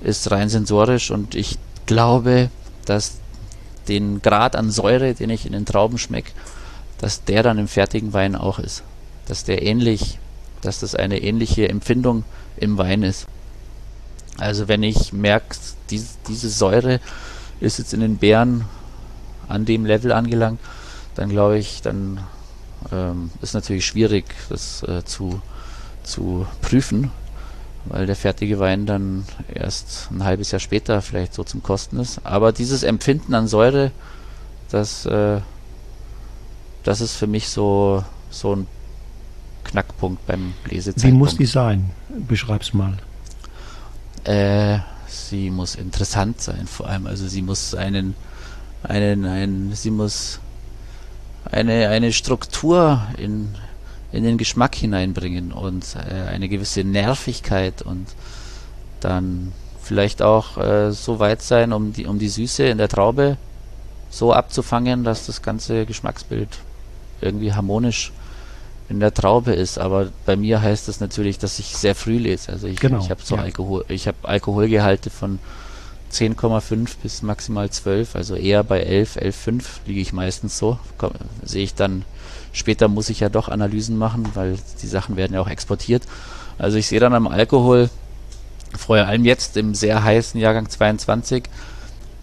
ist 0.00 0.30
rein 0.30 0.48
sensorisch 0.48 1.10
und 1.10 1.34
ich 1.34 1.58
glaube, 1.86 2.50
dass 2.84 3.18
den 3.88 4.22
Grad 4.22 4.56
an 4.56 4.70
Säure, 4.70 5.14
den 5.14 5.30
ich 5.30 5.46
in 5.46 5.52
den 5.52 5.66
Trauben 5.66 5.98
schmecke, 5.98 6.32
dass 6.98 7.24
der 7.24 7.42
dann 7.42 7.58
im 7.58 7.68
fertigen 7.68 8.12
Wein 8.12 8.36
auch 8.36 8.58
ist. 8.58 8.82
Dass 9.26 9.44
der 9.44 9.62
ähnlich, 9.62 10.18
dass 10.62 10.80
das 10.80 10.94
eine 10.94 11.22
ähnliche 11.22 11.68
Empfindung 11.68 12.24
im 12.56 12.78
Wein 12.78 13.02
ist. 13.02 13.26
Also 14.38 14.68
wenn 14.68 14.82
ich 14.82 15.12
merke, 15.12 15.56
die, 15.90 16.02
diese 16.28 16.50
Säure 16.50 17.00
ist 17.60 17.78
jetzt 17.78 17.94
in 17.94 18.00
den 18.00 18.18
Beeren 18.18 18.64
an 19.48 19.64
dem 19.64 19.86
Level 19.86 20.12
angelangt, 20.12 20.60
dann 21.14 21.30
glaube 21.30 21.58
ich, 21.58 21.80
dann 21.82 22.20
ähm, 22.92 23.30
ist 23.40 23.54
natürlich 23.54 23.86
schwierig, 23.86 24.26
das 24.48 24.82
äh, 24.82 25.04
zu, 25.04 25.40
zu 26.02 26.46
prüfen, 26.60 27.10
weil 27.86 28.06
der 28.06 28.16
fertige 28.16 28.58
Wein 28.58 28.86
dann 28.86 29.24
erst 29.52 30.10
ein 30.10 30.24
halbes 30.24 30.50
Jahr 30.50 30.60
später 30.60 31.00
vielleicht 31.00 31.32
so 31.32 31.44
zum 31.44 31.62
Kosten 31.62 31.98
ist. 31.98 32.20
Aber 32.24 32.52
dieses 32.52 32.82
Empfinden 32.82 33.34
an 33.34 33.48
Säure, 33.48 33.92
das, 34.70 35.06
äh, 35.06 35.40
das 36.82 37.00
ist 37.00 37.16
für 37.16 37.26
mich 37.26 37.48
so, 37.48 38.04
so 38.30 38.54
ein 38.54 38.66
Knackpunkt 39.66 40.26
beim 40.26 40.54
Lesezeitpunkt. 40.68 41.14
Wie 41.14 41.18
muss 41.18 41.36
die 41.36 41.46
sein? 41.46 41.90
Beschreib's 42.28 42.72
mal. 42.72 42.96
Äh, 44.24 44.78
sie 45.06 45.50
muss 45.50 45.74
interessant 45.74 46.40
sein, 46.40 46.66
vor 46.66 46.88
allem. 46.88 47.06
Also 47.06 47.28
sie 47.28 47.42
muss 47.42 47.74
einen, 47.74 48.14
einen, 48.82 49.24
einen, 49.24 49.74
sie 49.74 49.90
muss 49.90 50.40
eine, 51.50 51.88
eine 51.88 52.12
Struktur 52.12 53.02
in, 53.18 53.54
in 54.12 54.24
den 54.24 54.38
Geschmack 54.38 54.74
hineinbringen 54.74 55.52
und 55.52 55.96
äh, 55.96 56.28
eine 56.28 56.48
gewisse 56.48 56.82
Nervigkeit 56.84 57.82
und 57.82 58.06
dann 59.00 59.52
vielleicht 59.80 60.22
auch 60.22 60.58
äh, 60.58 60.92
so 60.92 61.18
weit 61.18 61.42
sein, 61.42 61.72
um 61.72 61.92
die, 61.92 62.06
um 62.06 62.18
die 62.18 62.28
Süße 62.28 62.64
in 62.64 62.78
der 62.78 62.88
Traube 62.88 63.36
so 64.10 64.32
abzufangen, 64.32 65.04
dass 65.04 65.26
das 65.26 65.42
ganze 65.42 65.86
Geschmacksbild 65.86 66.48
irgendwie 67.20 67.52
harmonisch 67.52 68.12
in 68.88 69.00
der 69.00 69.12
Traube 69.12 69.52
ist. 69.52 69.78
Aber 69.78 70.08
bei 70.24 70.36
mir 70.36 70.62
heißt 70.62 70.88
das 70.88 71.00
natürlich, 71.00 71.38
dass 71.38 71.58
ich 71.58 71.76
sehr 71.76 71.94
früh 71.94 72.18
lese. 72.18 72.52
Also 72.52 72.66
ich, 72.66 72.78
genau, 72.78 73.00
ich 73.00 73.10
habe 73.10 73.20
so 73.22 73.36
ja. 73.36 73.42
Alkohol, 73.42 73.84
ich 73.88 74.06
habe 74.06 74.16
Alkoholgehalte 74.22 75.10
von 75.10 75.38
10,5 76.12 76.96
bis 77.02 77.22
maximal 77.22 77.68
12, 77.68 78.14
also 78.16 78.36
eher 78.36 78.62
bei 78.62 78.80
11, 78.80 79.16
11,5 79.16 79.62
liege 79.86 80.00
ich 80.00 80.12
meistens 80.12 80.56
so. 80.56 80.78
Sehe 81.42 81.64
ich 81.64 81.74
dann, 81.74 82.04
später 82.52 82.88
muss 82.88 83.10
ich 83.10 83.20
ja 83.20 83.28
doch 83.28 83.48
Analysen 83.48 83.98
machen, 83.98 84.28
weil 84.34 84.56
die 84.82 84.86
Sachen 84.86 85.16
werden 85.16 85.34
ja 85.34 85.40
auch 85.40 85.48
exportiert. 85.48 86.04
Also 86.58 86.78
ich 86.78 86.86
sehe 86.86 87.00
dann 87.00 87.14
am 87.14 87.26
Alkohol, 87.26 87.90
vor 88.76 88.96
allem 88.96 89.24
jetzt 89.24 89.56
im 89.56 89.74
sehr 89.74 90.02
heißen 90.02 90.40
Jahrgang 90.40 90.68
22, 90.68 91.44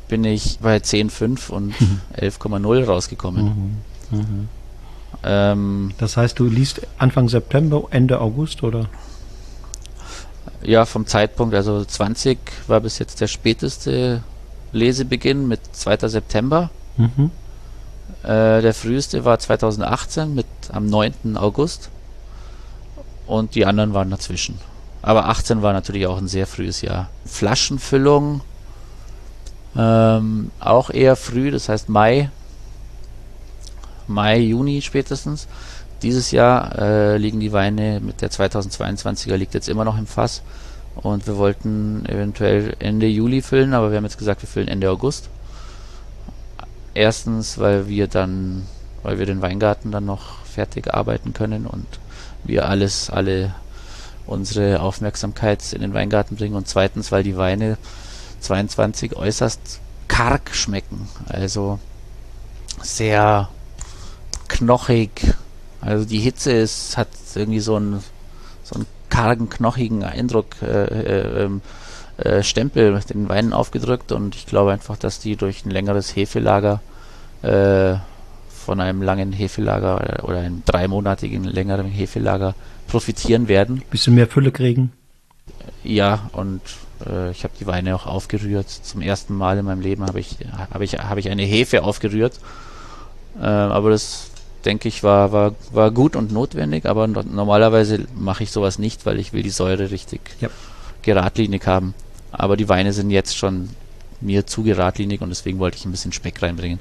bin 0.07 0.24
ich 0.24 0.59
bei 0.59 0.78
10,5 0.78 1.49
und 1.49 1.74
11,0 2.18 2.59
mhm. 2.59 2.86
rausgekommen. 2.86 3.82
Mhm. 4.11 4.18
Mhm. 4.18 4.49
Ähm, 5.24 5.91
das 5.97 6.17
heißt, 6.17 6.38
du 6.39 6.45
liest 6.45 6.82
Anfang 6.97 7.30
September, 7.30 7.84
Ende 7.91 8.19
August 8.19 8.63
oder? 8.63 8.89
Ja, 10.61 10.86
vom 10.86 11.07
Zeitpunkt, 11.07 11.55
also 11.55 11.84
20 11.84 12.38
war 12.67 12.80
bis 12.82 12.99
jetzt 12.99 13.21
der 13.21 13.28
späteste 13.28 14.24
Lesebeginn 14.71 15.47
mit 15.47 15.61
2. 15.71 16.07
September. 16.07 16.69
Mhm. 16.97 17.32
Äh, 18.24 18.61
der 18.61 18.74
früheste 18.74 19.26
war 19.26 19.39
2018 19.39 20.34
mit 20.34 20.45
am 20.71 20.88
9. 20.88 21.38
August. 21.38 21.89
Und 23.26 23.55
die 23.55 23.65
anderen 23.65 23.93
waren 23.93 24.09
dazwischen. 24.09 24.59
Aber 25.01 25.28
18 25.28 25.61
war 25.61 25.74
natürlich 25.74 26.07
auch 26.07 26.17
ein 26.17 26.28
sehr 26.28 26.47
frühes 26.47 26.82
Jahr. 26.82 27.09
Flaschenfüllung 27.26 28.41
ähm, 29.76 30.51
auch 30.59 30.89
eher 30.89 31.15
früh, 31.15 31.51
das 31.51 31.67
heißt 31.67 31.89
Mai, 31.89 32.30
Mai, 34.08 34.39
Juni 34.39 34.82
spätestens. 34.82 35.47
Dieses 36.01 36.32
Jahr 36.32 36.78
äh, 36.78 37.18
liegen 37.18 37.39
die 37.39 37.54
Weine 37.54 38.01
mit 38.01 38.22
der 38.22 38.30
2022er 38.30 39.36
liegt 39.36 39.54
jetzt 39.54 39.70
immer 39.70 39.86
noch 39.86 39.97
im 39.97 40.06
Fass 40.06 40.41
und 40.95 41.26
wir 41.28 41.38
wollten 41.38 42.06
eventuell 42.06 42.76
Ende 42.80 43.08
Juli 43.08 43.41
füllen, 43.41 43.74
aber 43.74 43.89
wir 43.89 43.97
haben 43.97 44.04
jetzt 44.04 44.18
gesagt, 44.18 44.41
wir 44.41 44.49
füllen 44.49 44.68
Ende 44.68 44.89
August. 44.89 45.30
Erstens, 46.93 47.58
weil 47.58 47.88
wir 47.88 48.08
dann, 48.08 48.68
weil 49.01 49.18
wir 49.18 49.26
den 49.26 49.41
Weingarten 49.41 49.91
dann 49.91 50.06
noch 50.06 50.43
fertig 50.45 50.93
arbeiten 50.93 51.34
können 51.34 51.66
und 51.66 51.88
wir 52.43 52.68
alles, 52.68 53.10
alle 53.10 53.56
unsere 54.26 54.82
Aufmerksamkeit 54.82 55.74
in 55.74 55.82
den 55.82 55.93
Weingarten 55.93 56.36
bringen 56.36 56.56
und 56.56 56.68
zweitens, 56.68 57.12
weil 57.12 57.24
die 57.24 57.38
Weine 57.38 57.78
22 58.41 59.16
äußerst 59.16 59.80
karg 60.08 60.54
schmecken. 60.54 61.08
Also 61.28 61.80
sehr 62.82 63.49
knochig. 64.54 65.34
Also 65.82 66.06
die 66.06 66.20
Hitze 66.20 66.51
ist, 66.51 66.95
hat 66.97 67.10
irgendwie 67.36 67.60
so 67.60 67.76
einen, 67.76 68.04
so 68.64 68.76
einen 68.76 68.86
kargen, 69.10 69.49
knochigen 69.49 70.04
Eindruck, 70.04 70.62
äh, 70.62 70.86
äh, 70.86 71.43
ähm, 71.43 71.62
äh, 72.18 72.43
Stempel 72.43 72.93
mit 72.93 73.10
den 73.10 73.28
Weinen 73.28 73.54
aufgedrückt 73.54 74.12
und 74.12 74.36
ich 74.36 74.45
glaube 74.45 74.72
einfach, 74.72 74.97
dass 74.97 75.20
die 75.20 75.36
durch 75.36 75.66
ein 75.66 75.72
längeres 75.72 76.16
Hefelager 76.16 76.82
äh, 77.41 77.95
von 78.47 78.80
einem 78.80 79.01
langen 79.01 79.34
Hefelager 79.34 80.24
oder 80.24 80.39
einem 80.39 80.64
dreimonatigen 80.66 81.43
längeren 81.43 81.88
Hefelager 81.88 82.56
profitieren 82.88 83.47
werden. 83.47 83.82
Bisschen 83.89 84.16
mehr 84.16 84.28
Fülle 84.28 84.51
kriegen. 84.51 84.91
Ja, 85.84 86.30
und 86.32 86.62
äh, 87.06 87.32
ich 87.32 87.43
habe 87.43 87.54
die 87.60 87.68
Weine 87.68 87.95
auch 87.95 88.06
aufgerührt. 88.06 88.70
Zum 88.70 89.01
ersten 89.01 89.36
Mal 89.36 89.58
in 89.58 89.66
meinem 89.66 89.82
Leben 89.82 90.06
habe 90.06 90.20
ich, 90.20 90.38
hab 90.56 90.82
ich, 90.82 90.93
hab 90.93 91.18
ich 91.18 91.30
eine 91.30 91.43
Hefe 91.43 91.84
aufgerührt. 91.84 92.39
Äh, 93.39 93.45
aber 93.45 93.89
das, 93.89 94.30
denke 94.66 94.88
ich, 94.88 95.03
war, 95.03 95.32
war, 95.32 95.55
war 95.72 95.91
gut 95.91 96.16
und 96.16 96.32
notwendig. 96.32 96.86
Aber 96.86 97.07
no 97.07 97.24
normalerweise 97.24 98.05
mache 98.16 98.43
ich 98.43 98.51
sowas 98.51 98.80
nicht, 98.80 99.05
weil 99.05 99.20
ich 99.20 99.34
will 99.34 99.43
die 99.43 99.49
Säure 99.49 99.91
richtig 99.91 100.22
ja. 100.39 100.49
geradlinig 101.01 101.66
haben. 101.68 101.93
Aber 102.32 102.57
die 102.57 102.70
Weine 102.70 102.93
sind 102.93 103.11
jetzt 103.11 103.38
schon 103.38 103.70
mir 104.22 104.47
zu 104.47 104.64
geradlinig 104.64 105.22
und 105.22 105.30
deswegen 105.30 105.59
wollte 105.59 105.78
ich 105.78 105.86
ein 105.86 105.91
bisschen 105.91 106.14
Speck 106.14 106.41
reinbringen. 106.41 106.80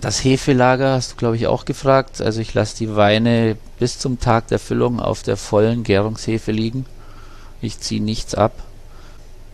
Das 0.00 0.24
Hefelager 0.24 0.94
hast 0.94 1.12
du, 1.12 1.16
glaube 1.16 1.36
ich, 1.36 1.46
auch 1.46 1.66
gefragt. 1.66 2.20
Also 2.22 2.40
ich 2.40 2.54
lasse 2.54 2.76
die 2.78 2.96
Weine 2.96 3.56
bis 3.78 3.98
zum 3.98 4.18
Tag 4.18 4.48
der 4.48 4.58
Füllung 4.58 4.98
auf 4.98 5.22
der 5.22 5.36
vollen 5.36 5.82
Gärungshefe 5.82 6.52
liegen. 6.52 6.86
Ich 7.60 7.78
ziehe 7.80 8.02
nichts 8.02 8.34
ab. 8.34 8.52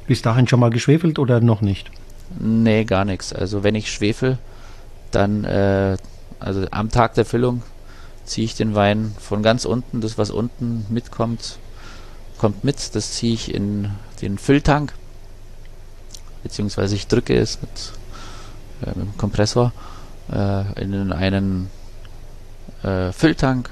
Bis 0.07 0.23
dahin 0.23 0.47
schon 0.47 0.61
mal 0.61 0.71
geschwefelt 0.71 1.19
oder 1.19 1.41
noch 1.41 1.63
nicht? 1.63 1.91
Nee, 2.39 2.85
gar 2.85 3.05
nichts. 3.05 3.33
Also 3.33 3.65
wenn 3.65 3.75
ich 3.75 3.91
schwefel, 3.91 4.39
dann 5.11 5.45
äh, 5.45 5.97
also 6.47 6.65
am 6.71 6.91
Tag 6.91 7.15
der 7.15 7.25
Füllung 7.25 7.63
ziehe 8.25 8.45
ich 8.45 8.55
den 8.55 8.75
Wein 8.77 9.15
von 9.19 9.43
ganz 9.43 9.65
unten, 9.65 10.01
das 10.01 10.17
was 10.17 10.31
unten 10.31 10.87
mitkommt, 10.89 11.59
kommt 12.39 12.63
mit. 12.63 12.95
Das 12.95 13.13
ziehe 13.13 13.35
ich 13.35 13.53
in 13.53 13.91
den 14.23 14.39
Fülltank, 14.39 14.93
beziehungsweise 16.45 16.95
ich 16.95 17.09
drücke 17.09 17.37
es 17.37 17.61
mit, 17.61 17.71
äh, 18.83 18.99
mit 18.99 19.09
dem 19.09 19.19
Kompressor 19.19 19.73
äh, 20.33 20.83
in 20.83 21.13
einen 21.13 21.69
äh, 22.85 23.11
Fülltank 23.11 23.71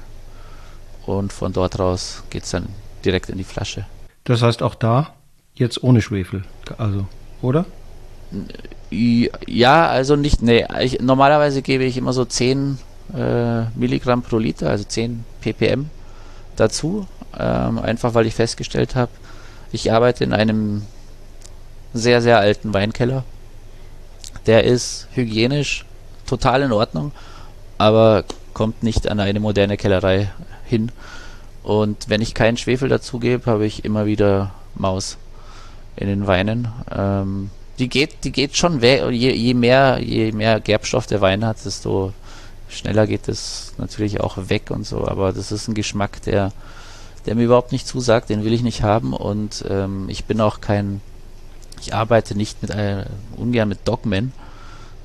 und 1.05 1.31
von 1.31 1.53
dort 1.53 1.79
raus 1.79 2.23
geht 2.29 2.43
es 2.43 2.51
dann 2.51 2.67
direkt 3.05 3.29
in 3.29 3.37
die 3.37 3.45
Flasche. 3.45 3.85
Das 4.25 4.41
heißt 4.41 4.61
auch 4.61 4.75
da 4.75 5.13
jetzt 5.53 5.81
ohne 5.81 6.01
Schwefel, 6.01 6.43
also, 6.77 7.05
oder? 7.41 7.65
Ja, 8.91 9.87
also 9.87 10.15
nicht, 10.15 10.41
nee, 10.41 10.65
ich, 10.81 11.01
normalerweise 11.01 11.61
gebe 11.61 11.83
ich 11.83 11.97
immer 11.97 12.13
so 12.13 12.23
10 12.23 12.77
äh, 13.13 13.63
Milligramm 13.75 14.21
pro 14.21 14.37
Liter, 14.37 14.69
also 14.69 14.83
10 14.83 15.25
ppm 15.41 15.89
dazu, 16.55 17.07
ähm, 17.37 17.79
einfach 17.79 18.13
weil 18.13 18.25
ich 18.25 18.35
festgestellt 18.35 18.95
habe, 18.95 19.11
ich 19.71 19.91
arbeite 19.91 20.23
in 20.23 20.33
einem 20.33 20.83
sehr, 21.93 22.21
sehr 22.21 22.39
alten 22.39 22.73
Weinkeller. 22.73 23.23
Der 24.45 24.63
ist 24.63 25.07
hygienisch 25.13 25.85
total 26.25 26.61
in 26.61 26.71
Ordnung, 26.71 27.11
aber 27.77 28.23
kommt 28.53 28.83
nicht 28.83 29.07
an 29.07 29.19
eine 29.19 29.39
moderne 29.39 29.77
Kellerei 29.77 30.31
hin. 30.65 30.91
Und 31.63 32.09
wenn 32.09 32.21
ich 32.21 32.33
keinen 32.33 32.57
Schwefel 32.57 32.89
dazugebe, 32.89 33.49
habe 33.49 33.65
ich 33.65 33.85
immer 33.85 34.05
wieder 34.05 34.51
Maus 34.75 35.17
in 35.95 36.07
den 36.07 36.27
Weinen. 36.27 36.67
Ähm, 36.95 37.49
die 37.79 37.89
geht, 37.89 38.23
die 38.23 38.31
geht 38.31 38.55
schon 38.55 38.81
weg. 38.81 39.03
Je, 39.11 39.31
je, 39.33 39.53
mehr, 39.53 39.99
je 39.99 40.31
mehr 40.31 40.59
Gerbstoff 40.59 41.07
der 41.07 41.21
Wein 41.21 41.45
hat, 41.45 41.63
desto 41.65 42.13
schneller 42.69 43.07
geht 43.07 43.27
es 43.27 43.73
natürlich 43.77 44.21
auch 44.21 44.37
weg 44.49 44.71
und 44.71 44.85
so. 44.85 45.07
Aber 45.07 45.33
das 45.33 45.51
ist 45.51 45.67
ein 45.67 45.73
Geschmack, 45.73 46.21
der, 46.23 46.51
der 47.25 47.35
mir 47.35 47.43
überhaupt 47.43 47.71
nicht 47.71 47.87
zusagt. 47.87 48.29
Den 48.29 48.43
will 48.43 48.53
ich 48.53 48.63
nicht 48.63 48.81
haben 48.81 49.13
und 49.13 49.65
ähm, 49.69 50.07
ich 50.09 50.25
bin 50.25 50.41
auch 50.41 50.61
kein, 50.61 51.01
ich 51.81 51.93
arbeite 51.93 52.35
nicht 52.35 52.61
mit 52.61 52.71
äh, 52.71 53.05
ungern 53.35 53.69
mit 53.69 53.87
Dogmen. 53.87 54.31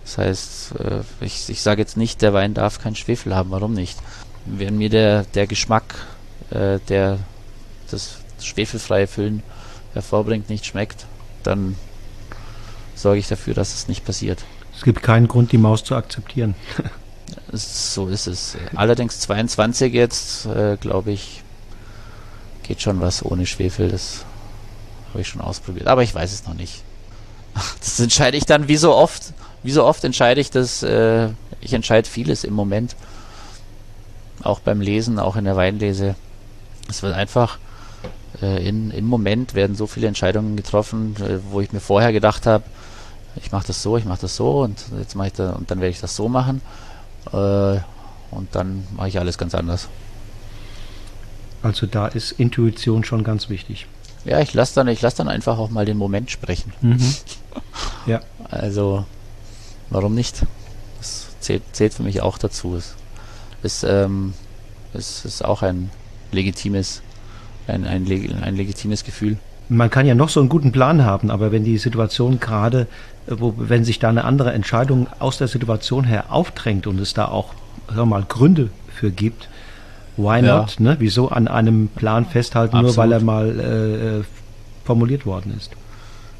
Das 0.05 0.19
heißt, 0.19 0.75
äh, 0.79 1.01
ich, 1.21 1.49
ich 1.49 1.63
sage 1.63 1.81
jetzt 1.81 1.97
nicht, 1.97 2.23
der 2.23 2.33
Wein 2.33 2.55
darf 2.55 2.81
keinen 2.81 2.97
Schwefel 2.97 3.35
haben. 3.35 3.51
Warum 3.51 3.75
nicht? 3.75 3.99
Wenn 4.47 4.79
mir 4.79 4.91
der, 4.91 5.25
der 5.35 5.47
Geschmack, 5.47 6.07
äh, 6.51 6.79
der 6.89 7.19
das 7.91 8.19
schwefelfreie 8.41 9.07
Füllen 9.07 9.43
hervorbringt, 9.93 10.49
nicht 10.49 10.67
schmeckt, 10.67 11.07
dann 11.43 11.77
sorge 13.01 13.19
ich 13.19 13.29
dafür, 13.29 13.55
dass 13.55 13.75
es 13.75 13.89
nicht 13.89 14.05
passiert. 14.05 14.45
Es 14.77 14.83
gibt 14.83 15.03
keinen 15.03 15.29
Grund, 15.29 15.53
die 15.53 15.59
Maus 15.59 15.85
zu 15.85 15.95
akzeptieren. 15.95 16.55
so 17.53 18.09
ist 18.09 18.27
es. 18.27 18.57
Allerdings 18.75 19.21
22 19.21 19.93
jetzt, 19.93 20.47
äh, 20.47 20.77
glaube 20.77 21.13
ich, 21.13 21.43
geht 22.63 22.81
schon 22.81 23.01
was 23.01 23.25
ohne 23.25 23.47
Schwefel. 23.47 23.89
Das 23.89 24.25
habe 25.11 25.21
ich 25.21 25.29
schon 25.29 25.41
ausprobiert. 25.41 25.87
Aber 25.89 26.03
ich 26.03 26.15
weiß 26.15 26.33
es 26.33 26.47
noch 26.47 26.55
nicht. 26.55 26.83
Das 27.81 27.99
entscheide 27.99 28.37
ich 28.37 28.47
dann 28.47 28.69
wie 28.69 28.77
so 28.77 28.95
oft. 28.95 29.33
Wie 29.63 29.73
so 29.73 29.85
oft 29.85 30.05
entscheide 30.05 30.41
ich 30.41 30.51
das. 30.51 30.83
Äh, 30.83 31.31
ich 31.61 31.75
entscheide 31.75 32.09
vieles 32.09 32.45
im 32.45 32.55
Moment. 32.55 32.95
Auch 34.43 34.61
beim 34.61 34.81
Lesen, 34.81 35.19
auch 35.19 35.37
in 35.37 35.45
der 35.45 35.57
Weinlese. 35.57 36.15
Es 36.89 37.03
wird 37.03 37.15
einfach 37.15 37.59
äh, 38.41 38.67
in, 38.67 38.91
im 38.91 39.07
Moment 39.07 39.55
werden 39.55 39.77
so 39.77 39.87
viele 39.87 40.07
Entscheidungen 40.07 40.57
getroffen, 40.57 41.17
äh, 41.19 41.39
wo 41.51 41.61
ich 41.61 41.73
mir 41.73 41.81
vorher 41.81 42.13
gedacht 42.13 42.47
habe, 42.47 42.65
ich 43.37 43.53
mache 43.53 43.67
das 43.67 43.83
so, 43.83 43.97
ich 43.97 44.05
mache 44.05 44.23
das 44.23 44.37
so 44.37 44.63
und 44.63 44.85
jetzt 44.99 45.15
mache 45.15 45.29
ich 45.29 45.33
da 45.35 45.51
und 45.51 45.71
dann 45.71 45.81
werde 45.81 45.91
ich 45.91 46.01
das 46.01 46.17
so 46.17 46.29
machen 46.29 46.61
äh, 47.33 47.79
und 48.31 48.49
dann 48.53 48.87
mache 48.97 49.09
ich 49.09 49.19
alles 49.19 49.39
ganz 49.39 49.55
anders. 49.55 49.89
Also 51.63 51.87
da 51.87 52.07
ist 52.07 52.33
Intuition 52.33 53.05
schon 53.05 53.25
ganz 53.25 53.49
wichtig. 53.49 53.87
Ja, 54.25 54.41
ich 54.41 54.55
lasse 54.55 54.75
dann, 54.75 54.89
ich 54.89 55.01
lasse 55.01 55.19
dann 55.19 55.29
einfach 55.29 55.59
auch 55.59 55.71
mal 55.71 55.85
den 55.85 55.97
Moment 55.97 56.31
sprechen. 56.31 56.73
Mhm. 56.81 57.15
Ja. 58.07 58.21
Also 58.51 59.05
warum 59.91 60.15
nicht? 60.15 60.43
Das 60.99 61.29
zählt, 61.41 61.63
zählt 61.73 61.95
für 61.95 62.03
mich 62.03 62.21
auch 62.21 62.39
dazu. 62.39 62.77
Es 62.77 62.95
ist, 63.63 63.85
ähm, 63.85 64.35
es 64.95 65.25
ist 65.25 65.45
auch 65.45 65.63
ein 65.63 65.91
legitimes 66.33 67.03
ein, 67.71 67.87
ein, 67.87 68.07
ein 68.43 68.57
legitimes 68.57 69.05
Gefühl. 69.05 69.39
Man 69.69 69.91
kann 69.91 70.07
ja 70.07 70.15
noch 70.15 70.29
so 70.29 70.41
einen 70.41 70.49
guten 70.49 70.73
Plan 70.73 71.05
haben, 71.05 71.31
aber 71.31 71.53
wenn 71.53 71.65
die 71.65 71.79
Situation 71.79 72.41
gerade, 72.41 72.87
wo, 73.39 73.55
wenn 73.57 73.85
sich 73.85 73.99
da 73.99 74.09
eine 74.09 74.25
andere 74.25 74.53
Entscheidung 74.53 75.07
aus 75.19 75.39
der 75.39 75.49
Situation 75.49 76.05
her 76.05 76.27
aufdrängt 76.31 76.87
und 76.87 76.99
es 77.01 77.15
da 77.15 77.27
auch 77.27 77.55
wir 77.95 78.07
mal, 78.07 78.25
Gründe 78.29 78.71
für 78.95 79.11
gibt, 79.11 79.49
why 80.17 80.45
ja. 80.45 80.59
not? 80.59 80.79
Ne? 80.79 80.97
Wieso 80.99 81.29
an 81.29 81.49
einem 81.49 81.89
Plan 81.89 82.27
festhalten, 82.27 82.77
Absolut. 82.77 82.97
nur 82.97 83.05
weil 83.05 83.13
er 83.13 83.21
mal 83.21 83.61
äh, 83.61 84.19
äh, 84.19 84.25
formuliert 84.85 85.27
worden 85.27 85.55
ist? 85.57 85.71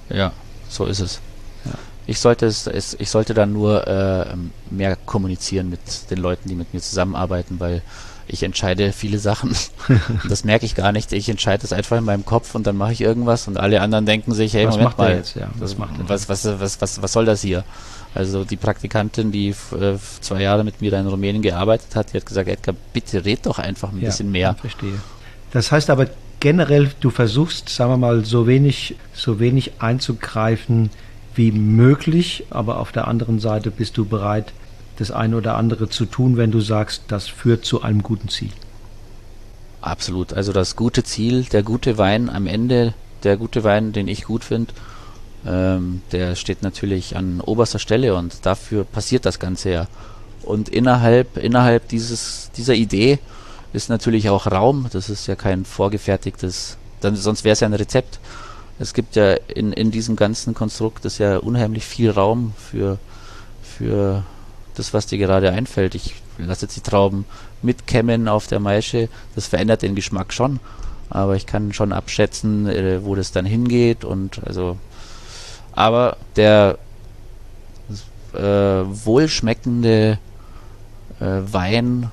Ja, 0.09 0.33
so 0.69 0.85
ist 0.87 1.01
es. 1.01 1.21
Ja. 1.65 1.73
Ich 2.07 2.19
sollte 2.19 2.47
es, 2.47 2.67
es, 2.67 2.95
ich 2.99 3.11
sollte 3.11 3.35
dann 3.35 3.53
nur 3.53 3.87
äh, 3.87 4.27
mehr 4.71 4.97
kommunizieren 4.97 5.71
mit 5.71 6.11
den 6.11 6.19
Leuten, 6.19 6.49
die 6.49 6.55
mit 6.55 6.75
mir 6.75 6.81
zusammenarbeiten, 6.81 7.61
weil 7.61 7.83
ich 8.33 8.43
entscheide 8.43 8.93
viele 8.93 9.19
Sachen. 9.19 9.55
das 10.29 10.45
merke 10.45 10.65
ich 10.65 10.75
gar 10.75 10.93
nicht. 10.93 11.13
Ich 11.13 11.29
entscheide 11.29 11.63
das 11.63 11.73
einfach 11.73 11.99
in 11.99 12.05
meinem 12.05 12.25
Kopf 12.25 12.55
und 12.55 12.67
dann 12.67 12.77
mache 12.77 12.93
ich 12.93 13.01
irgendwas 13.01 13.49
und 13.49 13.59
alle 13.59 13.81
anderen 13.81 14.07
denken 14.07 14.33
sich, 14.33 14.55
hey, 14.55 14.67
was 14.67 14.77
Moment 14.77 14.99
mal, 14.99 15.17
jetzt, 15.17 15.37
ja? 15.37 15.51
was, 15.59 15.77
macht 15.77 15.93
was, 16.07 16.29
was, 16.29 16.45
was, 16.45 16.81
was, 16.81 17.03
was 17.03 17.13
soll 17.13 17.25
das 17.25 17.43
hier? 17.43 17.65
Also 18.15 18.45
die 18.45 18.57
Praktikantin, 18.57 19.31
die 19.31 19.49
äh, 19.49 19.97
zwei 20.21 20.43
Jahre 20.43 20.65
mit 20.65 20.81
mir 20.81 20.91
da 20.91 21.01
in 21.01 21.07
Rumänien 21.07 21.43
gearbeitet 21.43 21.95
hat, 21.95 22.13
die 22.13 22.17
hat 22.17 22.27
gesagt, 22.27 22.49
Edgar, 22.49 22.75
bitte 22.93 23.25
red 23.25 23.47
doch 23.47 23.59
einfach 23.59 23.93
ein 23.93 24.01
ja, 24.01 24.07
bisschen 24.07 24.31
mehr. 24.31 24.55
Verstehe. 24.55 24.95
Das 25.53 25.71
heißt 25.71 25.91
aber 25.91 26.07
generell, 26.41 26.91
du 27.01 27.11
versuchst, 27.11 27.69
sagen 27.69 27.93
wir 27.93 27.97
mal, 27.99 28.25
so 28.25 28.47
wenig, 28.47 28.97
so 29.13 29.39
wenig 29.39 29.73
einzugreifen 29.81 30.91
wie 31.35 31.53
möglich, 31.53 32.47
aber 32.51 32.81
auf 32.81 32.91
der 32.91 33.07
anderen 33.07 33.39
Seite 33.39 33.71
bist 33.71 33.97
du 33.97 34.05
bereit, 34.05 34.53
das 35.01 35.11
eine 35.11 35.37
oder 35.37 35.57
andere 35.57 35.89
zu 35.89 36.05
tun, 36.05 36.37
wenn 36.37 36.51
du 36.51 36.61
sagst, 36.61 37.05
das 37.09 37.27
führt 37.27 37.65
zu 37.65 37.83
einem 37.83 38.03
guten 38.03 38.29
Ziel. 38.29 38.51
Absolut. 39.81 40.35
Also 40.35 40.53
das 40.53 40.77
gute 40.77 41.03
Ziel, 41.05 41.45
der 41.45 41.63
gute 41.63 41.97
Wein 41.97 42.29
am 42.29 42.47
Ende, 42.47 42.93
der 43.25 43.39
gute 43.39 43.65
Wein, 43.65 43.93
den 43.93 44.09
ich 44.09 44.25
gut 44.25 44.45
finde, 44.45 44.75
ähm, 45.47 46.03
der 46.13 46.37
steht 46.37 46.63
natürlich 46.63 47.17
an 47.17 47.41
oberster 47.41 47.79
Stelle 47.79 48.15
und 48.15 48.45
dafür 48.45 48.85
passiert 48.85 49.25
das 49.25 49.39
Ganze 49.39 49.71
ja. 49.71 49.87
Und 50.43 50.69
innerhalb, 50.69 51.39
innerhalb 51.39 51.89
dieses, 51.89 52.51
dieser 52.57 52.75
Idee 52.75 53.19
ist 53.73 53.89
natürlich 53.89 54.29
auch 54.29 54.47
Raum. 54.47 54.87
Das 54.93 55.09
ist 55.09 55.27
ja 55.27 55.35
kein 55.35 55.65
vorgefertigtes, 55.65 56.77
dann, 57.01 57.17
sonst 57.17 57.45
wäre 57.45 57.55
es 57.55 57.61
ja 57.61 57.69
ein 57.69 57.75
Rezept. 57.75 58.21
Es 58.79 58.93
gibt 58.93 59.17
ja 59.17 59.33
in, 59.33 59.73
in 59.73 59.91
diesem 59.91 60.17
ganzen 60.17 60.53
Konstrukt 60.53 61.07
ist 61.07 61.19
ja 61.19 61.39
unheimlich 61.39 61.87
viel 61.87 62.11
Raum 62.11 62.53
für, 62.59 62.99
für 63.63 64.25
das, 64.75 64.95
was 64.95 65.07
dir 65.07 65.19
gerade 65.19 65.53
einfällt. 65.53 65.95
Ich 65.95 66.15
lasse 66.39 66.67
jetzt 66.67 66.77
die 66.77 66.81
Trauben 66.81 67.25
mitkämmen 67.63 68.29
auf 68.29 68.47
der 68.47 68.61
Maische. 68.61 69.09
Das 69.35 69.47
verändert 69.47 69.83
den 69.83 69.95
Geschmack 69.95 70.33
schon. 70.33 70.61
Aber 71.09 71.37
ich 71.37 71.47
kann 71.47 71.73
schon 71.73 71.93
abschätzen, 71.93 72.67
äh, 72.69 73.05
wo 73.05 73.15
das 73.15 73.33
dann 73.33 73.45
hingeht 73.45 74.05
und 74.05 74.41
also 74.47 74.79
aber 75.73 76.17
der 76.37 76.79
äh, 78.35 78.39
wohlschmeckende 78.39 80.19
äh, 81.21 81.25
Wein 81.25 82.11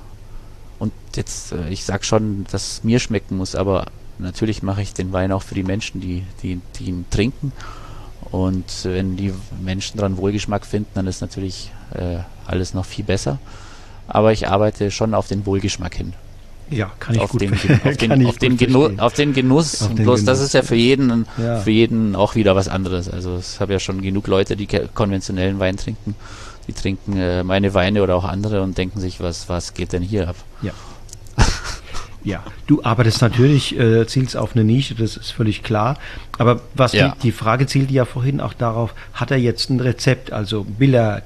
und 0.78 0.92
jetzt, 1.14 1.52
äh, 1.52 1.68
ich 1.68 1.84
sag 1.84 2.04
schon, 2.04 2.46
dass 2.50 2.72
es 2.72 2.84
mir 2.84 2.98
schmecken 2.98 3.36
muss, 3.36 3.54
aber 3.54 3.86
natürlich 4.18 4.62
mache 4.62 4.82
ich 4.82 4.94
den 4.94 5.12
Wein 5.12 5.32
auch 5.32 5.42
für 5.42 5.54
die 5.54 5.64
Menschen, 5.64 6.00
die, 6.00 6.24
die, 6.42 6.60
die 6.78 6.84
ihn 6.84 7.04
trinken. 7.10 7.52
Und 8.30 8.84
wenn 8.84 9.16
die 9.16 9.32
Menschen 9.62 9.96
daran 9.96 10.18
Wohlgeschmack 10.18 10.66
finden, 10.66 10.90
dann 10.94 11.06
ist 11.06 11.20
natürlich 11.20 11.70
äh, 11.94 12.18
alles 12.46 12.74
noch 12.74 12.84
viel 12.84 13.04
besser. 13.04 13.38
Aber 14.06 14.32
ich 14.32 14.48
arbeite 14.48 14.90
schon 14.90 15.14
auf 15.14 15.28
den 15.28 15.44
Wohlgeschmack 15.46 15.94
hin. 15.94 16.14
Ja, 16.70 16.90
kann 16.98 17.14
ich 17.14 17.20
auf 17.22 17.30
gut 17.30 17.40
den, 17.40 17.52
auf 17.54 17.62
den, 17.96 18.26
auf 18.26 18.36
den, 18.38 18.56
Genu 18.58 18.90
auf 18.98 19.12
den 19.14 19.32
Genuss. 19.32 19.82
Auf 19.82 19.88
den 19.88 20.04
Bloß 20.04 20.20
Genuss. 20.20 20.24
das 20.24 20.40
ist 20.40 20.54
ja 20.54 20.62
für 20.62 20.74
jeden, 20.76 21.26
Ja. 21.38 21.56
für 21.60 21.70
jeden 21.70 22.14
auch 22.14 22.34
wieder 22.34 22.54
was 22.56 22.68
anderes. 22.68 23.08
Also 23.10 23.38
ich 23.38 23.58
habe 23.60 23.72
ja 23.72 23.78
schon 23.80 24.02
genug 24.02 24.26
Leute, 24.26 24.56
die 24.56 24.66
konventionellen 24.66 25.58
Wein 25.58 25.76
trinken. 25.76 26.14
Die 26.66 26.74
trinken 26.74 27.16
äh, 27.16 27.42
meine 27.42 27.72
Weine 27.72 28.02
oder 28.02 28.14
auch 28.16 28.24
andere 28.24 28.60
und 28.62 28.76
denken 28.76 29.00
sich, 29.00 29.20
was, 29.20 29.48
was 29.48 29.72
geht 29.72 29.92
denn 29.94 30.02
hier 30.02 30.28
ab? 30.28 30.36
Ja. 30.62 30.72
Ja, 32.24 32.42
du 32.66 32.82
arbeitest 32.82 33.22
natürlich, 33.22 33.78
äh, 33.78 34.04
zielst 34.06 34.36
auf 34.36 34.54
eine 34.54 34.64
Nische, 34.64 34.94
das 34.96 35.16
ist 35.16 35.30
völlig 35.30 35.62
klar. 35.62 35.96
Aber 36.36 36.60
was 36.74 36.92
Ja. 36.92 37.10
die, 37.10 37.20
die 37.28 37.32
Frage 37.32 37.66
zielte 37.66 37.92
ja 37.94 38.04
vorhin 38.04 38.40
auch 38.40 38.52
darauf, 38.54 38.92
hat 39.14 39.30
er 39.30 39.36
jetzt 39.38 39.70
ein 39.70 39.78
Rezept? 39.80 40.32
Also 40.32 40.66
will 40.78 40.94
er 40.94 41.22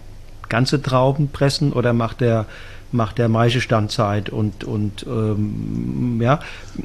ganze 0.53 0.83
Trauben 0.83 1.29
pressen 1.29 1.73
oder 1.73 1.95
macht 1.95 2.21
er 2.21 2.45
macht 2.93 3.19
er 3.19 3.31
Maischestandzeit 3.31 4.29
und 4.29 4.65
und 4.65 5.07
ähm, 5.09 6.21
ja, 6.21 6.41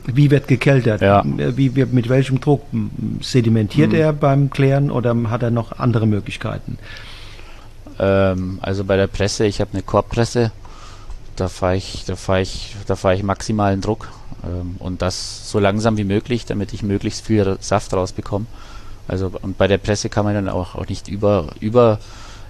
wie 0.06 0.32
wird 0.32 0.48
gekeltert? 0.48 1.02
Ja. 1.02 1.22
Wie 1.26 1.76
wird 1.76 1.92
mit 1.92 2.08
welchem 2.08 2.40
Druck 2.40 2.64
sedimentiert 3.20 3.94
er 3.94 4.14
beim 4.14 4.50
Klären 4.50 4.90
oder 4.90 5.14
hat 5.30 5.44
er 5.44 5.52
noch 5.52 5.78
andere 5.78 6.08
Möglichkeiten? 6.08 6.80
Ähm, 8.00 8.60
also 8.62 8.86
bei 8.86 8.96
der 8.96 9.08
Presse, 9.08 9.46
ich 9.46 9.60
habe 9.60 9.72
eine 9.74 9.84
Korbpresse, 9.84 10.52
da 11.36 11.50
fahre 11.50 11.76
ich, 11.76 12.06
da 12.08 12.16
fahre 12.16 12.42
ich, 12.42 12.78
da 12.88 12.96
fahre 12.96 13.16
ich 13.16 13.24
maximalen 13.24 13.82
Druck 13.82 14.08
ähm, 14.46 14.76
und 14.80 15.02
das 15.02 15.52
so 15.52 15.60
langsam 15.60 15.98
wie 15.98 16.06
möglich, 16.06 16.46
damit 16.46 16.74
ich 16.74 16.84
möglichst 16.84 17.26
viel 17.26 17.58
Saft 17.60 17.94
rausbekomme. 17.94 18.46
Also 19.10 19.30
und 19.42 19.58
bei 19.58 19.68
der 19.68 19.78
Presse 19.78 20.08
kann 20.08 20.24
man 20.24 20.36
dann 20.36 20.48
auch, 20.48 20.76
auch 20.76 20.88
nicht 20.88 21.10
über 21.10 21.48
über 21.60 22.00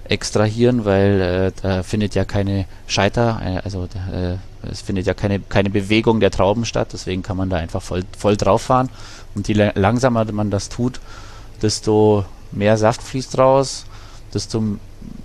extrahieren, 0.08 0.84
weil 0.84 1.20
äh, 1.20 1.52
da 1.62 1.82
findet 1.82 2.14
ja 2.14 2.24
keine 2.24 2.66
Scheiter, 2.86 3.40
äh, 3.44 3.58
also 3.64 3.84
äh, 3.84 4.36
es 4.70 4.80
findet 4.80 5.06
ja 5.06 5.14
keine 5.14 5.40
keine 5.40 5.70
Bewegung 5.70 6.20
der 6.20 6.30
Trauben 6.30 6.64
statt, 6.64 6.88
deswegen 6.92 7.22
kann 7.22 7.36
man 7.36 7.50
da 7.50 7.56
einfach 7.56 7.82
voll 7.82 8.04
voll 8.16 8.36
drauf 8.36 8.62
fahren 8.62 8.88
und 9.34 9.48
je 9.48 9.54
la- 9.54 9.72
langsamer 9.74 10.24
man 10.32 10.50
das 10.50 10.68
tut, 10.68 11.00
desto 11.62 12.24
mehr 12.52 12.76
Saft 12.76 13.02
fließt 13.02 13.38
raus, 13.38 13.84
desto 14.32 14.62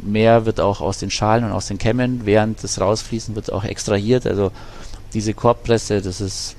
mehr 0.01 0.45
wird 0.45 0.59
auch 0.59 0.81
aus 0.81 0.99
den 0.99 1.09
Schalen 1.11 1.45
und 1.45 1.51
aus 1.51 1.67
den 1.67 1.77
Kämmen, 1.77 2.25
während 2.25 2.63
das 2.63 2.79
rausfließen 2.79 3.36
wird 3.36 3.51
auch 3.51 3.63
extrahiert. 3.63 4.27
Also 4.27 4.51
diese 5.13 5.34
Korbpresse, 5.34 6.01
das 6.01 6.21
ist 6.21 6.55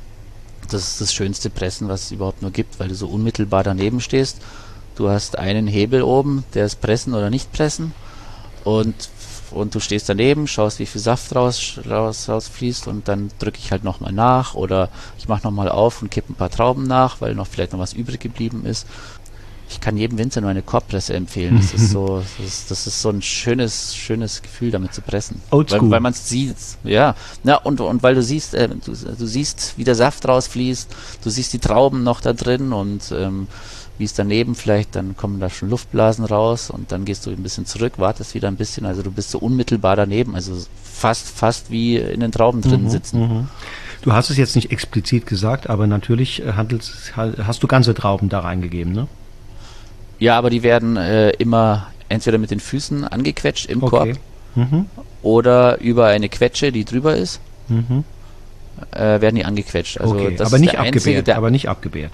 das 0.71 0.89
ist 0.89 1.01
das 1.03 1.13
schönste 1.13 1.51
Pressen, 1.51 1.89
was 1.89 2.05
es 2.05 2.13
überhaupt 2.13 2.41
nur 2.41 2.51
gibt, 2.51 2.81
weil 2.81 2.89
du 2.89 2.95
so 2.95 3.07
unmittelbar 3.07 3.63
daneben 3.65 4.01
stehst. 4.01 4.39
Du 4.97 5.11
hast 5.11 5.37
einen 5.39 5.67
Hebel 5.67 6.03
oben, 6.03 6.45
der 6.55 6.65
ist 6.65 6.81
pressen 6.81 7.13
oder 7.13 7.29
nicht 7.29 7.53
pressen 7.53 7.93
und 8.65 8.95
und 9.55 9.75
du 9.75 9.81
stehst 9.81 10.09
daneben, 10.09 10.49
schaust, 10.49 10.81
wie 10.81 10.87
viel 10.87 11.01
Saft 11.01 11.35
raus, 11.35 11.79
raus 11.89 12.29
rausfließt 12.29 12.89
und 12.89 13.07
dann 13.07 13.31
drücke 13.39 13.59
ich 13.59 13.71
halt 13.71 13.85
nochmal 13.85 14.13
nach 14.13 14.55
oder 14.55 14.89
ich 15.17 15.29
mache 15.29 15.45
nochmal 15.45 15.69
auf 15.69 16.03
und 16.03 16.11
kippe 16.11 16.33
ein 16.33 16.37
paar 16.37 16.51
Trauben 16.51 16.87
nach, 16.87 17.21
weil 17.21 17.35
noch 17.35 17.47
vielleicht 17.47 17.73
noch 17.73 17.79
was 17.79 17.93
übrig 17.93 18.21
geblieben 18.21 18.67
ist. 18.67 18.87
Ich 19.71 19.81
kann 19.81 19.97
jedem 19.97 20.19
Winzer 20.19 20.41
nur 20.41 20.51
eine 20.51 20.63
Korbpresse 20.63 21.15
empfehlen. 21.15 21.57
Das 21.57 21.73
ist 21.73 21.91
so, 21.91 22.23
das 22.39 22.47
ist, 22.47 22.71
das 22.71 22.87
ist 22.87 23.01
so 23.01 23.09
ein 23.09 23.23
schönes, 23.23 23.95
schönes 23.95 24.43
Gefühl, 24.43 24.71
damit 24.71 24.93
zu 24.93 25.01
pressen. 25.01 25.41
Oldschool. 25.51 25.83
Weil, 25.83 25.91
weil 25.91 26.01
man 26.01 26.13
es 26.13 26.29
sieht, 26.29 26.57
ja. 26.83 27.15
Ja, 27.45 27.57
und, 27.57 27.81
und 27.81 28.03
weil 28.03 28.15
du 28.15 28.23
siehst, 28.23 28.55
äh, 28.55 28.69
du, 28.69 28.93
du 28.93 29.27
siehst, 29.27 29.75
wie 29.77 29.85
der 29.85 29.95
Saft 29.95 30.29
rausfließt, 30.29 30.95
du 31.23 31.31
siehst 31.31 31.53
die 31.53 31.59
Trauben 31.61 32.03
noch 32.03 32.21
da 32.21 32.33
drin 32.33 32.73
und 32.73 33.13
ähm, 33.17 33.47
wie 33.99 34.05
es 34.05 34.15
daneben 34.15 34.55
vielleicht, 34.55 34.97
dann 34.97 35.17
kommen 35.17 35.39
da 35.41 35.49
schon 35.51 35.71
Luftblasen 35.71 36.25
raus 36.25 36.71
und 36.71 36.91
dann 36.91 37.05
gehst 37.05 37.27
du 37.27 37.31
ein 37.31 37.43
bisschen 37.43 37.65
zurück, 37.67 37.95
wartest 37.99 38.35
wieder 38.35 38.49
ein 38.49 38.57
bisschen, 38.57 38.87
also 38.87 39.03
du 39.03 39.11
bist 39.11 39.31
so 39.31 39.39
unmittelbar 39.39 39.95
daneben, 39.97 40.35
also 40.35 40.57
fast, 40.83 41.29
fast 41.29 41.71
wie 41.71 41.97
in 41.97 42.21
den 42.21 42.33
Trauben 42.33 42.61
drin 42.61 42.91
sitzen. 42.91 43.21
Mhm. 43.21 43.49
Du 44.03 44.13
hast 44.13 44.31
es 44.31 44.37
jetzt 44.37 44.57
nicht 44.57 44.71
explizit 44.73 45.27
gesagt, 45.27 45.71
aber 45.71 45.87
natürlich 45.87 46.43
äh, 46.45 46.53
handelst, 46.53 47.13
hast 47.17 47.63
du 47.63 47.67
ganze 47.69 47.95
Trauben 47.95 48.29
da 48.29 48.41
reingegeben, 48.41 48.93
ne? 48.93 49.07
Ja, 50.19 50.37
aber 50.39 50.51
die 50.51 50.63
werden 50.63 50.97
äh, 50.97 51.31
immer 51.31 51.89
entweder 52.09 52.39
mit 52.39 52.51
den 52.51 52.61
Füßen 52.61 53.05
angequetscht 53.05 53.67
im 53.67 53.81
Korb 53.81 54.11
Mhm. 54.57 54.87
oder 55.23 55.81
über 55.81 56.07
eine 56.07 56.29
Quetsche, 56.29 56.71
die 56.71 56.85
drüber 56.85 57.17
ist, 57.17 57.41
Mhm. 57.69 58.05
äh, 58.93 59.21
werden 59.21 59.35
die 59.37 59.45
angequetscht. 59.45 60.01
Also 60.01 60.15
okay, 60.15 60.35
das 60.37 60.47
aber 60.49 60.57
ist 60.57 60.61
nicht 60.61 60.73
der 60.75 60.81
einzige, 60.81 61.23
der, 61.25 61.37
aber 61.37 61.51
nicht 61.51 61.69
abgebärt. 61.69 62.13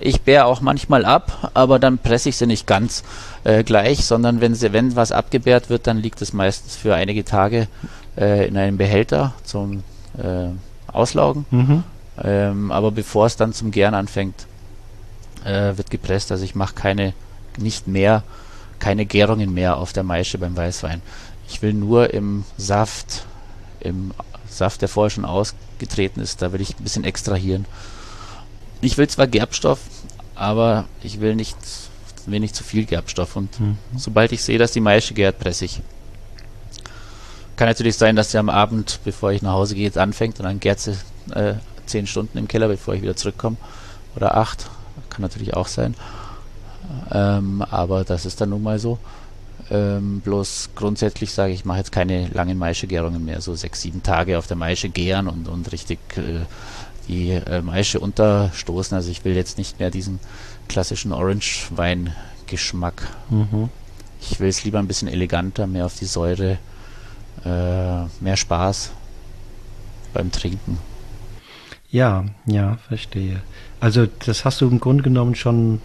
Ich 0.00 0.22
bär 0.22 0.46
auch 0.46 0.60
manchmal 0.60 1.04
ab, 1.04 1.50
aber 1.54 1.78
dann 1.78 1.98
presse 1.98 2.28
ich 2.28 2.36
sie 2.36 2.46
nicht 2.46 2.66
ganz 2.66 3.02
äh, 3.44 3.64
gleich, 3.64 4.04
sondern 4.04 4.40
wenn 4.40 4.54
sie, 4.54 4.72
wenn 4.72 4.94
was 4.96 5.12
abgebärt 5.12 5.70
wird, 5.70 5.86
dann 5.86 5.98
liegt 5.98 6.20
es 6.20 6.32
meistens 6.32 6.76
für 6.76 6.94
einige 6.94 7.24
Tage 7.24 7.68
äh, 8.16 8.46
in 8.46 8.56
einem 8.56 8.76
Behälter 8.76 9.32
zum 9.44 9.84
äh, 10.18 10.48
Auslaugen. 10.92 11.46
Mhm. 11.50 11.84
Ähm, 12.22 12.70
aber 12.72 12.90
bevor 12.92 13.26
es 13.26 13.36
dann 13.36 13.52
zum 13.52 13.70
Gären 13.70 13.94
anfängt, 13.94 14.46
äh, 15.44 15.76
wird 15.76 15.90
gepresst. 15.90 16.32
Also 16.32 16.44
ich 16.44 16.54
mache 16.54 16.74
keine, 16.74 17.14
nicht 17.56 17.86
mehr, 17.86 18.22
keine 18.78 19.06
Gärungen 19.06 19.54
mehr 19.54 19.76
auf 19.76 19.92
der 19.92 20.02
Maische 20.02 20.38
beim 20.38 20.56
Weißwein. 20.56 21.02
Ich 21.48 21.62
will 21.62 21.72
nur 21.72 22.12
im 22.12 22.44
Saft, 22.58 23.24
im 23.80 24.12
Saft, 24.48 24.82
der 24.82 24.88
vorher 24.88 25.10
schon 25.10 25.24
ausgetreten 25.24 26.20
ist, 26.20 26.42
da 26.42 26.52
will 26.52 26.60
ich 26.60 26.78
ein 26.78 26.82
bisschen 26.82 27.04
extrahieren. 27.04 27.66
Ich 28.86 28.96
will 28.98 29.08
zwar 29.08 29.26
Gerbstoff, 29.26 29.80
aber 30.36 30.84
ich 31.02 31.20
will 31.20 31.34
nicht, 31.34 31.56
will 32.26 32.38
nicht 32.38 32.54
zu 32.54 32.62
viel 32.62 32.84
Gerbstoff. 32.84 33.34
Und 33.34 33.58
Mhm. 33.58 33.78
sobald 33.96 34.30
ich 34.30 34.44
sehe, 34.44 34.58
dass 34.58 34.70
die 34.70 34.80
Maische 34.80 35.12
gärt, 35.12 35.40
presse 35.40 35.64
ich. 35.64 35.80
Kann 37.56 37.66
natürlich 37.66 37.96
sein, 37.96 38.14
dass 38.14 38.30
sie 38.30 38.38
am 38.38 38.48
Abend, 38.48 39.00
bevor 39.04 39.32
ich 39.32 39.42
nach 39.42 39.54
Hause 39.54 39.74
gehe, 39.74 39.84
jetzt 39.84 39.98
anfängt 39.98 40.38
und 40.38 40.44
dann 40.44 40.60
gärt 40.60 40.78
sie 40.78 40.92
äh, 41.34 41.54
zehn 41.86 42.06
Stunden 42.06 42.38
im 42.38 42.46
Keller, 42.46 42.68
bevor 42.68 42.94
ich 42.94 43.02
wieder 43.02 43.16
zurückkomme. 43.16 43.56
Oder 44.14 44.36
acht. 44.36 44.70
Kann 45.10 45.22
natürlich 45.22 45.54
auch 45.54 45.66
sein. 45.66 45.94
Ähm, 47.10 47.62
aber 47.68 48.04
das 48.04 48.24
ist 48.24 48.40
dann 48.40 48.50
nun 48.50 48.62
mal 48.62 48.78
so. 48.78 48.98
Ähm, 49.68 50.20
bloß 50.20 50.70
grundsätzlich 50.76 51.32
sage 51.32 51.52
ich, 51.52 51.60
ich 51.60 51.64
mache 51.64 51.78
jetzt 51.78 51.90
keine 51.90 52.28
langen 52.28 52.56
Maischegärungen 52.56 53.24
mehr, 53.24 53.40
so 53.40 53.56
sechs, 53.56 53.80
sieben 53.82 54.04
Tage 54.04 54.38
auf 54.38 54.46
der 54.46 54.56
Maische 54.56 54.88
gären 54.90 55.26
und, 55.26 55.48
und 55.48 55.72
richtig 55.72 55.98
äh, 56.16 56.44
die 57.08 57.30
äh, 57.30 57.62
Maische 57.62 58.00
unterstoßen. 58.00 58.96
Also 58.96 59.10
ich 59.10 59.24
will 59.24 59.34
jetzt 59.34 59.58
nicht 59.58 59.78
mehr 59.78 59.90
diesen 59.90 60.18
klassischen 60.68 61.12
Orange-Wein-Geschmack. 61.12 63.08
Mhm. 63.30 63.68
Ich 64.20 64.40
will 64.40 64.48
es 64.48 64.64
lieber 64.64 64.78
ein 64.78 64.88
bisschen 64.88 65.08
eleganter, 65.08 65.66
mehr 65.66 65.86
auf 65.86 65.96
die 65.96 66.06
Säure, 66.06 66.58
äh, 67.44 68.04
mehr 68.20 68.36
Spaß 68.36 68.90
beim 70.12 70.32
Trinken. 70.32 70.78
Ja, 71.90 72.24
ja, 72.46 72.78
verstehe. 72.88 73.42
Also 73.80 74.06
das 74.06 74.44
hast 74.44 74.60
du 74.60 74.68
im 74.68 74.80
Grunde 74.80 75.02
genommen 75.02 75.34
schon 75.34 75.80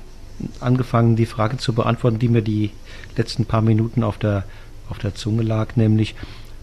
angefangen, 0.59 1.15
die 1.15 1.25
Frage 1.25 1.57
zu 1.57 1.73
beantworten, 1.73 2.19
die 2.19 2.29
mir 2.29 2.41
die 2.41 2.71
letzten 3.15 3.45
paar 3.45 3.61
Minuten 3.61 4.03
auf 4.03 4.17
der, 4.17 4.43
auf 4.89 4.97
der 4.97 5.13
Zunge 5.13 5.43
lag, 5.43 5.75
nämlich 5.75 6.15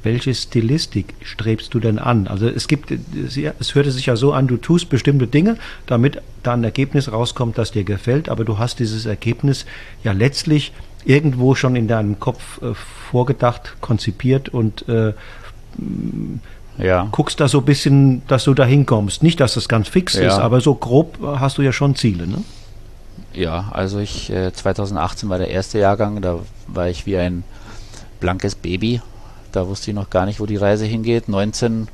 welche 0.02 0.34
Stilistik 0.34 1.14
strebst 1.22 1.72
du 1.74 1.80
denn 1.80 1.98
an? 1.98 2.26
Also 2.26 2.48
es 2.48 2.68
gibt, 2.68 2.90
es 2.90 3.74
hörte 3.74 3.90
sich 3.90 4.06
ja 4.06 4.16
so 4.16 4.32
an, 4.32 4.46
du 4.46 4.56
tust 4.56 4.88
bestimmte 4.88 5.26
Dinge, 5.26 5.56
damit 5.86 6.20
da 6.42 6.54
ein 6.54 6.64
Ergebnis 6.64 7.10
rauskommt, 7.10 7.58
das 7.58 7.72
dir 7.72 7.84
gefällt, 7.84 8.28
aber 8.28 8.44
du 8.44 8.58
hast 8.58 8.78
dieses 8.78 9.06
Ergebnis 9.06 9.66
ja 10.04 10.12
letztlich 10.12 10.72
irgendwo 11.04 11.54
schon 11.54 11.76
in 11.76 11.88
deinem 11.88 12.18
Kopf 12.18 12.60
äh, 12.62 12.74
vorgedacht, 12.74 13.76
konzipiert 13.80 14.48
und 14.48 14.88
äh, 14.88 15.12
ja. 16.78 17.08
guckst 17.12 17.40
da 17.40 17.48
so 17.48 17.58
ein 17.58 17.64
bisschen, 17.64 18.22
dass 18.28 18.44
du 18.44 18.54
da 18.54 18.64
hinkommst. 18.64 19.22
Nicht, 19.22 19.40
dass 19.40 19.54
das 19.54 19.68
ganz 19.68 19.88
fix 19.88 20.14
ja. 20.14 20.28
ist, 20.28 20.38
aber 20.38 20.60
so 20.60 20.74
grob 20.74 21.18
hast 21.22 21.58
du 21.58 21.62
ja 21.62 21.72
schon 21.72 21.94
Ziele, 21.94 22.26
ne? 22.26 22.42
Ja, 23.34 23.68
also 23.72 23.98
ich, 23.98 24.30
äh, 24.30 24.52
2018 24.52 25.28
war 25.28 25.38
der 25.38 25.50
erste 25.50 25.78
Jahrgang, 25.78 26.22
da 26.22 26.40
war 26.66 26.88
ich 26.88 27.06
wie 27.06 27.16
ein 27.16 27.44
blankes 28.20 28.54
Baby. 28.54 29.00
Da 29.52 29.66
wusste 29.66 29.90
ich 29.90 29.94
noch 29.94 30.10
gar 30.10 30.26
nicht, 30.26 30.40
wo 30.40 30.46
die 30.46 30.56
Reise 30.56 30.84
hingeht. 30.84 31.28
19 31.28 31.88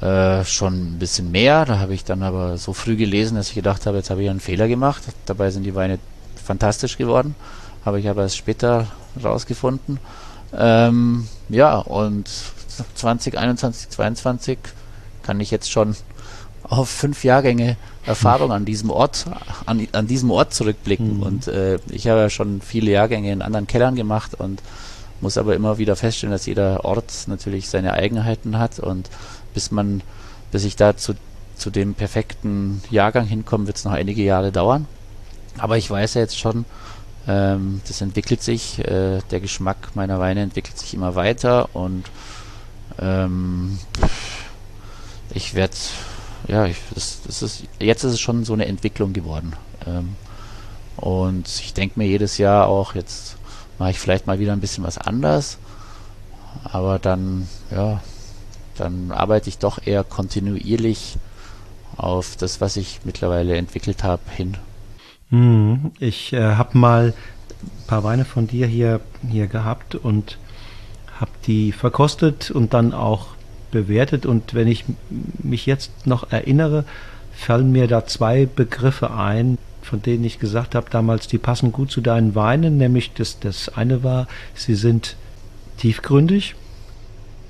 äh, 0.00 0.44
schon 0.44 0.94
ein 0.94 0.98
bisschen 0.98 1.30
mehr. 1.30 1.64
Da 1.64 1.78
habe 1.78 1.94
ich 1.94 2.04
dann 2.04 2.22
aber 2.22 2.58
so 2.58 2.72
früh 2.72 2.96
gelesen, 2.96 3.36
dass 3.36 3.48
ich 3.48 3.54
gedacht 3.54 3.86
habe, 3.86 3.98
jetzt 3.98 4.10
habe 4.10 4.22
ich 4.22 4.30
einen 4.30 4.40
Fehler 4.40 4.68
gemacht. 4.68 5.02
Dabei 5.26 5.50
sind 5.50 5.62
die 5.62 5.74
Weine 5.74 5.98
fantastisch 6.42 6.98
geworden. 6.98 7.34
Habe 7.84 8.00
ich 8.00 8.08
aber 8.08 8.22
erst 8.22 8.36
später 8.36 8.88
rausgefunden. 9.22 9.98
Ähm, 10.56 11.28
ja, 11.48 11.78
und 11.78 12.28
2021, 12.94 13.90
2022 13.90 14.58
kann 15.22 15.40
ich 15.40 15.50
jetzt 15.50 15.70
schon 15.70 15.94
auf 16.62 16.88
fünf 16.88 17.24
Jahrgänge 17.24 17.76
Erfahrung 18.04 18.50
an 18.50 18.64
diesem 18.64 18.90
Ort, 18.90 19.26
an, 19.66 19.86
an 19.92 20.06
diesem 20.06 20.30
Ort 20.30 20.52
zurückblicken. 20.54 21.18
Mhm. 21.18 21.22
Und 21.22 21.48
äh, 21.48 21.78
ich 21.90 22.08
habe 22.08 22.20
ja 22.20 22.30
schon 22.30 22.60
viele 22.60 22.90
Jahrgänge 22.90 23.30
in 23.30 23.42
anderen 23.42 23.66
Kellern 23.66 23.94
gemacht 23.94 24.34
und 24.34 24.60
muss 25.22 25.38
aber 25.38 25.54
immer 25.54 25.78
wieder 25.78 25.96
feststellen, 25.96 26.32
dass 26.32 26.46
jeder 26.46 26.84
Ort 26.84 27.24
natürlich 27.26 27.68
seine 27.68 27.94
Eigenheiten 27.94 28.58
hat 28.58 28.78
und 28.80 29.08
bis 29.54 29.70
man, 29.70 30.02
bis 30.50 30.64
ich 30.64 30.76
da 30.76 30.96
zu, 30.96 31.14
zu 31.56 31.70
dem 31.70 31.94
perfekten 31.94 32.82
Jahrgang 32.90 33.26
hinkomme, 33.26 33.66
wird 33.66 33.76
es 33.76 33.84
noch 33.84 33.92
einige 33.92 34.22
Jahre 34.22 34.52
dauern. 34.52 34.86
Aber 35.58 35.78
ich 35.78 35.90
weiß 35.90 36.14
ja 36.14 36.22
jetzt 36.22 36.38
schon, 36.38 36.64
ähm, 37.28 37.80
das 37.86 38.00
entwickelt 38.00 38.42
sich, 38.42 38.80
äh, 38.80 39.20
der 39.30 39.40
Geschmack 39.40 39.94
meiner 39.94 40.18
Weine 40.18 40.42
entwickelt 40.42 40.78
sich 40.78 40.94
immer 40.94 41.14
weiter 41.14 41.74
und 41.74 42.04
ähm, 42.98 43.78
ich 45.32 45.54
werde, 45.54 45.74
ja, 46.48 46.66
ich, 46.66 46.76
das, 46.94 47.20
das, 47.26 47.42
ist, 47.42 47.64
jetzt 47.78 48.02
ist 48.02 48.14
es 48.14 48.20
schon 48.20 48.44
so 48.44 48.52
eine 48.54 48.66
Entwicklung 48.66 49.12
geworden. 49.12 49.54
Ähm, 49.86 50.16
und 50.96 51.48
ich 51.48 51.74
denke 51.74 51.98
mir 51.98 52.06
jedes 52.06 52.38
Jahr 52.38 52.66
auch, 52.66 52.94
jetzt 52.94 53.36
mache 53.82 53.90
ich 53.90 53.98
vielleicht 53.98 54.28
mal 54.28 54.38
wieder 54.38 54.52
ein 54.52 54.60
bisschen 54.60 54.84
was 54.84 54.96
anders. 54.96 55.58
Aber 56.62 57.00
dann, 57.00 57.48
ja, 57.72 58.00
dann 58.76 59.10
arbeite 59.10 59.48
ich 59.48 59.58
doch 59.58 59.84
eher 59.84 60.04
kontinuierlich 60.04 61.16
auf 61.96 62.36
das, 62.36 62.60
was 62.60 62.76
ich 62.76 63.00
mittlerweile 63.02 63.56
entwickelt 63.56 64.04
habe, 64.04 64.22
hin. 64.30 64.56
Hm, 65.30 65.90
ich 65.98 66.32
äh, 66.32 66.54
habe 66.54 66.78
mal 66.78 67.12
ein 67.60 67.86
paar 67.88 68.04
Weine 68.04 68.24
von 68.24 68.46
dir 68.46 68.68
hier, 68.68 69.00
hier 69.28 69.48
gehabt 69.48 69.96
und 69.96 70.38
habe 71.18 71.32
die 71.48 71.72
verkostet 71.72 72.52
und 72.52 72.74
dann 72.74 72.94
auch 72.94 73.30
bewertet. 73.72 74.26
Und 74.26 74.54
wenn 74.54 74.68
ich 74.68 74.84
mich 75.42 75.66
jetzt 75.66 76.06
noch 76.06 76.30
erinnere, 76.30 76.84
fallen 77.32 77.72
mir 77.72 77.88
da 77.88 78.06
zwei 78.06 78.46
Begriffe 78.46 79.10
ein, 79.10 79.58
von 79.82 80.00
denen 80.00 80.24
ich 80.24 80.38
gesagt 80.38 80.74
habe 80.74 80.90
damals, 80.90 81.28
die 81.28 81.38
passen 81.38 81.72
gut 81.72 81.90
zu 81.90 82.00
deinen 82.00 82.34
Weinen. 82.34 82.78
Nämlich 82.78 83.12
das, 83.12 83.38
das 83.40 83.68
eine 83.68 84.02
war, 84.02 84.26
sie 84.54 84.74
sind 84.74 85.16
tiefgründig. 85.78 86.54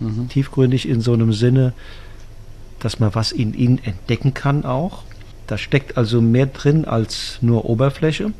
Mhm. 0.00 0.28
Tiefgründig 0.28 0.88
in 0.88 1.00
so 1.00 1.12
einem 1.12 1.32
Sinne, 1.32 1.72
dass 2.80 2.98
man 2.98 3.14
was 3.14 3.32
in 3.32 3.54
ihnen 3.54 3.78
entdecken 3.84 4.34
kann 4.34 4.64
auch. 4.64 5.04
Da 5.46 5.58
steckt 5.58 5.96
also 5.96 6.20
mehr 6.20 6.46
drin 6.46 6.84
als 6.84 7.38
nur 7.40 7.68
Oberfläche 7.68 8.32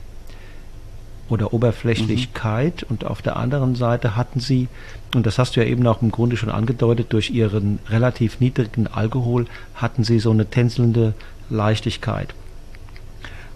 oder 1.29 1.53
Oberflächlichkeit. 1.53 2.83
Mhm. 2.83 2.87
Und 2.91 3.05
auf 3.05 3.23
der 3.23 3.37
anderen 3.37 3.75
Seite 3.75 4.17
hatten 4.17 4.41
sie, 4.41 4.69
und 5.15 5.27
das 5.27 5.39
hast 5.39 5.57
du 5.57 5.61
ja 5.61 5.67
eben 5.67 5.87
auch 5.87 6.03
im 6.03 6.11
Grunde 6.11 6.37
schon 6.37 6.51
angedeutet, 6.51 7.13
durch 7.13 7.31
ihren 7.31 7.79
relativ 7.89 8.41
niedrigen 8.41 8.87
Alkohol 8.87 9.47
hatten 9.75 10.05
sie 10.05 10.19
so 10.19 10.31
eine 10.31 10.47
tänzelnde 10.47 11.15
Leichtigkeit. 11.51 12.35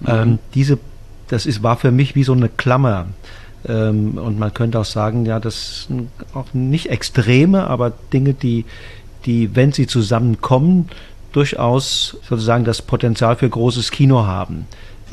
Mhm. 0.01 0.07
Ähm, 0.09 0.39
diese, 0.55 0.79
das 1.29 1.47
ist, 1.47 1.63
war 1.63 1.77
für 1.77 1.91
mich 1.91 2.15
wie 2.15 2.25
so 2.25 2.33
eine 2.33 2.49
Klammer. 2.49 3.07
Ähm, 3.69 4.19
und 4.19 4.39
man 4.39 4.55
könnte 4.55 4.79
auch 4.79 4.85
sagen, 4.85 5.27
ja, 5.27 5.41
das 5.41 5.85
sind 5.89 6.11
auch 6.35 6.53
nicht 6.53 6.91
Extreme, 6.91 7.67
aber 7.67 7.93
Dinge, 8.13 8.35
die, 8.35 8.65
die, 9.25 9.55
wenn 9.57 9.73
sie 9.73 9.87
zusammenkommen, 9.87 10.89
durchaus 11.33 12.17
sozusagen 12.27 12.65
das 12.65 12.81
Potenzial 12.81 13.37
für 13.37 13.49
großes 13.49 13.91
Kino 13.91 14.25
haben. 14.25 14.67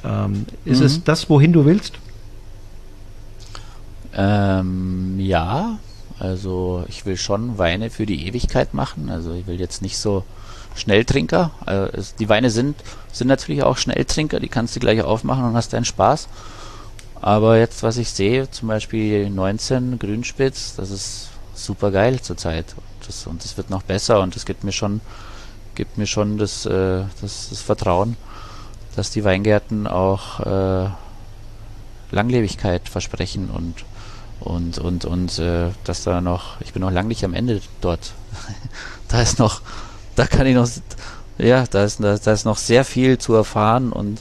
Ähm, 0.04 0.46
ist 0.66 0.80
mhm. 0.80 0.86
es 0.86 1.04
das, 1.04 1.30
wohin 1.30 1.52
du 1.52 1.66
willst? 1.66 1.94
Ähm, 4.16 5.20
ja, 5.20 5.80
also 6.20 6.86
ich 6.88 7.06
will 7.06 7.18
schon 7.18 7.58
Weine 7.58 7.90
für 7.90 8.06
die 8.06 8.28
Ewigkeit 8.28 8.74
machen. 8.74 9.10
Also 9.10 9.34
ich 9.34 9.48
will 9.48 9.60
jetzt 9.60 9.82
nicht 9.82 9.98
so 9.98 10.24
Schnelltrinker. 10.76 11.52
Also 11.66 11.92
es, 11.94 12.16
die 12.16 12.30
Weine 12.30 12.50
sind, 12.50 12.76
sind 13.12 13.28
natürlich 13.28 13.64
auch 13.64 13.78
Schnelltrinker, 13.78 14.40
die 14.40 14.48
kannst 14.48 14.76
du 14.76 14.80
gleich 14.80 15.02
aufmachen 15.02 15.46
und 15.46 15.56
hast 15.56 15.74
deinen 15.74 15.86
Spaß. 15.86 16.28
Aber 17.22 17.58
jetzt, 17.58 17.84
was 17.84 17.98
ich 17.98 18.10
sehe, 18.10 18.52
zum 18.52 18.68
Beispiel 18.68 19.30
19 19.30 19.98
Grünspitz, 20.00 20.76
das 20.76 20.92
ist 20.92 21.30
super 21.56 21.92
geil 21.92 22.22
zurzeit. 22.22 22.76
Das, 23.06 23.28
und 23.28 23.44
es 23.46 23.56
wird 23.58 23.70
noch 23.70 23.84
besser 23.84 24.22
und 24.22 24.36
es 24.36 24.46
gibt 24.46 24.64
mir 24.64 24.72
schon, 24.72 25.02
gibt 25.76 25.98
mir 25.98 26.08
schon 26.08 26.38
das, 26.38 26.66
äh, 26.66 27.04
das, 27.22 27.50
das 27.50 27.62
Vertrauen, 27.62 28.18
dass 28.96 29.12
die 29.12 29.24
Weingärten 29.24 29.88
auch 29.88 30.40
äh, 30.42 30.90
Langlebigkeit 32.12 32.90
versprechen 32.90 33.50
und 33.50 33.86
und 34.40 34.78
und 34.78 35.06
und 35.06 35.40
äh, 35.40 35.70
dass 35.86 36.04
da 36.04 36.20
noch, 36.20 36.60
ich 36.60 36.74
bin 36.74 36.82
noch 36.82 36.92
lange 36.92 37.08
nicht 37.08 37.24
am 37.24 37.34
Ende 37.34 37.62
dort. 37.80 38.14
da 39.08 39.22
ist 39.22 39.40
noch, 39.40 39.62
da 40.16 40.26
kann 40.26 40.48
ich 40.48 40.56
noch, 40.56 40.70
ja, 41.38 41.66
da 41.70 41.84
ist, 41.84 42.04
da, 42.04 42.18
da 42.18 42.32
ist 42.32 42.46
noch 42.46 42.58
sehr 42.58 42.86
viel 42.86 43.18
zu 43.18 43.34
erfahren 43.34 43.92
und 43.92 44.20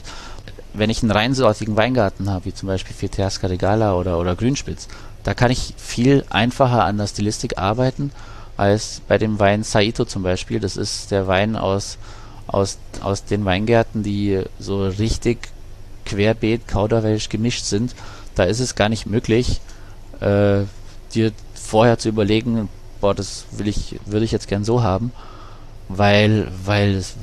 wenn 0.75 0.91
ich 0.91 1.03
einen 1.03 1.11
reinsortigen 1.11 1.77
Weingarten 1.77 2.31
habe, 2.31 2.47
wie 2.47 2.55
zum 2.55 2.67
Beispiel 2.67 2.95
Fiteasca 2.95 3.47
Regala 3.47 3.95
oder, 3.95 4.19
oder 4.19 4.35
Grünspitz, 4.35 4.89
da 5.23 5.35
kann 5.35 5.51
ich 5.51 5.75
viel 5.77 6.25
einfacher 6.31 6.85
an 6.85 6.99
der 6.99 7.07
Stilistik 7.07 7.59
arbeiten 7.59 8.11
als 8.57 9.03
bei 9.07 9.19
dem 9.19 9.39
Wein 9.39 9.63
Saito 9.63 10.05
zum 10.05 10.23
Beispiel. 10.23 10.61
Das 10.61 10.77
ist 10.77 11.11
der 11.11 11.27
Wein 11.27 11.57
aus, 11.57 11.99
aus, 12.47 12.79
aus 13.03 13.25
den 13.25 13.45
Weingärten, 13.45 14.03
die 14.03 14.43
so 14.59 14.87
richtig 14.87 15.49
querbeet, 16.07 16.67
kauderwelsch 16.67 17.29
gemischt 17.29 17.65
sind. 17.65 17.95
Da 18.35 18.45
ist 18.45 18.61
es 18.61 18.75
gar 18.75 18.89
nicht 18.89 19.07
möglich, 19.07 19.61
äh, 20.21 20.63
dir 21.15 21.33
vorher 21.55 21.99
zu 21.99 22.09
überlegen, 22.09 22.69
boah, 23.01 23.15
das 23.15 23.45
will 23.53 23.69
ich, 23.69 23.99
würde 24.07 24.25
ich 24.25 24.33
jetzt 24.33 24.49
gern 24.49 24.65
so 24.65 24.83
haben, 24.83 25.13
weil, 25.99 26.49
weil 26.65 26.95
es, 26.95 27.15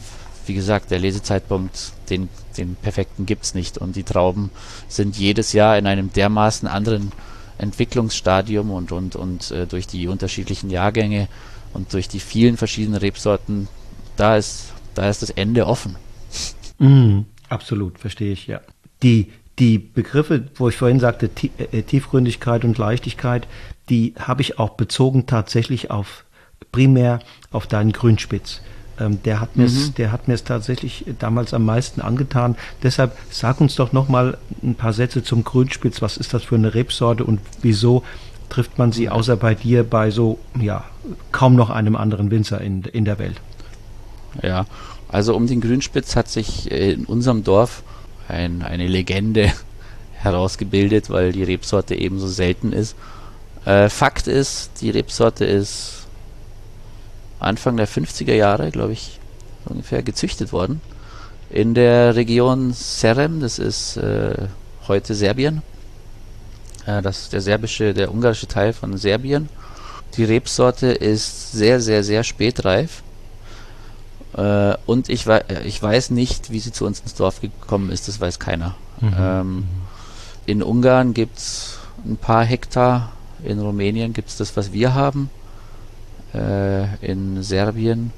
wie 0.45 0.53
gesagt, 0.53 0.91
der 0.91 0.99
Lesezeitpunkt, 0.99 1.93
den, 2.09 2.29
den 2.57 2.75
perfekten 2.75 3.25
gibt's 3.25 3.53
nicht 3.53 3.77
und 3.77 3.95
die 3.95 4.03
Trauben 4.03 4.51
sind 4.87 5.17
jedes 5.17 5.53
Jahr 5.53 5.77
in 5.77 5.87
einem 5.87 6.11
dermaßen 6.11 6.67
anderen 6.67 7.11
Entwicklungsstadium 7.57 8.71
und, 8.71 8.91
und, 8.91 9.15
und 9.15 9.51
äh, 9.51 9.67
durch 9.67 9.85
die 9.85 10.07
unterschiedlichen 10.07 10.69
Jahrgänge 10.69 11.27
und 11.73 11.93
durch 11.93 12.07
die 12.07 12.19
vielen 12.19 12.57
verschiedenen 12.57 12.99
Rebsorten, 12.99 13.67
da 14.15 14.37
ist, 14.37 14.73
da 14.95 15.09
ist 15.09 15.21
das 15.21 15.29
Ende 15.29 15.67
offen. 15.67 15.95
Mm, 16.79 17.21
absolut, 17.49 17.99
verstehe 17.99 18.31
ich, 18.31 18.47
ja. 18.47 18.61
Die, 19.03 19.31
die 19.59 19.77
Begriffe, 19.77 20.45
wo 20.55 20.69
ich 20.69 20.77
vorhin 20.77 20.99
sagte, 20.99 21.29
äh, 21.57 21.83
Tiefgründigkeit 21.83 22.63
und 22.63 22.77
Leichtigkeit, 22.77 23.47
die 23.89 24.13
habe 24.17 24.41
ich 24.41 24.57
auch 24.57 24.71
bezogen 24.71 25.25
tatsächlich 25.25 25.91
auf 25.91 26.25
primär 26.71 27.19
auf 27.51 27.67
deinen 27.67 27.91
Grünspitz. 27.91 28.61
Ähm, 28.99 29.21
der 29.23 29.39
hat 29.39 29.55
mir 29.55 29.67
mhm. 29.67 29.93
der 29.97 30.11
hat 30.11 30.27
mir 30.27 30.33
es 30.33 30.43
tatsächlich 30.43 31.05
damals 31.19 31.53
am 31.53 31.65
meisten 31.65 32.01
angetan. 32.01 32.55
Deshalb 32.83 33.17
sag 33.29 33.61
uns 33.61 33.75
doch 33.75 33.93
noch 33.93 34.09
mal 34.09 34.37
ein 34.61 34.75
paar 34.75 34.93
Sätze 34.93 35.23
zum 35.23 35.43
Grünspitz. 35.43 36.01
Was 36.01 36.17
ist 36.17 36.33
das 36.33 36.43
für 36.43 36.55
eine 36.55 36.73
Rebsorte 36.73 37.23
und 37.23 37.39
wieso 37.61 38.03
trifft 38.49 38.77
man 38.77 38.91
sie 38.91 39.09
außer 39.09 39.37
bei 39.37 39.55
dir 39.55 39.83
bei 39.83 40.11
so 40.11 40.39
ja 40.59 40.83
kaum 41.31 41.55
noch 41.55 41.69
einem 41.69 41.95
anderen 41.95 42.31
Winzer 42.31 42.59
in 42.61 42.83
in 42.83 43.05
der 43.05 43.19
Welt? 43.19 43.39
Ja, 44.43 44.65
also 45.07 45.35
um 45.35 45.47
den 45.47 45.61
Grünspitz 45.61 46.15
hat 46.15 46.27
sich 46.27 46.69
in 46.71 47.05
unserem 47.05 47.43
Dorf 47.43 47.83
ein, 48.27 48.61
eine 48.61 48.87
Legende 48.87 49.51
herausgebildet, 50.13 51.09
weil 51.09 51.31
die 51.31 51.43
Rebsorte 51.43 51.95
ebenso 51.95 52.27
selten 52.27 52.71
ist. 52.71 52.95
Äh, 53.65 53.89
Fakt 53.89 54.27
ist, 54.27 54.81
die 54.81 54.89
Rebsorte 54.89 55.45
ist 55.45 55.98
Anfang 57.39 57.77
der 57.77 57.87
50er 57.87 58.33
Jahre, 58.33 58.71
glaube 58.71 58.93
ich, 58.93 59.19
ungefähr 59.65 60.03
gezüchtet 60.03 60.51
worden. 60.51 60.81
In 61.49 61.73
der 61.73 62.15
Region 62.15 62.73
Serem, 62.73 63.39
das 63.39 63.59
ist 63.59 63.97
äh, 63.97 64.47
heute 64.87 65.15
Serbien. 65.15 65.61
Äh, 66.85 67.01
das 67.01 67.21
ist 67.21 67.33
der 67.33 67.41
serbische, 67.41 67.93
der 67.93 68.13
ungarische 68.13 68.47
Teil 68.47 68.73
von 68.73 68.97
Serbien. 68.97 69.49
Die 70.15 70.23
Rebsorte 70.23 70.87
ist 70.87 71.51
sehr, 71.51 71.79
sehr, 71.81 72.03
sehr 72.03 72.23
spätreif. 72.23 73.03
Äh, 74.35 74.75
und 74.85 75.09
ich, 75.09 75.25
ich 75.65 75.81
weiß 75.81 76.11
nicht, 76.11 76.51
wie 76.51 76.59
sie 76.59 76.71
zu 76.71 76.85
uns 76.85 76.99
ins 76.99 77.15
Dorf 77.15 77.41
gekommen 77.41 77.91
ist, 77.91 78.07
das 78.07 78.19
weiß 78.19 78.39
keiner. 78.39 78.75
Mhm. 79.01 79.13
Ähm, 79.17 79.67
in 80.45 80.63
Ungarn 80.63 81.13
gibt 81.13 81.37
es 81.37 81.79
ein 82.05 82.17
paar 82.17 82.43
Hektar, 82.43 83.11
in 83.43 83.59
Rumänien 83.59 84.13
gibt 84.13 84.29
es 84.29 84.37
das, 84.37 84.57
was 84.57 84.73
wir 84.73 84.93
haben. 84.93 85.29
Äh, 86.33 86.95
in 87.05 87.41
Serbien 87.43 88.11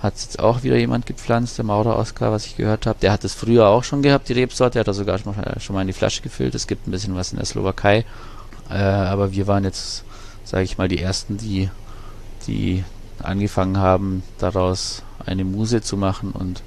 hat 0.00 0.14
es 0.14 0.24
jetzt 0.24 0.38
auch 0.38 0.62
wieder 0.62 0.76
jemand 0.76 1.06
gepflanzt, 1.06 1.58
der 1.58 1.64
Maurer 1.64 1.98
Oskar, 1.98 2.30
was 2.30 2.46
ich 2.46 2.56
gehört 2.56 2.86
habe. 2.86 2.98
Der 3.00 3.12
hat 3.12 3.24
es 3.24 3.34
früher 3.34 3.68
auch 3.68 3.82
schon 3.82 4.02
gehabt, 4.02 4.28
die 4.28 4.34
Rebsorte. 4.34 4.74
Der 4.74 4.80
hat 4.80 4.88
da 4.88 4.92
sogar 4.92 5.18
schon 5.18 5.34
mal 5.74 5.80
in 5.80 5.86
die 5.88 5.92
Flasche 5.92 6.22
gefüllt. 6.22 6.54
Es 6.54 6.66
gibt 6.66 6.86
ein 6.86 6.92
bisschen 6.92 7.16
was 7.16 7.32
in 7.32 7.38
der 7.38 7.46
Slowakei. 7.46 8.04
Äh, 8.70 8.74
aber 8.74 9.32
wir 9.32 9.46
waren 9.46 9.64
jetzt, 9.64 10.04
sage 10.44 10.64
ich 10.64 10.78
mal, 10.78 10.88
die 10.88 11.00
Ersten, 11.00 11.36
die, 11.36 11.68
die 12.46 12.84
angefangen 13.22 13.78
haben, 13.78 14.22
daraus 14.38 15.02
eine 15.26 15.44
Muse 15.44 15.82
zu 15.82 15.96
machen 15.96 16.30
und 16.30 16.62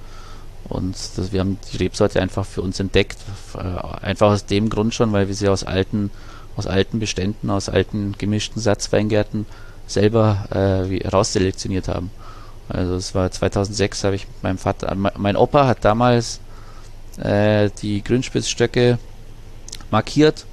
und 0.70 0.96
das, 1.18 1.34
wir 1.34 1.42
haben 1.42 1.58
die 1.72 1.78
Rebsorte 1.78 2.22
einfach 2.22 2.46
für 2.46 2.62
uns 2.62 2.80
entdeckt. 2.80 3.18
Äh, 3.56 4.06
einfach 4.06 4.32
aus 4.32 4.46
dem 4.46 4.70
Grund 4.70 4.94
schon, 4.94 5.12
weil 5.12 5.28
wir 5.28 5.36
sie 5.36 5.50
aus 5.50 5.66
alten, 5.66 6.12
aus 6.56 6.66
alten 6.66 7.00
Beständen, 7.00 7.50
aus 7.50 7.68
alten 7.68 8.16
gemischten 8.18 8.62
Satzweingärten 8.62 9.46
selber 9.94 10.46
äh, 10.52 11.08
rausselektioniert 11.08 11.88
haben. 11.88 12.12
Also 12.70 12.96
es 12.96 13.14
war 13.14 13.30
2006, 13.30 14.04
habe 14.04 14.16
ich 14.16 14.28
mit 14.28 14.44
meinem 14.44 14.58
Vater, 14.58 14.96
mein 14.96 15.36
Opa 15.36 15.68
hat 15.68 15.84
damals 15.84 16.40
äh, 17.18 17.70
die 17.82 18.04
Grünspitzstöcke 18.04 18.98
markiert. 19.90 20.46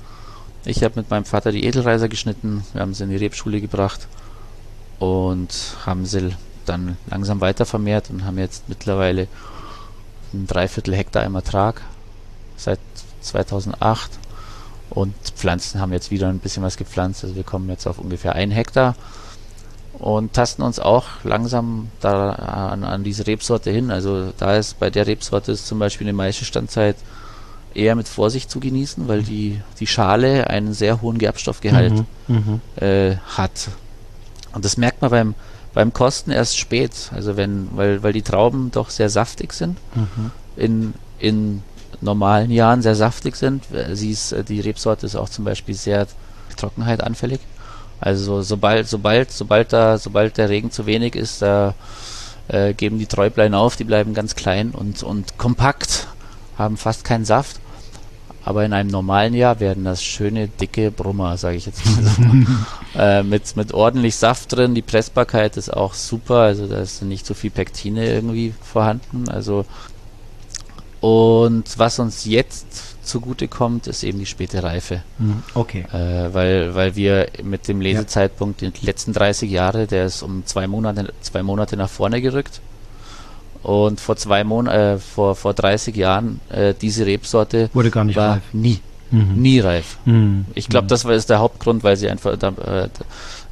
Ich 0.64 0.82
habe 0.82 1.00
mit 1.00 1.10
meinem 1.10 1.24
Vater 1.24 1.52
die 1.52 1.64
Edelreiser 1.64 2.08
geschnitten, 2.08 2.64
wir 2.72 2.82
haben 2.82 2.94
sie 2.94 3.04
in 3.04 3.10
die 3.10 3.16
Rebschule 3.16 3.60
gebracht 3.60 4.08
und 4.98 5.76
haben 5.86 6.04
sie 6.06 6.30
dann 6.66 6.96
langsam 7.06 7.40
weiter 7.40 7.64
vermehrt 7.64 8.10
und 8.10 8.24
haben 8.24 8.38
jetzt 8.38 8.68
mittlerweile 8.68 9.28
ein 10.34 10.46
Dreiviertel 10.46 10.94
Hektar 10.94 11.24
im 11.24 11.36
Ertrag 11.36 11.82
seit 12.56 12.80
2008 13.20 14.10
und 14.90 15.14
Pflanzen 15.36 15.80
haben 15.80 15.92
jetzt 15.92 16.10
wieder 16.10 16.28
ein 16.28 16.40
bisschen 16.40 16.62
was 16.62 16.76
gepflanzt, 16.76 17.22
also 17.22 17.36
wir 17.36 17.44
kommen 17.44 17.68
jetzt 17.68 17.86
auf 17.86 17.98
ungefähr 17.98 18.34
ein 18.34 18.50
Hektar 18.50 18.96
und 19.98 20.32
tasten 20.32 20.62
uns 20.62 20.78
auch 20.78 21.06
langsam 21.24 21.88
da 22.00 22.30
an, 22.30 22.84
an 22.84 23.04
diese 23.04 23.26
Rebsorte 23.26 23.70
hin. 23.70 23.90
Also 23.90 24.32
da 24.38 24.56
ist 24.56 24.78
bei 24.78 24.90
der 24.90 25.06
Rebsorte 25.06 25.52
ist 25.52 25.66
zum 25.66 25.78
Beispiel 25.78 26.06
eine 26.06 26.16
Maischestandzeit 26.16 26.96
eher 27.74 27.94
mit 27.94 28.08
Vorsicht 28.08 28.50
zu 28.50 28.60
genießen, 28.60 29.08
weil 29.08 29.22
die, 29.22 29.60
die 29.80 29.86
Schale 29.86 30.48
einen 30.48 30.72
sehr 30.72 31.02
hohen 31.02 31.18
Gerbstoffgehalt 31.18 32.04
mhm, 32.28 32.60
mhm. 32.76 32.82
äh, 32.82 33.16
hat. 33.16 33.68
Und 34.52 34.64
das 34.64 34.76
merkt 34.76 35.02
man 35.02 35.10
beim, 35.10 35.34
beim 35.74 35.92
Kosten 35.92 36.30
erst 36.30 36.58
spät, 36.58 36.92
also 37.14 37.36
wenn, 37.36 37.68
weil, 37.72 38.02
weil 38.02 38.12
die 38.12 38.22
Trauben 38.22 38.70
doch 38.70 38.90
sehr 38.90 39.10
saftig 39.10 39.52
sind, 39.52 39.78
mhm. 39.94 40.30
in, 40.56 40.94
in 41.18 41.62
normalen 42.00 42.50
Jahren 42.50 42.82
sehr 42.82 42.94
saftig 42.94 43.36
sind. 43.36 43.64
Sie 43.92 44.10
ist, 44.10 44.34
die 44.48 44.60
Rebsorte 44.60 45.06
ist 45.06 45.16
auch 45.16 45.28
zum 45.28 45.44
Beispiel 45.44 45.74
sehr 45.74 46.06
Trockenheit 46.56 47.02
anfällig. 47.02 47.40
Also 48.00 48.42
sobald, 48.42 48.88
sobald, 48.88 49.30
sobald 49.30 49.72
da, 49.72 49.98
sobald 49.98 50.36
der 50.36 50.48
Regen 50.48 50.70
zu 50.70 50.86
wenig 50.86 51.16
ist, 51.16 51.42
da 51.42 51.74
äh, 52.48 52.74
geben 52.74 52.98
die 52.98 53.06
Träublein 53.06 53.54
auf, 53.54 53.76
die 53.76 53.84
bleiben 53.84 54.14
ganz 54.14 54.36
klein 54.36 54.70
und, 54.70 55.02
und 55.02 55.38
kompakt, 55.38 56.08
haben 56.56 56.76
fast 56.76 57.04
keinen 57.04 57.24
Saft. 57.24 57.60
Aber 58.44 58.64
in 58.64 58.72
einem 58.72 58.88
normalen 58.88 59.34
Jahr 59.34 59.60
werden 59.60 59.84
das 59.84 60.02
schöne, 60.02 60.48
dicke 60.48 60.90
Brummer, 60.90 61.36
sage 61.36 61.56
ich 61.56 61.66
jetzt 61.66 61.84
mal 61.84 62.02
so. 62.02 62.98
äh, 62.98 63.22
mit, 63.22 63.56
mit 63.56 63.74
ordentlich 63.74 64.16
Saft 64.16 64.52
drin. 64.52 64.74
Die 64.74 64.80
Pressbarkeit 64.80 65.56
ist 65.58 65.70
auch 65.70 65.92
super, 65.92 66.36
also 66.36 66.66
da 66.66 66.78
ist 66.78 67.02
nicht 67.02 67.26
so 67.26 67.34
viel 67.34 67.50
Pektine 67.50 68.06
irgendwie 68.08 68.54
vorhanden. 68.62 69.28
Also 69.28 69.66
und 71.00 71.78
was 71.78 71.98
uns 71.98 72.24
jetzt 72.24 72.66
zugutekommt, 73.08 73.86
ist 73.86 74.04
eben 74.04 74.18
die 74.18 74.26
späte 74.26 74.62
Reife. 74.62 75.02
Mhm, 75.18 75.42
okay. 75.54 75.84
Äh, 75.92 76.32
weil, 76.32 76.74
weil 76.74 76.94
wir 76.94 77.28
mit 77.42 77.66
dem 77.66 77.80
Lesezeitpunkt 77.80 78.62
ja. 78.62 78.70
die 78.70 78.86
letzten 78.86 79.12
30 79.12 79.50
Jahre, 79.50 79.86
der 79.86 80.06
ist 80.06 80.22
um 80.22 80.46
zwei 80.46 80.66
Monate, 80.66 81.12
zwei 81.20 81.42
Monate 81.42 81.76
nach 81.76 81.90
vorne 81.90 82.20
gerückt. 82.20 82.60
Und 83.62 84.00
vor 84.00 84.16
zwei 84.16 84.44
Monaten, 84.44 84.78
äh, 84.78 84.98
vor, 84.98 85.34
vor 85.34 85.54
30 85.54 85.96
Jahren, 85.96 86.40
äh, 86.48 86.74
diese 86.80 87.06
Rebsorte 87.06 87.70
wurde 87.72 87.90
gar 87.90 88.04
nicht 88.04 88.16
war 88.16 88.34
reif. 88.34 88.42
Nie. 88.52 88.80
Mhm. 89.10 89.34
Nie 89.36 89.60
reif. 89.60 89.98
Mhm. 90.04 90.44
Ich 90.54 90.68
glaube, 90.68 90.84
mhm. 90.84 90.88
das 90.88 91.04
war 91.04 91.14
ist 91.14 91.30
der 91.30 91.38
Hauptgrund, 91.38 91.82
weil 91.82 91.96
sie 91.96 92.08
einfach, 92.08 92.32
äh, 92.40 92.88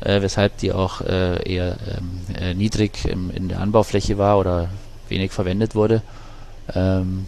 äh, 0.00 0.22
weshalb 0.22 0.58
die 0.58 0.72
auch 0.72 1.00
äh, 1.00 1.42
eher 1.50 1.76
ähm, 1.88 2.36
äh, 2.38 2.54
niedrig 2.54 3.04
im, 3.06 3.30
in 3.30 3.48
der 3.48 3.60
Anbaufläche 3.60 4.18
war 4.18 4.38
oder 4.38 4.68
wenig 5.08 5.32
verwendet 5.32 5.74
wurde. 5.74 6.02
Ähm, 6.74 7.26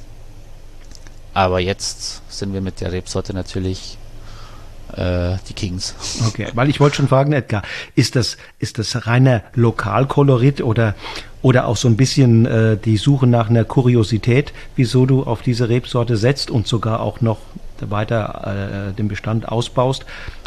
aber 1.34 1.60
jetzt 1.60 2.22
sind 2.28 2.52
wir 2.52 2.60
mit 2.60 2.80
der 2.80 2.92
Rebsorte 2.92 3.34
natürlich 3.34 3.98
äh, 4.96 5.36
die 5.48 5.54
Kings. 5.54 5.94
Okay, 6.26 6.48
weil 6.54 6.68
ich 6.68 6.80
wollte 6.80 6.96
schon 6.96 7.08
fragen, 7.08 7.32
Edgar, 7.32 7.62
ist 7.94 8.16
das, 8.16 8.36
ist 8.58 8.78
das 8.78 9.06
reiner 9.06 9.42
Lokalkolorit 9.54 10.60
oder, 10.62 10.94
oder 11.42 11.66
auch 11.66 11.76
so 11.76 11.88
ein 11.88 11.96
bisschen 11.96 12.46
äh, 12.46 12.76
die 12.76 12.96
Suche 12.96 13.26
nach 13.26 13.50
einer 13.50 13.64
Kuriosität, 13.64 14.52
wieso 14.76 15.06
du 15.06 15.24
auf 15.24 15.42
diese 15.42 15.68
Rebsorte 15.68 16.16
setzt 16.16 16.50
und 16.50 16.66
sogar 16.66 17.00
auch 17.00 17.20
noch 17.20 17.38
weiter 17.80 18.88
äh, 18.90 18.92
den 18.94 19.08
Bestand 19.08 19.48
ausbaust? 19.48 20.04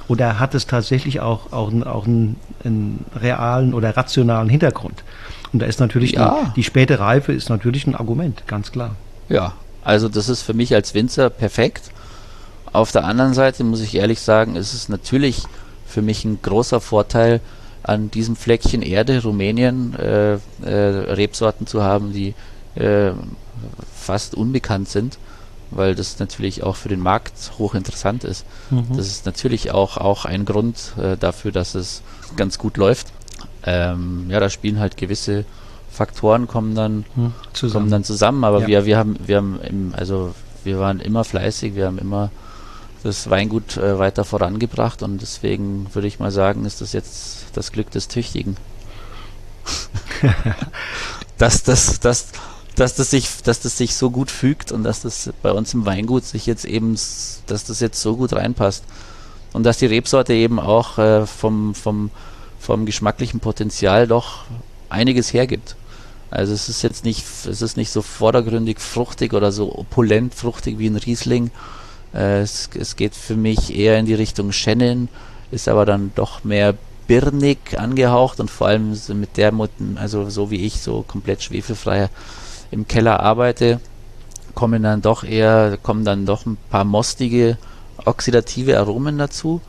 Oder 0.07 0.39
hat 0.39 0.55
es 0.55 0.67
tatsächlich 0.67 1.21
auch, 1.21 1.53
auch, 1.53 1.71
auch 1.85 2.05
einen, 2.05 2.35
einen 2.65 3.05
realen 3.15 3.73
oder 3.73 3.95
rationalen 3.95 4.49
Hintergrund? 4.49 5.03
Und 5.53 5.61
da 5.61 5.65
ist 5.65 5.79
natürlich 5.79 6.13
ja. 6.13 6.45
die, 6.47 6.53
die 6.55 6.63
späte 6.63 6.99
Reife 6.99 7.31
ist 7.31 7.49
natürlich 7.49 7.87
ein 7.87 7.95
Argument, 7.95 8.43
ganz 8.47 8.71
klar. 8.71 8.95
Ja, 9.29 9.53
also 9.83 10.09
das 10.09 10.29
ist 10.29 10.41
für 10.41 10.53
mich 10.53 10.73
als 10.73 10.93
Winzer 10.93 11.29
perfekt. 11.29 11.91
Auf 12.73 12.91
der 12.91 13.03
anderen 13.05 13.33
Seite 13.33 13.63
muss 13.63 13.81
ich 13.81 13.95
ehrlich 13.95 14.21
sagen, 14.21 14.55
ist 14.55 14.73
es 14.73 14.89
natürlich 14.89 15.43
für 15.85 16.01
mich 16.01 16.23
ein 16.23 16.39
großer 16.41 16.79
Vorteil, 16.79 17.41
an 17.83 18.11
diesem 18.11 18.35
Fleckchen 18.35 18.81
Erde, 18.81 19.23
Rumänien, 19.23 19.95
äh, 19.95 20.33
äh, 20.33 20.39
Rebsorten 20.65 21.67
zu 21.67 21.83
haben, 21.83 22.13
die 22.13 22.35
äh, 22.75 23.11
fast 23.95 24.35
unbekannt 24.35 24.87
sind, 24.87 25.17
weil 25.71 25.95
das 25.95 26.19
natürlich 26.19 26.63
auch 26.63 26.75
für 26.75 26.89
den 26.89 26.99
Markt 26.99 27.33
hochinteressant 27.57 28.23
ist. 28.23 28.45
Mhm. 28.69 28.95
Das 28.95 29.07
ist 29.07 29.25
natürlich 29.25 29.71
auch, 29.71 29.97
auch 29.97 30.25
ein 30.25 30.45
Grund 30.45 30.93
äh, 31.01 31.17
dafür, 31.17 31.51
dass 31.51 31.75
es 31.75 32.01
ganz 32.35 32.57
gut 32.57 32.77
läuft. 32.77 33.07
Ähm, 33.63 34.27
ja, 34.29 34.39
da 34.39 34.49
spielen 34.49 34.79
halt 34.79 34.97
gewisse 34.97 35.45
Faktoren 35.91 36.47
kommen 36.47 36.73
dann 36.73 37.05
hm, 37.15 37.33
zusammen. 37.53 37.73
kommen 37.73 37.91
dann 37.91 38.03
zusammen. 38.03 38.43
Aber 38.43 38.61
ja. 38.61 38.67
wir, 38.67 38.85
wir 38.85 38.97
haben, 38.97 39.17
wir 39.25 39.37
haben 39.37 39.59
im, 39.61 39.93
also 39.95 40.33
wir 40.63 40.79
waren 40.79 40.99
immer 40.99 41.23
fleißig, 41.23 41.75
wir 41.75 41.87
haben 41.87 41.97
immer 41.97 42.31
das 43.03 43.29
Weingut 43.29 43.77
äh, 43.77 43.97
weiter 43.99 44.23
vorangebracht 44.23 45.03
und 45.03 45.21
deswegen 45.21 45.87
würde 45.93 46.07
ich 46.07 46.19
mal 46.19 46.31
sagen, 46.31 46.65
ist 46.65 46.81
das 46.81 46.93
jetzt 46.93 47.45
das 47.53 47.71
Glück 47.71 47.91
des 47.91 48.07
Tüchtigen. 48.07 48.57
dass, 51.37 51.63
das, 51.63 51.99
dass, 51.99 52.27
dass, 52.75 52.95
das 52.95 53.09
sich, 53.09 53.41
dass 53.43 53.59
das 53.59 53.77
sich 53.77 53.95
so 53.95 54.11
gut 54.11 54.29
fügt 54.29 54.71
und 54.71 54.83
dass 54.83 55.01
das 55.01 55.31
bei 55.41 55.51
uns 55.51 55.73
im 55.73 55.85
Weingut 55.85 56.23
sich 56.23 56.45
jetzt 56.45 56.65
eben, 56.65 56.93
dass 56.93 57.65
das 57.65 57.79
jetzt 57.79 58.01
so 58.01 58.15
gut 58.15 58.33
reinpasst. 58.33 58.83
Und 59.53 59.63
dass 59.63 59.79
die 59.79 59.87
Rebsorte 59.87 60.33
eben 60.33 60.59
auch 60.59 60.97
äh, 60.97 61.25
vom, 61.25 61.75
vom, 61.75 62.09
vom 62.59 62.85
geschmacklichen 62.85 63.41
Potenzial 63.41 64.07
doch 64.07 64.45
einiges 64.89 65.33
hergibt. 65.33 65.75
Also 66.31 66.53
es 66.53 66.69
ist 66.69 66.81
jetzt 66.81 67.03
nicht, 67.03 67.25
es 67.45 67.61
ist 67.61 67.75
nicht 67.75 67.91
so 67.91 68.01
vordergründig 68.01 68.79
fruchtig 68.79 69.33
oder 69.33 69.51
so 69.51 69.77
opulent 69.77 70.33
fruchtig 70.33 70.79
wie 70.79 70.87
ein 70.87 70.95
Riesling. 70.95 71.51
Äh, 72.13 72.39
es, 72.39 72.69
es, 72.73 72.95
geht 72.95 73.15
für 73.15 73.35
mich 73.35 73.75
eher 73.75 73.99
in 73.99 74.05
die 74.05 74.13
Richtung 74.13 74.53
Shannon, 74.53 75.09
ist 75.51 75.67
aber 75.67 75.85
dann 75.85 76.13
doch 76.15 76.45
mehr 76.45 76.73
birnig 77.05 77.77
angehaucht 77.77 78.39
und 78.39 78.49
vor 78.49 78.67
allem 78.67 78.97
mit 79.09 79.35
der, 79.35 79.53
also 79.95 80.29
so 80.29 80.49
wie 80.49 80.65
ich, 80.65 80.81
so 80.81 81.03
komplett 81.05 81.43
schwefelfrei 81.43 82.09
im 82.71 82.87
Keller 82.87 83.19
arbeite, 83.19 83.81
kommen 84.55 84.83
dann 84.83 85.01
doch 85.01 85.25
eher, 85.25 85.77
kommen 85.83 86.05
dann 86.05 86.25
doch 86.25 86.45
ein 86.45 86.57
paar 86.69 86.85
mostige, 86.85 87.57
oxidative 88.05 88.79
Aromen 88.79 89.17
dazu 89.17 89.59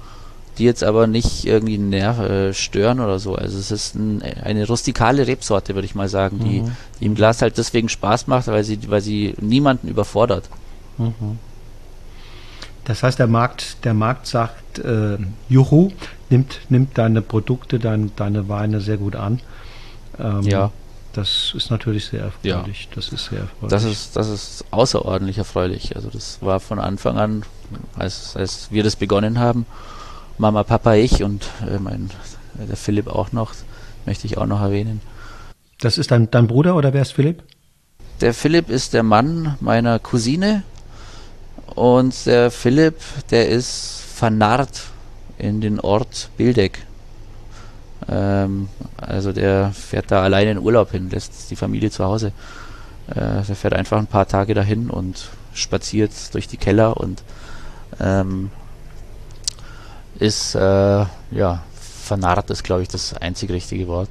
die 0.58 0.64
jetzt 0.64 0.84
aber 0.84 1.06
nicht 1.06 1.46
irgendwie 1.46 1.78
Nerv 1.78 2.18
äh, 2.18 2.52
stören 2.52 3.00
oder 3.00 3.18
so. 3.18 3.34
Also 3.34 3.58
es 3.58 3.70
ist 3.70 3.94
ein, 3.94 4.22
eine 4.22 4.66
rustikale 4.66 5.26
Rebsorte, 5.26 5.74
würde 5.74 5.86
ich 5.86 5.94
mal 5.94 6.08
sagen, 6.08 6.40
die, 6.40 6.60
mhm. 6.60 6.72
die 7.00 7.06
im 7.06 7.14
Glas 7.14 7.40
halt 7.40 7.56
deswegen 7.56 7.88
Spaß 7.88 8.26
macht, 8.26 8.48
weil 8.48 8.64
sie, 8.64 8.78
weil 8.90 9.00
sie 9.00 9.34
niemanden 9.40 9.88
überfordert. 9.88 10.48
Mhm. 10.98 11.38
Das 12.84 13.02
heißt, 13.02 13.18
der 13.18 13.28
Markt, 13.28 13.84
der 13.84 13.94
Markt 13.94 14.26
sagt, 14.26 14.78
äh, 14.80 15.16
Juhu, 15.48 15.92
nimmt, 16.30 16.60
nimmt 16.68 16.98
deine 16.98 17.22
Produkte, 17.22 17.78
dein, 17.78 18.10
deine 18.16 18.48
Weine 18.48 18.80
sehr 18.80 18.96
gut 18.96 19.16
an. 19.16 19.40
Ähm, 20.18 20.42
ja. 20.42 20.70
Das 21.12 21.52
ist 21.54 21.70
natürlich 21.70 22.06
sehr 22.06 22.22
erfreulich. 22.22 22.84
Ja. 22.84 22.94
Das 22.94 23.10
ist 23.10 23.26
sehr 23.26 23.40
erfreulich. 23.40 23.70
Das 23.70 23.84
ist, 23.84 24.16
das 24.16 24.28
ist 24.28 24.64
außerordentlich 24.70 25.38
erfreulich. 25.38 25.94
Also 25.94 26.08
das 26.10 26.38
war 26.40 26.58
von 26.58 26.78
Anfang 26.78 27.18
an, 27.18 27.42
als, 27.96 28.34
als 28.34 28.68
wir 28.70 28.82
das 28.82 28.96
begonnen 28.96 29.38
haben, 29.38 29.66
Mama, 30.38 30.62
Papa, 30.64 30.94
ich 30.94 31.22
und 31.22 31.44
äh, 31.68 31.78
mein, 31.78 32.10
der 32.54 32.76
Philipp 32.76 33.08
auch 33.08 33.32
noch, 33.32 33.54
möchte 34.06 34.26
ich 34.26 34.38
auch 34.38 34.46
noch 34.46 34.60
erwähnen. 34.60 35.00
Das 35.80 35.98
ist 35.98 36.10
dein, 36.10 36.30
dein 36.30 36.46
Bruder 36.46 36.76
oder 36.76 36.92
wer 36.92 37.02
ist 37.02 37.12
Philipp? 37.12 37.42
Der 38.20 38.34
Philipp 38.34 38.70
ist 38.70 38.94
der 38.94 39.02
Mann 39.02 39.56
meiner 39.60 39.98
Cousine 39.98 40.62
Und 41.74 42.26
der 42.26 42.50
Philipp, 42.50 42.96
der 43.30 43.48
ist 43.48 44.02
vernarrt 44.14 44.82
in 45.38 45.60
den 45.60 45.80
Ort 45.80 46.30
Bildeck. 46.36 46.86
Ähm, 48.08 48.68
also 48.96 49.32
der 49.32 49.72
fährt 49.72 50.10
da 50.10 50.22
alleine 50.22 50.52
in 50.52 50.58
Urlaub 50.58 50.90
hin, 50.90 51.10
lässt 51.10 51.50
die 51.50 51.56
Familie 51.56 51.90
zu 51.90 52.04
Hause. 52.04 52.32
Äh, 53.08 53.42
der 53.42 53.56
fährt 53.56 53.74
einfach 53.74 53.98
ein 53.98 54.06
paar 54.06 54.28
Tage 54.28 54.54
dahin 54.54 54.90
und 54.90 55.30
spaziert 55.54 56.12
durch 56.32 56.46
die 56.46 56.56
Keller 56.56 56.96
und 56.96 57.22
ähm, 58.00 58.50
ist, 60.22 60.54
äh, 60.54 60.60
ja, 60.60 61.62
vernarrt 61.80 62.50
ist, 62.50 62.62
glaube 62.62 62.82
ich, 62.82 62.88
das 62.88 63.14
einzig 63.14 63.50
richtige 63.50 63.88
Wort. 63.88 64.10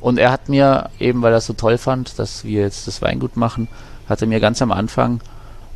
Und 0.00 0.18
er 0.18 0.30
hat 0.30 0.48
mir, 0.48 0.90
eben 0.98 1.22
weil 1.22 1.32
er 1.32 1.38
es 1.38 1.46
so 1.46 1.52
toll 1.52 1.78
fand, 1.78 2.18
dass 2.18 2.44
wir 2.44 2.62
jetzt 2.62 2.86
das 2.86 3.02
Weingut 3.02 3.36
machen, 3.36 3.68
hat 4.08 4.20
er 4.20 4.28
mir 4.28 4.40
ganz 4.40 4.62
am 4.62 4.72
Anfang 4.72 5.20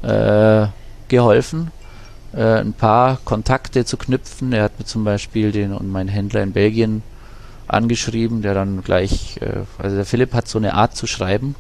äh, 0.02 0.66
geholfen, 1.08 1.70
äh, 2.32 2.60
ein 2.60 2.72
paar 2.72 3.18
Kontakte 3.24 3.84
zu 3.84 3.96
knüpfen. 3.96 4.52
Er 4.52 4.64
hat 4.64 4.78
mir 4.78 4.84
zum 4.84 5.04
Beispiel 5.04 5.52
den 5.52 5.72
und 5.72 5.90
meinen 5.90 6.08
Händler 6.08 6.42
in 6.42 6.52
Belgien 6.52 7.02
angeschrieben, 7.68 8.42
der 8.42 8.54
dann 8.54 8.82
gleich, 8.82 9.38
äh, 9.40 9.64
also 9.78 9.96
der 9.96 10.04
Philipp 10.04 10.34
hat 10.34 10.48
so 10.48 10.58
eine 10.58 10.74
Art 10.74 10.96
zu 10.96 11.06
schreiben 11.06 11.54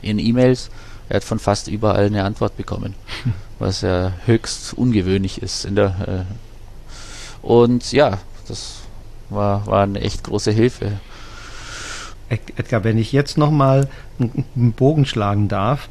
in 0.00 0.18
E-Mails. 0.18 0.70
Er 1.08 1.16
hat 1.16 1.24
von 1.24 1.38
fast 1.38 1.68
überall 1.68 2.06
eine 2.06 2.24
Antwort 2.24 2.56
bekommen, 2.56 2.94
was 3.58 3.82
ja 3.82 4.12
höchst 4.26 4.74
ungewöhnlich 4.74 5.42
ist 5.42 5.64
in 5.64 5.76
der 5.76 6.26
äh, 6.26 6.51
und 7.42 7.92
ja, 7.92 8.18
das 8.48 8.82
war, 9.30 9.66
war 9.66 9.82
eine 9.82 10.00
echt 10.00 10.24
große 10.24 10.52
Hilfe. 10.52 10.92
Edgar, 12.28 12.82
wenn 12.84 12.96
ich 12.96 13.12
jetzt 13.12 13.36
nochmal 13.36 13.88
einen 14.18 14.72
Bogen 14.72 15.04
schlagen 15.04 15.48
darf, 15.48 15.88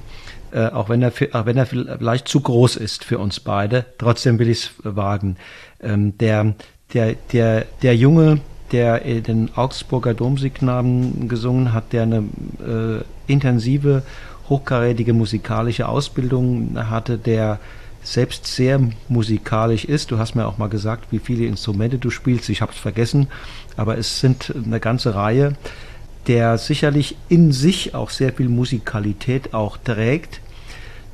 äh, 0.51 0.67
auch, 0.67 0.89
wenn 0.89 1.01
er, 1.01 1.13
auch 1.33 1.45
wenn 1.45 1.57
er 1.57 1.65
vielleicht 1.65 2.27
zu 2.27 2.41
groß 2.41 2.75
ist 2.77 3.05
für 3.05 3.19
uns 3.19 3.39
beide, 3.39 3.85
trotzdem 3.97 4.39
will 4.39 4.49
ich 4.49 4.63
es 4.63 4.71
wagen. 4.83 5.37
Ähm, 5.81 6.17
der, 6.17 6.55
der, 6.93 7.15
der, 7.31 7.65
der 7.81 7.95
Junge, 7.95 8.41
der 8.71 8.99
den 8.99 9.51
Augsburger 9.55 10.13
Domsignamen 10.13 11.29
gesungen 11.29 11.73
hat, 11.73 11.93
der 11.93 12.03
eine 12.03 12.23
äh, 12.65 13.31
intensive, 13.31 14.03
hochkarätige 14.49 15.13
musikalische 15.13 15.87
Ausbildung 15.87 16.77
hatte, 16.89 17.17
der 17.17 17.59
selbst 18.03 18.47
sehr 18.47 18.79
musikalisch 19.07 19.85
ist. 19.85 20.11
Du 20.11 20.17
hast 20.17 20.35
mir 20.35 20.47
auch 20.47 20.57
mal 20.57 20.69
gesagt, 20.69 21.11
wie 21.11 21.19
viele 21.19 21.45
Instrumente 21.45 21.97
du 21.97 22.09
spielst. 22.09 22.49
Ich 22.49 22.61
habe 22.61 22.71
es 22.71 22.77
vergessen, 22.77 23.27
aber 23.77 23.97
es 23.97 24.19
sind 24.19 24.53
eine 24.55 24.79
ganze 24.79 25.15
Reihe, 25.15 25.53
der 26.27 26.57
sicherlich 26.57 27.15
in 27.29 27.51
sich 27.51 27.95
auch 27.95 28.09
sehr 28.09 28.33
viel 28.33 28.49
Musikalität 28.49 29.53
auch 29.53 29.77
trägt, 29.77 30.41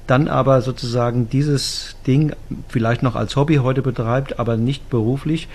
dann 0.05 0.27
aber 0.27 0.61
sozusagen 0.61 1.29
dieses 1.29 1.95
Ding 2.05 2.33
vielleicht 2.69 3.03
noch 3.03 3.15
als 3.15 3.35
Hobby 3.35 3.55
heute 3.55 3.81
betreibt, 3.81 4.39
aber 4.39 4.57
nicht 4.57 4.89
beruflich. 4.89 5.47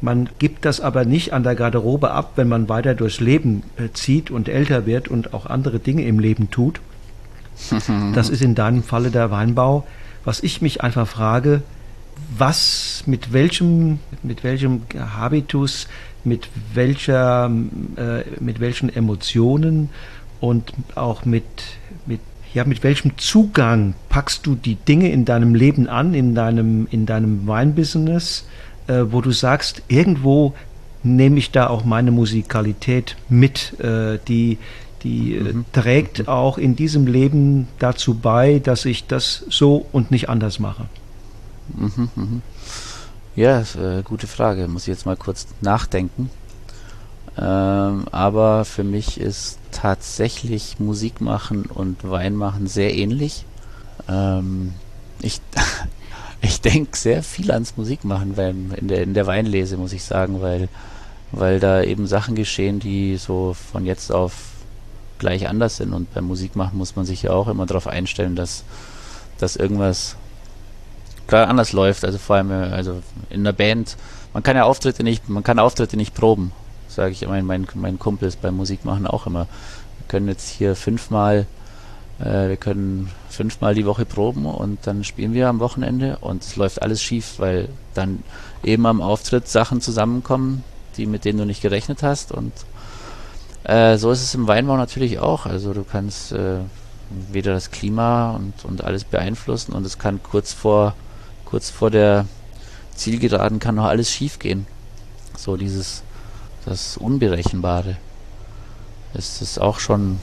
Man 0.00 0.28
gibt 0.38 0.64
das 0.64 0.80
aber 0.80 1.04
nicht 1.04 1.32
an 1.32 1.42
der 1.42 1.56
Garderobe 1.56 2.12
ab, 2.12 2.32
wenn 2.36 2.48
man 2.48 2.68
weiter 2.68 2.94
durchs 2.94 3.18
Leben 3.18 3.64
äh, 3.76 3.88
zieht 3.92 4.30
und 4.30 4.48
älter 4.48 4.86
wird 4.86 5.08
und 5.08 5.34
auch 5.34 5.46
andere 5.46 5.80
Dinge 5.80 6.04
im 6.04 6.18
Leben 6.18 6.50
tut. 6.50 6.80
Das 8.14 8.28
ist 8.28 8.42
in 8.42 8.54
deinem 8.54 8.84
Falle 8.84 9.10
der 9.10 9.32
Weinbau 9.32 9.84
was 10.24 10.42
ich 10.42 10.62
mich 10.62 10.82
einfach 10.82 11.06
frage, 11.06 11.62
was, 12.36 13.04
mit 13.06 13.32
welchem, 13.32 14.00
mit 14.22 14.44
welchem 14.44 14.82
Habitus, 14.96 15.88
mit 16.24 16.48
welcher, 16.74 17.50
äh, 17.96 18.22
mit 18.40 18.60
welchen 18.60 18.94
Emotionen 18.94 19.90
und 20.40 20.72
auch 20.94 21.24
mit, 21.24 21.44
mit, 22.06 22.20
ja, 22.52 22.64
mit 22.64 22.82
welchem 22.82 23.16
Zugang 23.18 23.94
packst 24.08 24.46
du 24.46 24.54
die 24.54 24.74
Dinge 24.74 25.10
in 25.10 25.24
deinem 25.24 25.54
Leben 25.54 25.88
an, 25.88 26.14
in 26.14 26.34
deinem, 26.34 26.86
in 26.90 27.06
deinem 27.06 27.46
Weinbusiness, 27.46 28.46
äh, 28.88 29.04
wo 29.10 29.20
du 29.20 29.30
sagst, 29.30 29.82
irgendwo 29.88 30.54
nehme 31.02 31.38
ich 31.38 31.50
da 31.50 31.68
auch 31.68 31.84
meine 31.84 32.10
Musikalität 32.10 33.16
mit, 33.28 33.78
äh, 33.80 34.18
die, 34.26 34.58
die 35.02 35.36
äh, 35.36 35.52
mhm. 35.52 35.64
trägt 35.72 36.28
auch 36.28 36.58
in 36.58 36.76
diesem 36.76 37.06
Leben 37.06 37.68
dazu 37.78 38.14
bei, 38.14 38.58
dass 38.58 38.84
ich 38.84 39.06
das 39.06 39.44
so 39.48 39.86
und 39.92 40.10
nicht 40.10 40.28
anders 40.28 40.58
mache. 40.58 40.86
Mhm, 41.76 42.08
mhm. 42.14 42.42
Ja, 43.36 43.60
äh, 43.60 44.02
gute 44.02 44.26
Frage. 44.26 44.68
Muss 44.68 44.82
ich 44.82 44.88
jetzt 44.88 45.06
mal 45.06 45.16
kurz 45.16 45.46
nachdenken. 45.60 46.30
Ähm, 47.36 48.06
aber 48.10 48.64
für 48.64 48.82
mich 48.82 49.20
ist 49.20 49.58
tatsächlich 49.70 50.80
Musik 50.80 51.20
machen 51.20 51.66
und 51.66 52.08
Wein 52.08 52.34
machen 52.34 52.66
sehr 52.66 52.94
ähnlich. 52.94 53.44
Ähm, 54.08 54.72
ich 55.20 55.40
ich 56.40 56.60
denke 56.60 56.96
sehr 56.96 57.22
viel 57.22 57.52
ans 57.52 57.76
Musikmachen 57.76 58.34
beim, 58.34 58.72
in, 58.72 58.88
der, 58.88 59.02
in 59.02 59.14
der 59.14 59.26
Weinlese, 59.26 59.76
muss 59.76 59.92
ich 59.92 60.02
sagen, 60.04 60.40
weil, 60.40 60.68
weil 61.30 61.60
da 61.60 61.82
eben 61.82 62.06
Sachen 62.06 62.34
geschehen, 62.34 62.80
die 62.80 63.16
so 63.16 63.54
von 63.54 63.86
jetzt 63.86 64.10
auf 64.10 64.32
gleich 65.18 65.48
anders 65.48 65.76
sind. 65.76 65.92
Und 65.92 66.12
beim 66.14 66.24
Musikmachen 66.24 66.78
muss 66.78 66.96
man 66.96 67.06
sich 67.06 67.22
ja 67.22 67.30
auch 67.30 67.48
immer 67.48 67.66
darauf 67.66 67.86
einstellen, 67.86 68.36
dass, 68.36 68.64
dass 69.38 69.56
irgendwas 69.56 70.16
klar 71.26 71.48
anders 71.48 71.72
läuft. 71.72 72.04
Also 72.04 72.18
vor 72.18 72.36
allem 72.36 72.50
äh, 72.50 72.68
also 72.70 73.02
in 73.30 73.44
der 73.44 73.52
Band, 73.52 73.96
man 74.32 74.42
kann 74.42 74.56
ja 74.56 74.64
Auftritte 74.64 75.02
nicht, 75.02 75.28
man 75.28 75.42
kann 75.42 75.58
Auftritte 75.58 75.96
nicht 75.96 76.14
proben, 76.14 76.52
sage 76.88 77.12
ich 77.12 77.22
immer 77.22 77.40
meinen, 77.42 77.66
meinen 77.74 77.98
Kumpels 77.98 78.36
beim 78.36 78.56
Musikmachen 78.56 79.06
auch 79.06 79.26
immer. 79.26 79.46
Wir 79.98 80.08
können 80.08 80.28
jetzt 80.28 80.48
hier 80.48 80.74
fünfmal 80.74 81.46
äh, 82.18 82.48
wir 82.48 82.56
können 82.56 83.10
fünfmal 83.28 83.74
die 83.74 83.86
Woche 83.86 84.04
proben 84.04 84.46
und 84.46 84.86
dann 84.86 85.04
spielen 85.04 85.34
wir 85.34 85.48
am 85.48 85.60
Wochenende 85.60 86.18
und 86.20 86.42
es 86.42 86.56
läuft 86.56 86.82
alles 86.82 87.02
schief, 87.02 87.34
weil 87.38 87.68
dann 87.94 88.22
eben 88.64 88.86
am 88.86 89.00
Auftritt 89.00 89.48
Sachen 89.48 89.80
zusammenkommen, 89.80 90.64
die 90.96 91.06
mit 91.06 91.24
denen 91.24 91.38
du 91.38 91.44
nicht 91.44 91.62
gerechnet 91.62 92.02
hast 92.02 92.32
und 92.32 92.52
äh, 93.68 93.98
so 93.98 94.10
ist 94.10 94.22
es 94.22 94.34
im 94.34 94.48
Weinbau 94.48 94.76
natürlich 94.76 95.18
auch. 95.18 95.44
Also 95.46 95.74
du 95.74 95.84
kannst 95.84 96.32
äh, 96.32 96.60
weder 97.30 97.52
das 97.52 97.70
Klima 97.70 98.32
und, 98.32 98.64
und 98.64 98.82
alles 98.82 99.04
beeinflussen 99.04 99.72
und 99.72 99.84
es 99.84 99.98
kann 99.98 100.22
kurz 100.22 100.52
vor 100.52 100.94
kurz 101.44 101.70
vor 101.70 101.90
der 101.90 102.26
Zielgeraden 102.94 103.58
kann 103.58 103.76
noch 103.76 103.84
alles 103.84 104.10
schief 104.10 104.38
gehen. 104.38 104.66
So 105.36 105.56
dieses 105.56 106.02
das 106.64 106.96
Unberechenbare. 106.96 107.96
Es 109.14 109.40
ist 109.40 109.60
auch 109.60 109.78
schon 109.78 110.18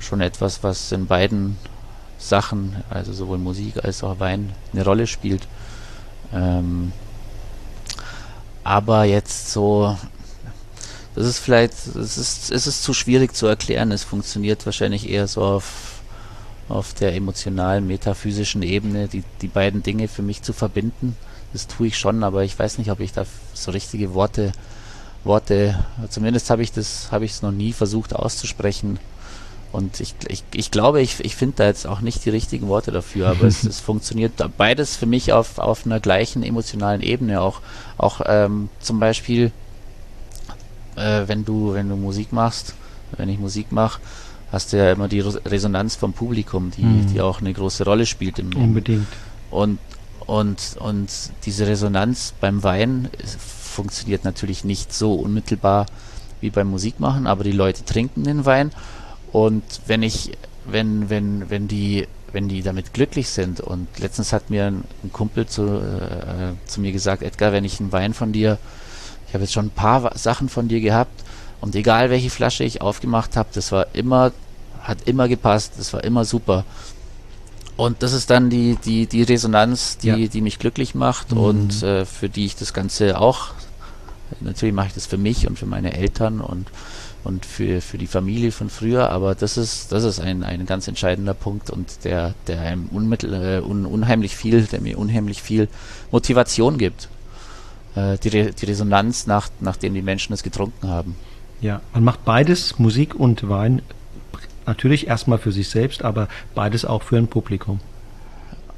schon 0.00 0.20
etwas, 0.20 0.64
was 0.64 0.90
in 0.90 1.06
beiden 1.06 1.56
Sachen, 2.18 2.82
also 2.90 3.12
sowohl 3.12 3.38
Musik 3.38 3.84
als 3.84 4.02
auch 4.02 4.18
Wein, 4.18 4.52
eine 4.72 4.84
Rolle 4.84 5.06
spielt. 5.06 5.46
Ähm, 6.32 6.92
aber 8.64 9.04
jetzt 9.04 9.52
so 9.52 9.96
das 11.14 11.26
ist 11.26 11.38
vielleicht, 11.38 11.74
es 11.74 12.16
ist, 12.16 12.50
es 12.50 12.66
ist 12.66 12.82
zu 12.82 12.94
schwierig 12.94 13.34
zu 13.34 13.46
erklären. 13.46 13.92
Es 13.92 14.02
funktioniert 14.02 14.64
wahrscheinlich 14.64 15.08
eher 15.08 15.28
so 15.28 15.42
auf, 15.42 16.00
auf 16.68 16.94
der 16.94 17.14
emotionalen, 17.14 17.86
metaphysischen 17.86 18.62
Ebene, 18.62 19.08
die, 19.08 19.22
die 19.42 19.48
beiden 19.48 19.82
Dinge 19.82 20.08
für 20.08 20.22
mich 20.22 20.42
zu 20.42 20.52
verbinden. 20.52 21.16
Das 21.52 21.66
tue 21.66 21.88
ich 21.88 21.98
schon, 21.98 22.24
aber 22.24 22.44
ich 22.44 22.58
weiß 22.58 22.78
nicht, 22.78 22.90
ob 22.90 23.00
ich 23.00 23.12
da 23.12 23.26
so 23.52 23.72
richtige 23.72 24.14
Worte, 24.14 24.52
Worte, 25.22 25.84
zumindest 26.08 26.48
habe 26.48 26.62
ich 26.62 26.72
das, 26.72 27.12
habe 27.12 27.26
ich 27.26 27.32
es 27.32 27.42
noch 27.42 27.52
nie 27.52 27.74
versucht 27.74 28.16
auszusprechen. 28.16 28.98
Und 29.70 30.00
ich, 30.00 30.14
ich, 30.28 30.44
ich 30.54 30.70
glaube, 30.70 31.00
ich, 31.00 31.20
ich 31.20 31.36
finde 31.36 31.56
da 31.56 31.66
jetzt 31.66 31.86
auch 31.86 32.00
nicht 32.00 32.24
die 32.24 32.30
richtigen 32.30 32.68
Worte 32.68 32.90
dafür, 32.90 33.28
aber 33.28 33.44
es, 33.44 33.64
es 33.64 33.80
funktioniert 33.80 34.32
beides 34.56 34.96
für 34.96 35.06
mich 35.06 35.32
auf, 35.32 35.58
auf 35.58 35.84
einer 35.84 36.00
gleichen 36.00 36.42
emotionalen 36.42 37.02
Ebene. 37.02 37.42
Auch, 37.42 37.60
auch 37.98 38.22
ähm, 38.26 38.70
zum 38.80 38.98
Beispiel 38.98 39.52
äh, 40.96 41.22
wenn 41.26 41.44
du, 41.44 41.74
wenn 41.74 41.88
du 41.88 41.96
Musik 41.96 42.32
machst, 42.32 42.74
wenn 43.16 43.28
ich 43.28 43.38
Musik 43.38 43.72
mache, 43.72 44.00
hast 44.50 44.72
du 44.72 44.76
ja 44.76 44.92
immer 44.92 45.08
die 45.08 45.20
Resonanz 45.20 45.96
vom 45.96 46.12
Publikum, 46.12 46.70
die, 46.70 46.82
mhm. 46.82 47.12
die 47.12 47.20
auch 47.20 47.40
eine 47.40 47.52
große 47.52 47.84
Rolle 47.84 48.06
spielt 48.06 48.38
im 48.38 48.54
Unbedingt. 48.54 49.06
Und, 49.50 49.78
und, 50.26 50.76
und 50.78 51.10
diese 51.44 51.66
Resonanz 51.66 52.34
beim 52.40 52.62
Wein 52.62 53.08
funktioniert 53.72 54.24
natürlich 54.24 54.64
nicht 54.64 54.92
so 54.92 55.14
unmittelbar 55.14 55.86
wie 56.40 56.50
beim 56.50 56.68
Musikmachen, 56.68 57.26
aber 57.26 57.44
die 57.44 57.52
Leute 57.52 57.84
trinken 57.84 58.24
den 58.24 58.44
Wein 58.44 58.72
und 59.32 59.64
wenn 59.86 60.02
ich, 60.02 60.32
wenn, 60.66 61.08
wenn, 61.08 61.48
wenn 61.48 61.68
die, 61.68 62.06
wenn 62.32 62.48
die 62.48 62.62
damit 62.62 62.92
glücklich 62.92 63.28
sind 63.28 63.60
und 63.60 63.88
letztens 63.98 64.32
hat 64.32 64.50
mir 64.50 64.66
ein, 64.66 64.84
ein 65.02 65.12
Kumpel 65.12 65.46
zu, 65.46 65.62
äh, 65.62 66.52
zu 66.66 66.80
mir 66.80 66.92
gesagt, 66.92 67.22
Edgar, 67.22 67.52
wenn 67.52 67.64
ich 67.64 67.80
einen 67.80 67.92
Wein 67.92 68.12
von 68.14 68.32
dir 68.32 68.58
ich 69.32 69.34
habe 69.34 69.44
jetzt 69.44 69.54
schon 69.54 69.66
ein 69.66 69.70
paar 69.70 70.16
Sachen 70.18 70.50
von 70.50 70.68
dir 70.68 70.82
gehabt 70.82 71.24
und 71.62 71.74
egal 71.74 72.10
welche 72.10 72.28
Flasche 72.28 72.64
ich 72.64 72.82
aufgemacht 72.82 73.34
habe, 73.34 73.48
das 73.54 73.72
war 73.72 73.86
immer, 73.94 74.32
hat 74.82 74.98
immer 75.08 75.26
gepasst, 75.26 75.72
das 75.78 75.94
war 75.94 76.04
immer 76.04 76.26
super. 76.26 76.66
Und 77.76 78.02
das 78.02 78.12
ist 78.12 78.28
dann 78.28 78.50
die, 78.50 78.76
die, 78.84 79.06
die 79.06 79.22
Resonanz, 79.22 79.96
die, 79.96 80.08
ja. 80.08 80.28
die 80.28 80.42
mich 80.42 80.58
glücklich 80.58 80.94
macht 80.94 81.32
mhm. 81.32 81.38
und 81.38 81.82
äh, 81.82 82.04
für 82.04 82.28
die 82.28 82.44
ich 82.44 82.56
das 82.56 82.74
Ganze 82.74 83.18
auch 83.18 83.52
Natürlich 84.40 84.74
mache 84.74 84.88
ich 84.88 84.94
das 84.94 85.06
für 85.06 85.18
mich 85.18 85.46
und 85.46 85.58
für 85.58 85.66
meine 85.66 85.94
Eltern 85.94 86.40
und 86.40 86.68
und 87.24 87.46
für, 87.46 87.80
für 87.80 87.98
die 87.98 88.08
Familie 88.08 88.50
von 88.50 88.68
früher, 88.68 89.10
aber 89.10 89.36
das 89.36 89.56
ist, 89.56 89.92
das 89.92 90.02
ist 90.02 90.18
ein, 90.18 90.42
ein 90.42 90.66
ganz 90.66 90.88
entscheidender 90.88 91.34
Punkt 91.34 91.70
und 91.70 92.02
der, 92.02 92.34
der 92.48 92.60
einem 92.62 92.86
unmittel, 92.86 93.32
äh, 93.32 93.60
un, 93.60 93.86
unheimlich 93.86 94.34
viel, 94.34 94.62
der 94.62 94.80
mir 94.80 94.98
unheimlich 94.98 95.40
viel 95.40 95.68
Motivation 96.10 96.78
gibt. 96.78 97.08
Äh, 97.94 98.18
die, 98.18 98.28
Re 98.28 98.50
die 98.52 98.66
Resonanz, 98.66 99.26
nach, 99.26 99.48
nachdem 99.60 99.94
die 99.94 100.02
Menschen 100.02 100.32
es 100.32 100.42
getrunken 100.42 100.88
haben. 100.88 101.16
Ja, 101.60 101.80
man 101.92 102.04
macht 102.04 102.24
beides, 102.24 102.78
Musik 102.78 103.14
und 103.14 103.48
Wein, 103.48 103.82
natürlich 104.66 105.06
erstmal 105.06 105.38
für 105.38 105.52
sich 105.52 105.68
selbst, 105.68 106.02
aber 106.02 106.28
beides 106.54 106.84
auch 106.84 107.02
für 107.02 107.16
ein 107.16 107.28
Publikum. 107.28 107.80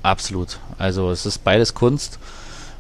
Absolut. 0.03 0.59
Also 0.79 1.11
es 1.11 1.25
ist 1.25 1.45
beides 1.45 1.75
Kunst 1.75 2.19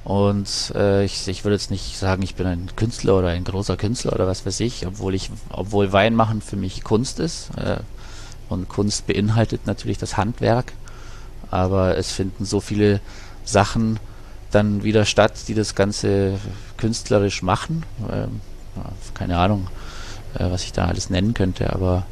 und 0.05 0.73
äh, 0.75 1.05
ich, 1.05 1.27
ich 1.29 1.45
würde 1.45 1.55
jetzt 1.55 1.71
nicht 1.71 1.97
sagen, 1.97 2.23
ich 2.23 2.35
bin 2.35 2.47
ein 2.47 2.69
Künstler 2.77 3.19
oder 3.19 3.29
ein 3.29 3.45
großer 3.45 3.79
Künstler 3.79 4.13
oder 4.13 4.27
was 4.27 4.45
weiß 4.45 4.61
ich, 4.61 4.87
obwohl 4.87 5.15
ich, 5.15 5.31
obwohl 5.49 5.93
Wein 5.93 6.15
machen 6.15 6.43
für 6.43 6.57
mich 6.57 6.85
Kunst 6.85 7.21
ist. 7.21 7.51
Äh, 7.57 7.79
und 8.51 8.69
Kunst 8.69 9.07
beinhaltet 9.07 9.67
natürlich 9.67 9.97
das 9.97 10.19
Handwerk. 10.19 10.73
Aber 11.51 11.97
es 11.97 12.13
finden 12.13 12.45
so 12.45 12.61
viele 12.61 13.01
Sachen 13.45 13.99
dann 14.55 14.85
wieder 14.85 15.05
statt, 15.05 15.33
die 15.49 15.55
das 15.55 15.75
Ganze 15.75 16.39
künstlerisch 16.77 17.43
machen. 17.43 17.85
Ähm, 18.11 18.41
keine 19.15 19.39
Ahnung, 19.39 19.69
äh, 20.35 20.51
was 20.51 20.65
ich 20.65 20.73
da 20.73 20.87
alles 20.87 21.11
nennen 21.11 21.35
könnte, 21.35 21.73
aber 21.73 22.07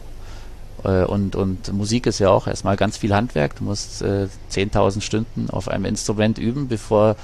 äh, 0.85 1.05
und, 1.05 1.37
und 1.37 1.73
Musik 1.73 2.07
ist 2.07 2.19
ja 2.19 2.31
auch 2.31 2.47
erstmal 2.47 2.77
ganz 2.77 2.97
viel 2.97 3.15
Handwerk. 3.15 3.57
Du 3.57 3.65
musst 3.65 4.03
äh, 4.03 4.29
10.000 4.51 5.01
Stunden 5.01 5.51
auf 5.51 5.69
einem 5.69 5.85
Instrument 5.85 6.39
üben, 6.39 6.69
bevor 6.69 7.17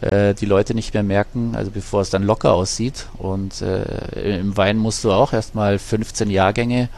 äh, 0.00 0.34
die 0.34 0.46
Leute 0.46 0.74
nicht 0.74 0.94
mehr 0.94 1.02
merken, 1.02 1.54
also 1.54 1.70
bevor 1.70 2.00
es 2.02 2.10
dann 2.10 2.22
locker 2.22 2.52
aussieht. 2.52 3.06
Und 3.18 3.62
äh, 3.62 4.38
im 4.38 4.56
Wein 4.56 4.76
musst 4.76 5.04
du 5.04 5.12
auch 5.12 5.32
erstmal 5.32 5.78
15 5.78 6.30
Jahrgänge 6.30 6.88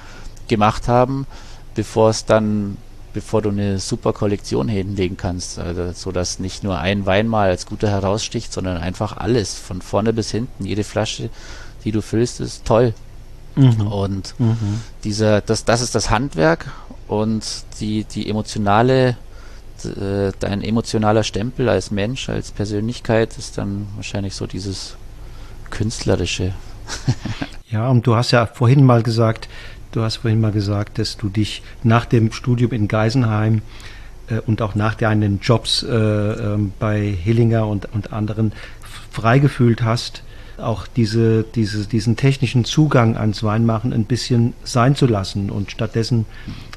gemacht 0.48 0.88
haben, 0.88 1.26
bevor 1.74 2.10
es 2.10 2.24
dann 2.24 2.76
bevor 3.12 3.42
du 3.42 3.50
eine 3.50 3.78
super 3.78 4.12
Kollektion 4.12 4.68
hinlegen 4.68 5.16
kannst, 5.16 5.58
also, 5.58 5.92
so 5.92 6.12
dass 6.12 6.38
nicht 6.38 6.64
nur 6.64 6.78
ein 6.78 7.06
Wein 7.06 7.28
mal 7.28 7.48
als 7.48 7.66
guter 7.66 7.88
heraussticht, 7.88 8.52
sondern 8.52 8.78
einfach 8.78 9.16
alles 9.16 9.54
von 9.54 9.82
vorne 9.82 10.12
bis 10.12 10.30
hinten, 10.30 10.64
jede 10.64 10.84
Flasche, 10.84 11.30
die 11.84 11.92
du 11.92 12.02
füllst, 12.02 12.40
ist 12.40 12.64
toll. 12.64 12.94
Mhm. 13.54 13.86
Und 13.86 14.34
mhm. 14.38 14.80
dieser, 15.04 15.40
das, 15.40 15.64
das 15.64 15.82
ist 15.82 15.94
das 15.94 16.10
Handwerk 16.10 16.70
und 17.08 17.44
die, 17.80 18.04
die 18.04 18.28
emotionale 18.28 19.16
äh, 19.84 20.32
dein 20.38 20.62
emotionaler 20.62 21.24
Stempel 21.24 21.68
als 21.68 21.90
Mensch, 21.90 22.28
als 22.28 22.52
Persönlichkeit 22.52 23.36
ist 23.38 23.58
dann 23.58 23.88
wahrscheinlich 23.96 24.34
so 24.34 24.46
dieses 24.46 24.96
künstlerische. 25.70 26.52
ja, 27.70 27.88
und 27.88 28.06
du 28.06 28.14
hast 28.14 28.30
ja 28.30 28.46
vorhin 28.46 28.84
mal 28.84 29.02
gesagt, 29.02 29.48
du 29.92 30.02
hast 30.02 30.16
vorhin 30.16 30.40
mal 30.40 30.52
gesagt, 30.52 30.98
dass 30.98 31.16
du 31.16 31.28
dich 31.28 31.62
nach 31.82 32.04
dem 32.04 32.32
Studium 32.32 32.72
in 32.72 32.88
Geisenheim 32.88 33.62
äh, 34.28 34.40
und 34.40 34.62
auch 34.62 34.74
nach 34.74 34.94
deinen 34.94 35.40
Jobs 35.40 35.82
äh, 35.82 35.94
äh, 35.94 36.58
bei 36.78 37.00
Hillinger 37.00 37.66
und, 37.66 37.88
und 37.92 38.12
anderen 38.12 38.52
freigefühlt 39.10 39.82
hast, 39.82 40.24
auch 40.58 40.86
diese, 40.86 41.44
diese, 41.44 41.86
diesen 41.86 42.16
technischen 42.16 42.64
Zugang 42.64 43.16
ans 43.16 43.42
Weinmachen 43.42 43.92
ein 43.92 44.04
bisschen 44.04 44.54
sein 44.64 44.94
zu 44.94 45.06
lassen 45.06 45.50
und 45.50 45.70
stattdessen 45.70 46.26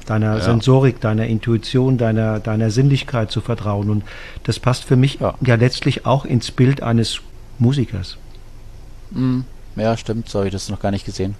deiner 0.06 0.36
ja. 0.36 0.40
Sensorik, 0.40 1.00
deiner 1.00 1.26
Intuition, 1.26 1.98
deiner, 1.98 2.40
deiner 2.40 2.70
Sinnlichkeit 2.70 3.30
zu 3.30 3.40
vertrauen. 3.40 3.90
Und 3.90 4.04
das 4.44 4.58
passt 4.58 4.84
für 4.84 4.96
mich 4.96 5.20
ja, 5.20 5.34
ja 5.44 5.56
letztlich 5.56 6.06
auch 6.06 6.24
ins 6.24 6.50
Bild 6.50 6.82
eines 6.82 7.20
Musikers. 7.58 8.16
Mm, 9.10 9.40
ja, 9.76 9.96
stimmt, 9.96 10.28
so 10.28 10.38
habe 10.38 10.48
ich 10.48 10.52
das 10.52 10.68
noch 10.68 10.80
gar 10.80 10.90
nicht 10.90 11.04
gesehen. 11.04 11.34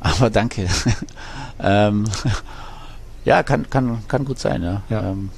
Aber 0.00 0.30
danke. 0.30 0.68
ähm, 1.60 2.04
ja, 3.24 3.42
kann, 3.42 3.68
kann, 3.68 3.98
kann 4.08 4.24
gut 4.24 4.38
sein, 4.38 4.62
ja. 4.62 4.82
ja. 4.88 5.10
Ähm, 5.10 5.30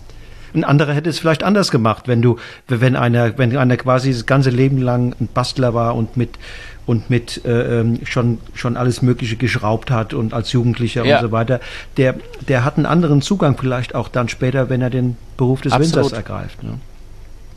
ein 0.53 0.65
anderer 0.65 0.95
hätte 0.95 1.09
es 1.09 1.19
vielleicht 1.19 1.43
anders 1.43 1.71
gemacht, 1.71 2.09
wenn 2.09 2.23
du, 2.23 2.37
wenn 2.67 2.97
einer, 2.97 3.39
wenn 3.39 3.57
einer 3.57 3.77
quasi 3.77 4.13
das 4.13 4.27
ganze 4.27 4.51
Leben 4.51 4.79
lang 4.79 5.15
ein 5.21 5.29
Bastler 5.33 5.75
war 5.75 5.95
und 5.95 6.17
mit 6.17 6.39
und 6.87 7.09
mit 7.09 7.45
äh, 7.45 7.81
ähm, 7.81 8.01
schon 8.05 8.39
schon 8.55 8.77
alles 8.77 9.01
Mögliche 9.01 9.37
geschraubt 9.37 9.93
hat 9.93 10.13
und 10.13 10.35
als 10.35 10.51
Jugendlicher 10.51 11.05
ja. 11.05 11.17
und 11.17 11.23
so 11.23 11.33
weiter, 11.33 11.61
der 11.97 12.17
der 12.49 12.65
hat 12.65 12.79
einen 12.79 12.87
anderen 12.87 13.23
Zugang 13.23 13.57
vielleicht 13.57 13.95
auch 13.95 14.09
dann 14.09 14.29
später, 14.29 14.69
wenn 14.71 14.83
er 14.83 14.91
den 14.91 15.17
Beruf 15.37 15.61
des 15.61 15.73
Absolut. 15.73 15.95
Winters 15.95 16.13
ergreift. 16.13 16.63
Ne? 16.65 16.81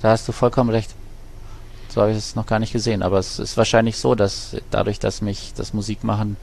Da 0.01 0.11
hast 0.11 0.27
du 0.27 0.31
vollkommen 0.33 0.69
recht. 0.69 0.93
So 1.89 2.01
habe 2.01 2.11
ich 2.11 2.17
es 2.17 2.35
noch 2.35 2.45
gar 2.45 2.59
nicht 2.59 2.73
gesehen, 2.73 3.01
aber 3.01 3.17
es 3.17 3.39
ist 3.39 3.55
wahrscheinlich 3.57 3.97
so, 3.97 4.13
dass 4.13 4.55
dadurch, 4.69 4.99
dass 4.99 5.21
mich 5.21 5.53
das 5.55 5.73
Musikmachen 5.73 6.37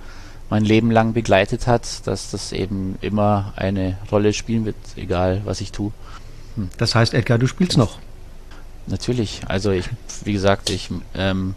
mein 0.50 0.64
Leben 0.64 0.90
lang 0.90 1.12
begleitet 1.12 1.66
hat, 1.66 2.06
dass 2.06 2.32
das 2.32 2.52
eben 2.52 2.98
immer 3.00 3.52
eine 3.56 3.96
Rolle 4.10 4.32
spielen 4.32 4.66
wird, 4.66 4.76
egal 4.96 5.42
was 5.44 5.60
ich 5.60 5.70
tue. 5.70 5.92
Hm. 6.56 6.68
Das 6.76 6.94
heißt, 6.94 7.14
Edgar, 7.14 7.38
du 7.38 7.46
spielst 7.46 7.78
noch? 7.78 7.98
Natürlich. 8.88 9.42
Also 9.46 9.70
ich, 9.70 9.88
wie 10.24 10.32
gesagt, 10.32 10.68
ich, 10.68 10.90
ähm, 11.14 11.54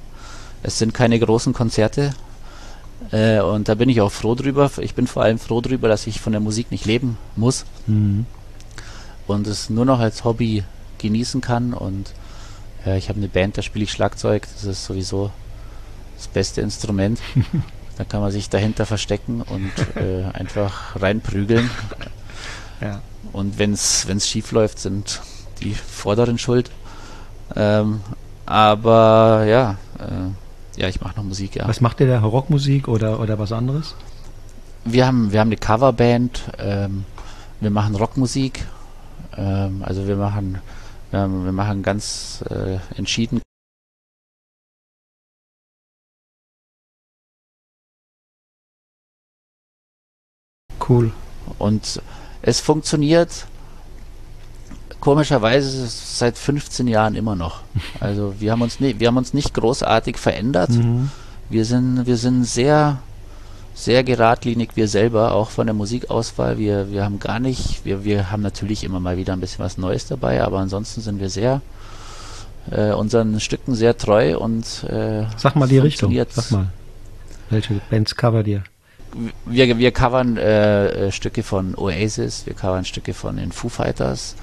es 0.61 0.77
sind 0.77 0.93
keine 0.93 1.19
großen 1.19 1.53
Konzerte. 1.53 2.13
Äh, 3.11 3.41
und 3.41 3.67
da 3.67 3.75
bin 3.75 3.89
ich 3.89 3.99
auch 3.99 4.11
froh 4.11 4.35
drüber. 4.35 4.69
Ich 4.77 4.93
bin 4.93 5.07
vor 5.07 5.23
allem 5.23 5.39
froh 5.39 5.59
drüber, 5.59 5.87
dass 5.87 6.05
ich 6.05 6.21
von 6.21 6.31
der 6.31 6.41
Musik 6.41 6.69
nicht 6.69 6.85
leben 6.85 7.17
muss. 7.35 7.65
Mhm. 7.87 8.27
Und 9.25 9.47
es 9.47 9.71
nur 9.71 9.85
noch 9.85 9.99
als 9.99 10.23
Hobby 10.23 10.63
genießen 10.99 11.41
kann. 11.41 11.73
Und 11.73 12.13
ja, 12.85 12.95
ich 12.95 13.09
habe 13.09 13.17
eine 13.17 13.27
Band, 13.27 13.57
da 13.57 13.63
spiele 13.63 13.85
ich 13.85 13.91
Schlagzeug. 13.91 14.47
Das 14.53 14.65
ist 14.65 14.85
sowieso 14.85 15.31
das 16.15 16.27
beste 16.27 16.61
Instrument. 16.61 17.19
da 17.97 18.03
kann 18.03 18.21
man 18.21 18.31
sich 18.31 18.49
dahinter 18.49 18.85
verstecken 18.85 19.41
und 19.41 19.71
äh, 19.95 20.23
einfach 20.33 21.01
reinprügeln. 21.01 21.69
Ja. 22.81 23.01
Und 23.31 23.59
wenn 23.59 23.73
es 23.73 24.27
schief 24.27 24.51
läuft, 24.51 24.79
sind 24.79 25.21
die 25.61 25.73
Vorderen 25.73 26.37
schuld. 26.37 26.71
Ähm, 27.55 28.01
aber 28.45 29.45
ja, 29.47 29.77
äh, 29.99 30.81
ja, 30.81 30.87
ich 30.87 31.01
mache 31.01 31.15
noch 31.15 31.23
Musik, 31.23 31.55
ja. 31.55 31.67
Was 31.67 31.81
macht 31.81 31.99
ihr 32.01 32.07
da? 32.07 32.19
Rockmusik 32.19 32.87
oder, 32.87 33.19
oder 33.19 33.39
was 33.39 33.51
anderes? 33.51 33.95
Wir 34.85 35.05
haben, 35.05 35.31
wir 35.31 35.39
haben 35.39 35.49
eine 35.49 35.57
Coverband, 35.57 36.43
ähm, 36.57 37.05
wir 37.61 37.69
machen 37.69 37.95
Rockmusik, 37.95 38.65
ähm, 39.37 39.83
also 39.85 40.07
wir 40.07 40.17
machen, 40.17 40.59
wir 41.11 41.27
machen 41.27 41.83
ganz 41.83 42.43
äh, 42.49 42.79
entschieden 42.97 43.43
Cool. 50.87 51.11
Und 51.59 52.01
es 52.41 52.59
funktioniert 52.59 53.45
komischerweise 54.99 55.85
seit 55.87 56.37
15 56.37 56.87
Jahren 56.87 57.15
immer 57.15 57.35
noch. 57.35 57.61
Also 57.99 58.35
wir 58.39 58.51
haben 58.51 58.61
uns, 58.61 58.79
nie, 58.79 58.95
wir 58.99 59.07
haben 59.07 59.17
uns 59.17 59.33
nicht 59.33 59.53
großartig 59.53 60.17
verändert. 60.17 60.69
Mhm. 60.69 61.09
Wir 61.49 61.65
sind, 61.65 62.05
wir 62.05 62.17
sind 62.17 62.45
sehr, 62.45 62.99
sehr 63.75 64.03
geradlinig, 64.03 64.71
wir 64.75 64.87
selber, 64.87 65.33
auch 65.33 65.49
von 65.49 65.67
der 65.67 65.73
Musikauswahl. 65.73 66.57
Wir, 66.57 66.91
wir 66.91 67.03
haben 67.03 67.19
gar 67.19 67.39
nicht, 67.39 67.85
wir, 67.85 68.03
wir 68.03 68.31
haben 68.31 68.41
natürlich 68.41 68.83
immer 68.83 68.99
mal 68.99 69.17
wieder 69.17 69.33
ein 69.33 69.39
bisschen 69.39 69.63
was 69.63 69.77
Neues 69.77 70.07
dabei, 70.07 70.43
aber 70.43 70.59
ansonsten 70.59 71.01
sind 71.01 71.19
wir 71.19 71.29
sehr 71.29 71.61
äh, 72.71 72.91
unseren 72.91 73.39
Stücken 73.39 73.75
sehr 73.75 73.97
treu 73.97 74.37
und 74.37 74.83
äh, 74.85 75.25
Sag 75.37 75.55
mal 75.55 75.67
die 75.67 75.79
Richtung. 75.79 76.13
Sag 76.29 76.51
mal. 76.51 76.67
Welche 77.49 77.81
Bands 77.89 78.15
cover 78.15 78.43
dir? 78.43 78.63
Wir, 79.45 79.77
wir 79.77 79.91
covern 79.91 80.37
äh, 80.37 81.07
äh, 81.07 81.11
Stücke 81.11 81.43
von 81.43 81.75
Oasis, 81.75 82.45
wir 82.45 82.53
covern 82.53 82.85
Stücke 82.85 83.13
von 83.13 83.37
den 83.37 83.51
Foo 83.51 83.69
Fighters, 83.69 84.35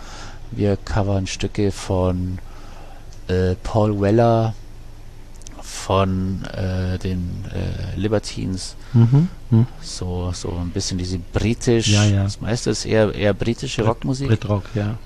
wir 0.51 0.76
covern 0.76 1.26
Stücke 1.26 1.72
von 1.72 2.38
äh, 3.28 3.55
Paul 3.62 4.01
Weller, 4.01 4.55
von 5.62 6.44
äh, 6.44 6.98
den 6.98 7.44
äh, 7.55 7.98
Libertines. 7.98 8.76
Mhm, 8.92 9.28
mh. 9.51 9.66
So, 9.80 10.32
so 10.32 10.51
ein 10.51 10.70
bisschen 10.70 10.98
diese 10.98 11.18
britisch, 11.18 11.88
ja, 11.88 12.05
ja. 12.05 12.24
das 12.24 12.40
meiste 12.40 12.70
ist 12.70 12.84
eher, 12.84 13.14
eher 13.14 13.34
britische 13.34 13.82
Brit 13.82 13.88
Rockmusik. 13.88 14.28
Britrock, 14.28 14.64
ja. 14.74 14.98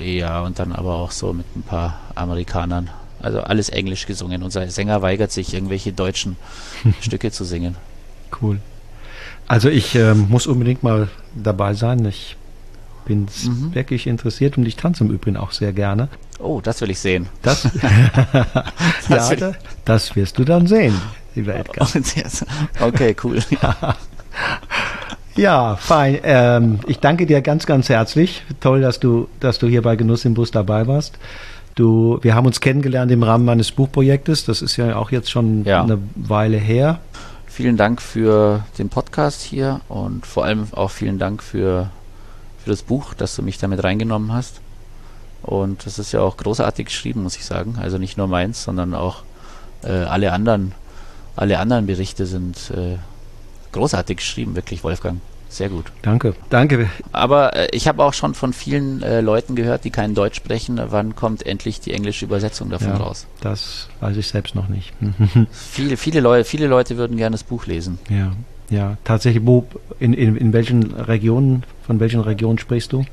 Ja, 0.00 0.42
und 0.42 0.58
dann 0.58 0.72
aber 0.72 0.96
auch 0.96 1.12
so 1.12 1.32
mit 1.32 1.46
ein 1.56 1.62
paar 1.62 2.00
Amerikanern. 2.14 2.90
Also 3.20 3.40
alles 3.40 3.68
Englisch 3.68 4.06
gesungen. 4.06 4.42
Unser 4.42 4.68
Sänger 4.68 5.00
weigert 5.00 5.32
sich, 5.32 5.54
irgendwelche 5.54 5.92
deutschen 5.92 6.36
Stücke 7.00 7.30
zu 7.30 7.44
singen. 7.44 7.76
Cool. 8.40 8.60
Also 9.48 9.68
ich 9.68 9.94
äh, 9.94 10.14
muss 10.14 10.46
unbedingt 10.46 10.82
mal 10.82 11.08
dabei 11.34 11.74
sein. 11.74 12.04
Ich 12.04 12.36
bin 13.04 13.28
mhm. 13.44 13.74
wirklich 13.74 14.06
interessiert 14.06 14.58
und 14.58 14.66
ich 14.66 14.76
tanze 14.76 15.04
im 15.04 15.10
Übrigen 15.10 15.36
auch 15.36 15.52
sehr 15.52 15.72
gerne. 15.72 16.08
Oh, 16.38 16.60
das 16.60 16.80
will 16.80 16.90
ich 16.90 16.98
sehen. 16.98 17.28
Das, 17.42 17.62
das, 19.08 19.30
ja, 19.30 19.52
das 19.84 20.16
wirst 20.16 20.38
du 20.38 20.44
dann 20.44 20.66
sehen, 20.66 20.94
lieber 21.34 21.54
Edgar. 21.54 21.88
okay, 22.80 23.16
cool. 23.22 23.38
ja, 25.36 25.76
fein. 25.76 26.18
Ähm, 26.24 26.80
ich 26.86 26.98
danke 26.98 27.26
dir 27.26 27.40
ganz, 27.40 27.66
ganz 27.66 27.88
herzlich. 27.88 28.42
Toll, 28.60 28.80
dass 28.80 29.00
du, 29.00 29.28
dass 29.40 29.58
du 29.58 29.68
hier 29.68 29.82
bei 29.82 29.96
Genuss 29.96 30.24
im 30.24 30.34
Bus 30.34 30.50
dabei 30.50 30.86
warst. 30.86 31.18
Du, 31.76 32.18
wir 32.22 32.34
haben 32.34 32.46
uns 32.46 32.60
kennengelernt 32.60 33.12
im 33.12 33.22
Rahmen 33.22 33.44
meines 33.44 33.70
Buchprojektes. 33.70 34.46
Das 34.46 34.62
ist 34.62 34.76
ja 34.76 34.96
auch 34.96 35.12
jetzt 35.12 35.30
schon 35.30 35.64
Ja. 35.64 35.82
eine 35.82 35.98
Weile 36.14 36.56
her. 36.56 37.00
Vielen 37.56 37.78
Dank 37.78 38.02
für 38.02 38.66
den 38.76 38.90
Podcast 38.90 39.40
hier 39.40 39.80
und 39.88 40.26
vor 40.26 40.44
allem 40.44 40.68
auch 40.72 40.90
vielen 40.90 41.18
Dank 41.18 41.42
für, 41.42 41.88
für 42.62 42.68
das 42.68 42.82
Buch, 42.82 43.14
dass 43.14 43.34
du 43.34 43.42
mich 43.42 43.56
damit 43.56 43.82
reingenommen 43.82 44.30
hast. 44.34 44.60
Und 45.42 45.86
das 45.86 45.98
ist 45.98 46.12
ja 46.12 46.20
auch 46.20 46.36
großartig 46.36 46.88
geschrieben, 46.88 47.22
muss 47.22 47.38
ich 47.38 47.46
sagen. 47.46 47.78
Also 47.80 47.96
nicht 47.96 48.18
nur 48.18 48.26
meins, 48.26 48.62
sondern 48.62 48.92
auch 48.92 49.22
äh, 49.84 49.88
alle 49.88 50.32
anderen, 50.32 50.72
alle 51.34 51.58
anderen 51.58 51.86
Berichte 51.86 52.26
sind 52.26 52.72
äh, 52.72 52.98
großartig 53.72 54.18
geschrieben, 54.18 54.54
wirklich, 54.54 54.84
Wolfgang. 54.84 55.22
Sehr 55.56 55.68
gut. 55.70 55.86
Danke. 56.02 56.34
Danke. 56.50 56.90
Aber 57.12 57.56
äh, 57.56 57.68
ich 57.72 57.88
habe 57.88 58.04
auch 58.04 58.12
schon 58.12 58.34
von 58.34 58.52
vielen 58.52 59.02
äh, 59.02 59.20
Leuten 59.22 59.54
gehört, 59.56 59.84
die 59.84 59.90
kein 59.90 60.14
Deutsch 60.14 60.36
sprechen, 60.36 60.78
wann 60.88 61.16
kommt 61.16 61.46
endlich 61.46 61.80
die 61.80 61.92
englische 61.94 62.26
Übersetzung 62.26 62.68
davon 62.68 62.88
Ja. 62.88 62.96
raus? 62.96 63.26
Das 63.40 63.88
weiß 64.00 64.16
ich 64.18 64.26
selbst 64.28 64.54
noch 64.54 64.68
nicht. 64.68 64.92
Viele, 65.52 65.96
viele 65.96 66.20
Leute, 66.20 66.44
viele 66.44 66.66
Leute 66.66 66.96
würden 66.98 67.16
gerne 67.16 67.34
das 67.34 67.44
Buch 67.44 67.66
lesen. 67.66 67.98
ja, 68.10 68.32
ja. 68.68 68.96
Tatsächlich, 69.04 69.46
wo, 69.46 69.64
in, 69.98 70.12
in, 70.12 70.36
in 70.36 70.52
welchen 70.52 70.92
Regionen, 70.92 71.62
von 71.86 72.00
welchen 72.00 72.20
Regionen 72.20 72.58
sprichst 72.58 72.92
du? 72.92 73.04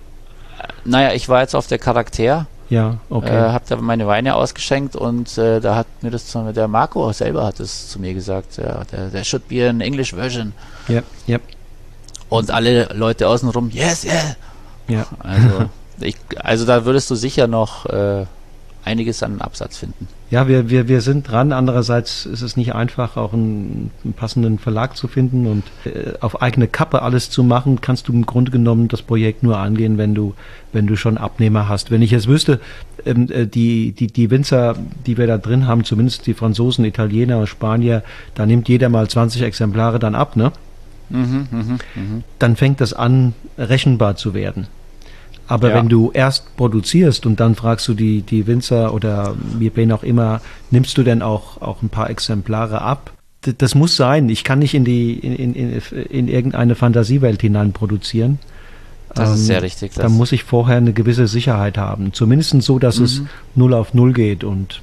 Naja, 0.83 1.13
ich 1.13 1.29
war 1.29 1.41
jetzt 1.41 1.55
auf 1.55 1.67
der 1.67 1.77
Charakter, 1.79 2.47
Ja, 2.69 2.89
äh, 2.91 2.95
okay. 3.13 3.29
habe 3.31 3.63
da 3.69 3.75
meine 3.77 4.07
Weine 4.07 4.35
ausgeschenkt 4.35 4.95
und 4.95 5.37
äh, 5.37 5.59
da 5.61 5.75
hat 5.75 5.87
mir 6.01 6.09
das 6.11 6.25
zu- 6.27 6.51
der 6.53 6.67
Marco 6.67 7.11
selber 7.13 7.45
hat 7.45 7.59
es 7.59 7.87
zu 7.89 7.99
mir 7.99 8.13
gesagt, 8.13 8.57
ja, 8.57 8.83
der, 8.91 9.09
der 9.09 9.23
should 9.23 9.47
be 9.47 9.69
an 9.69 9.79
English 9.81 10.13
version. 10.13 10.53
ja, 10.87 11.01
ja, 11.27 11.37
Und 12.33 12.49
alle 12.49 12.89
Leute 12.95 13.27
außenrum, 13.27 13.69
yes, 13.69 14.05
yeah. 14.05 14.35
ja. 14.87 15.05
Also, 15.19 15.69
ich, 16.01 16.15
also 16.39 16.65
da 16.65 16.83
würdest 16.83 17.11
du 17.11 17.13
sicher 17.13 17.45
noch 17.45 17.85
äh, 17.85 18.25
einiges 18.83 19.21
an 19.21 19.39
Absatz 19.39 19.77
finden. 19.77 20.07
Ja, 20.31 20.47
wir, 20.47 20.67
wir, 20.67 20.87
wir 20.87 21.01
sind 21.01 21.29
dran. 21.29 21.51
Andererseits 21.51 22.25
ist 22.25 22.41
es 22.41 22.57
nicht 22.57 22.73
einfach, 22.73 23.17
auch 23.17 23.33
einen, 23.33 23.91
einen 24.03 24.13
passenden 24.13 24.57
Verlag 24.57 24.97
zu 24.97 25.07
finden 25.07 25.45
und 25.45 25.63
äh, 25.85 26.13
auf 26.21 26.41
eigene 26.41 26.67
Kappe 26.67 27.03
alles 27.03 27.29
zu 27.29 27.43
machen, 27.43 27.81
kannst 27.81 28.07
du 28.07 28.13
im 28.13 28.25
Grunde 28.25 28.49
genommen 28.49 28.87
das 28.87 29.03
Projekt 29.03 29.43
nur 29.43 29.59
angehen, 29.59 29.99
wenn 29.99 30.15
du, 30.15 30.33
wenn 30.71 30.87
du 30.87 30.95
schon 30.95 31.19
Abnehmer 31.19 31.69
hast. 31.69 31.91
Wenn 31.91 32.01
ich 32.01 32.09
jetzt 32.09 32.27
wüsste, 32.27 32.59
ähm, 33.05 33.29
äh, 33.29 33.45
die, 33.45 33.91
die, 33.91 34.07
die 34.07 34.31
Winzer, 34.31 34.75
die 35.05 35.19
wir 35.19 35.27
da 35.27 35.37
drin 35.37 35.67
haben, 35.67 35.83
zumindest 35.83 36.25
die 36.25 36.33
Franzosen, 36.33 36.83
Italiener, 36.83 37.45
Spanier, 37.45 38.01
da 38.33 38.47
nimmt 38.47 38.67
jeder 38.69 38.89
mal 38.89 39.07
20 39.07 39.43
Exemplare 39.43 39.99
dann 39.99 40.15
ab, 40.15 40.35
ne? 40.35 40.51
Mhm. 41.09 42.23
Dann 42.39 42.55
fängt 42.55 42.81
das 42.81 42.93
an, 42.93 43.33
rechenbar 43.57 44.15
zu 44.15 44.33
werden. 44.33 44.67
Aber 45.47 45.69
Ja. 45.69 45.75
wenn 45.75 45.89
du 45.89 46.11
erst 46.13 46.55
produzierst 46.55 47.25
und 47.25 47.39
dann 47.39 47.55
fragst 47.55 47.87
du 47.87 47.93
die, 47.93 48.21
die 48.21 48.47
Winzer 48.47 48.93
oder 48.93 49.35
wen 49.59 49.91
auch 49.91 50.03
immer, 50.03 50.41
nimmst 50.71 50.97
du 50.97 51.03
denn 51.03 51.21
auch, 51.21 51.61
auch 51.61 51.81
ein 51.81 51.89
paar 51.89 52.09
Exemplare 52.09 52.81
ab? 52.81 53.11
D- 53.45 53.53
Das 53.57 53.75
muss 53.75 53.95
sein. 53.97 54.29
Ich 54.29 54.43
kann 54.45 54.59
nicht 54.59 54.73
in 54.73 54.85
die 54.85 55.13
in, 55.13 55.35
in, 55.35 55.53
in, 55.53 55.81
in 56.09 56.27
irgendeine 56.29 56.75
Fantasiewelt 56.75 57.41
hinein 57.41 57.73
produzieren. 57.73 58.39
Das 59.13 59.29
Ähm, 59.29 59.35
ist 59.35 59.45
sehr 59.47 59.61
richtig. 59.61 59.93
Da 59.95 60.07
muss 60.09 60.31
ich 60.31 60.43
vorher 60.45 60.77
eine 60.77 60.93
gewisse 60.93 61.27
Sicherheit 61.27 61.77
haben. 61.77 62.13
Zumindest 62.13 62.59
so, 62.61 62.79
dass 62.79 62.97
es 62.99 63.19
Mhm. 63.19 63.29
null 63.55 63.73
auf 63.73 63.93
null 63.93 64.13
geht. 64.13 64.43
Und 64.45 64.81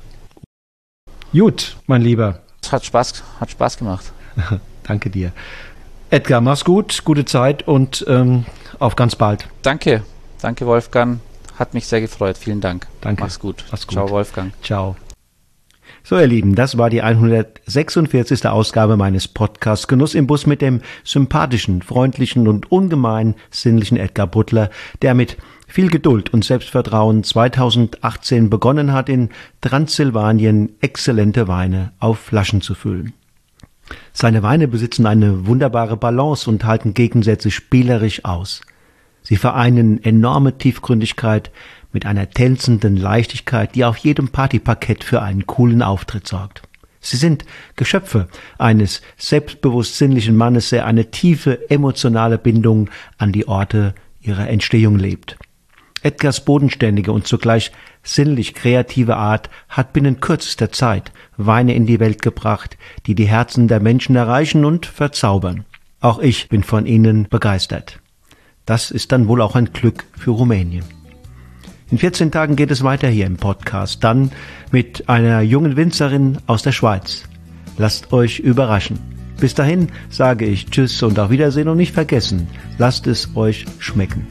gut, 1.32 1.76
mein 1.86 2.02
Lieber, 2.02 2.40
hat 2.70 2.84
Spaß, 2.84 3.24
hat 3.40 3.50
Spaß 3.50 3.78
gemacht. 3.78 4.12
danke 4.84 5.10
dir. 5.10 5.32
Edgar, 6.12 6.40
mach's 6.40 6.64
gut, 6.64 7.04
gute 7.04 7.24
Zeit 7.24 7.68
und 7.68 8.04
ähm, 8.08 8.44
auf 8.80 8.96
ganz 8.96 9.14
bald. 9.14 9.46
Danke, 9.62 10.02
danke 10.42 10.66
Wolfgang. 10.66 11.20
Hat 11.56 11.72
mich 11.72 11.86
sehr 11.86 12.00
gefreut. 12.00 12.36
Vielen 12.36 12.60
Dank. 12.60 12.88
Danke. 13.00 13.22
Mach's 13.22 13.38
gut. 13.38 13.64
Mach's 13.70 13.86
gut. 13.86 13.94
Ciao 13.94 14.10
Wolfgang. 14.10 14.52
Ciao. 14.62 14.96
So, 16.02 16.18
ihr 16.18 16.26
Lieben, 16.26 16.54
das 16.54 16.78
war 16.78 16.90
die 16.90 17.02
146. 17.02 18.46
Ausgabe 18.46 18.96
meines 18.96 19.28
Podcasts 19.28 19.86
Genuss 19.86 20.14
im 20.14 20.26
Bus 20.26 20.46
mit 20.46 20.62
dem 20.62 20.80
sympathischen, 21.04 21.82
freundlichen 21.82 22.48
und 22.48 22.72
ungemein 22.72 23.34
sinnlichen 23.50 23.98
Edgar 23.98 24.26
Butler, 24.26 24.70
der 25.02 25.14
mit 25.14 25.36
viel 25.68 25.90
Geduld 25.90 26.32
und 26.32 26.44
Selbstvertrauen 26.44 27.22
2018 27.22 28.50
begonnen 28.50 28.92
hat, 28.92 29.08
in 29.08 29.28
Transsilvanien 29.60 30.74
exzellente 30.80 31.46
Weine 31.46 31.92
auf 32.00 32.18
Flaschen 32.18 32.62
zu 32.62 32.74
füllen. 32.74 33.12
Seine 34.12 34.42
Weine 34.42 34.68
besitzen 34.68 35.06
eine 35.06 35.46
wunderbare 35.46 35.96
Balance 35.96 36.48
und 36.48 36.64
halten 36.64 36.94
Gegensätze 36.94 37.50
spielerisch 37.50 38.24
aus. 38.24 38.60
Sie 39.22 39.36
vereinen 39.36 40.02
enorme 40.02 40.56
Tiefgründigkeit 40.58 41.50
mit 41.92 42.06
einer 42.06 42.30
tänzenden 42.30 42.96
Leichtigkeit, 42.96 43.74
die 43.74 43.84
auf 43.84 43.96
jedem 43.96 44.28
Partyparkett 44.28 45.04
für 45.04 45.22
einen 45.22 45.46
coolen 45.46 45.82
Auftritt 45.82 46.26
sorgt. 46.26 46.62
Sie 47.00 47.16
sind 47.16 47.44
Geschöpfe 47.76 48.28
eines 48.58 49.00
selbstbewusst 49.16 49.96
sinnlichen 49.96 50.36
Mannes, 50.36 50.70
der 50.70 50.86
eine 50.86 51.10
tiefe 51.10 51.70
emotionale 51.70 52.38
Bindung 52.38 52.90
an 53.16 53.32
die 53.32 53.48
Orte 53.48 53.94
ihrer 54.20 54.48
Entstehung 54.48 54.98
lebt. 54.98 55.36
Edgars 56.02 56.44
bodenständige 56.44 57.12
und 57.12 57.26
zugleich 57.26 57.72
sinnlich 58.02 58.54
kreative 58.54 59.16
Art 59.16 59.50
hat 59.68 59.92
binnen 59.92 60.20
kürzester 60.20 60.72
Zeit 60.72 61.12
Weine 61.36 61.74
in 61.74 61.86
die 61.86 62.00
Welt 62.00 62.22
gebracht, 62.22 62.76
die 63.06 63.14
die 63.14 63.28
Herzen 63.28 63.68
der 63.68 63.80
Menschen 63.80 64.16
erreichen 64.16 64.64
und 64.64 64.86
verzaubern. 64.86 65.64
Auch 66.00 66.18
ich 66.18 66.48
bin 66.48 66.62
von 66.62 66.86
ihnen 66.86 67.28
begeistert. 67.28 68.00
Das 68.66 68.90
ist 68.90 69.12
dann 69.12 69.28
wohl 69.28 69.42
auch 69.42 69.56
ein 69.56 69.72
Glück 69.72 70.04
für 70.16 70.30
Rumänien. 70.30 70.84
In 71.90 71.98
14 71.98 72.30
Tagen 72.30 72.56
geht 72.56 72.70
es 72.70 72.84
weiter 72.84 73.08
hier 73.08 73.26
im 73.26 73.36
Podcast, 73.36 74.04
dann 74.04 74.30
mit 74.70 75.08
einer 75.08 75.40
jungen 75.40 75.76
Winzerin 75.76 76.38
aus 76.46 76.62
der 76.62 76.72
Schweiz. 76.72 77.24
Lasst 77.78 78.12
euch 78.12 78.38
überraschen. 78.38 78.98
Bis 79.40 79.54
dahin 79.54 79.88
sage 80.08 80.44
ich 80.44 80.66
Tschüss 80.66 81.02
und 81.02 81.18
auf 81.18 81.30
Wiedersehen 81.30 81.68
und 81.68 81.78
nicht 81.78 81.94
vergessen, 81.94 82.46
lasst 82.78 83.06
es 83.06 83.34
euch 83.34 83.64
schmecken. 83.78 84.26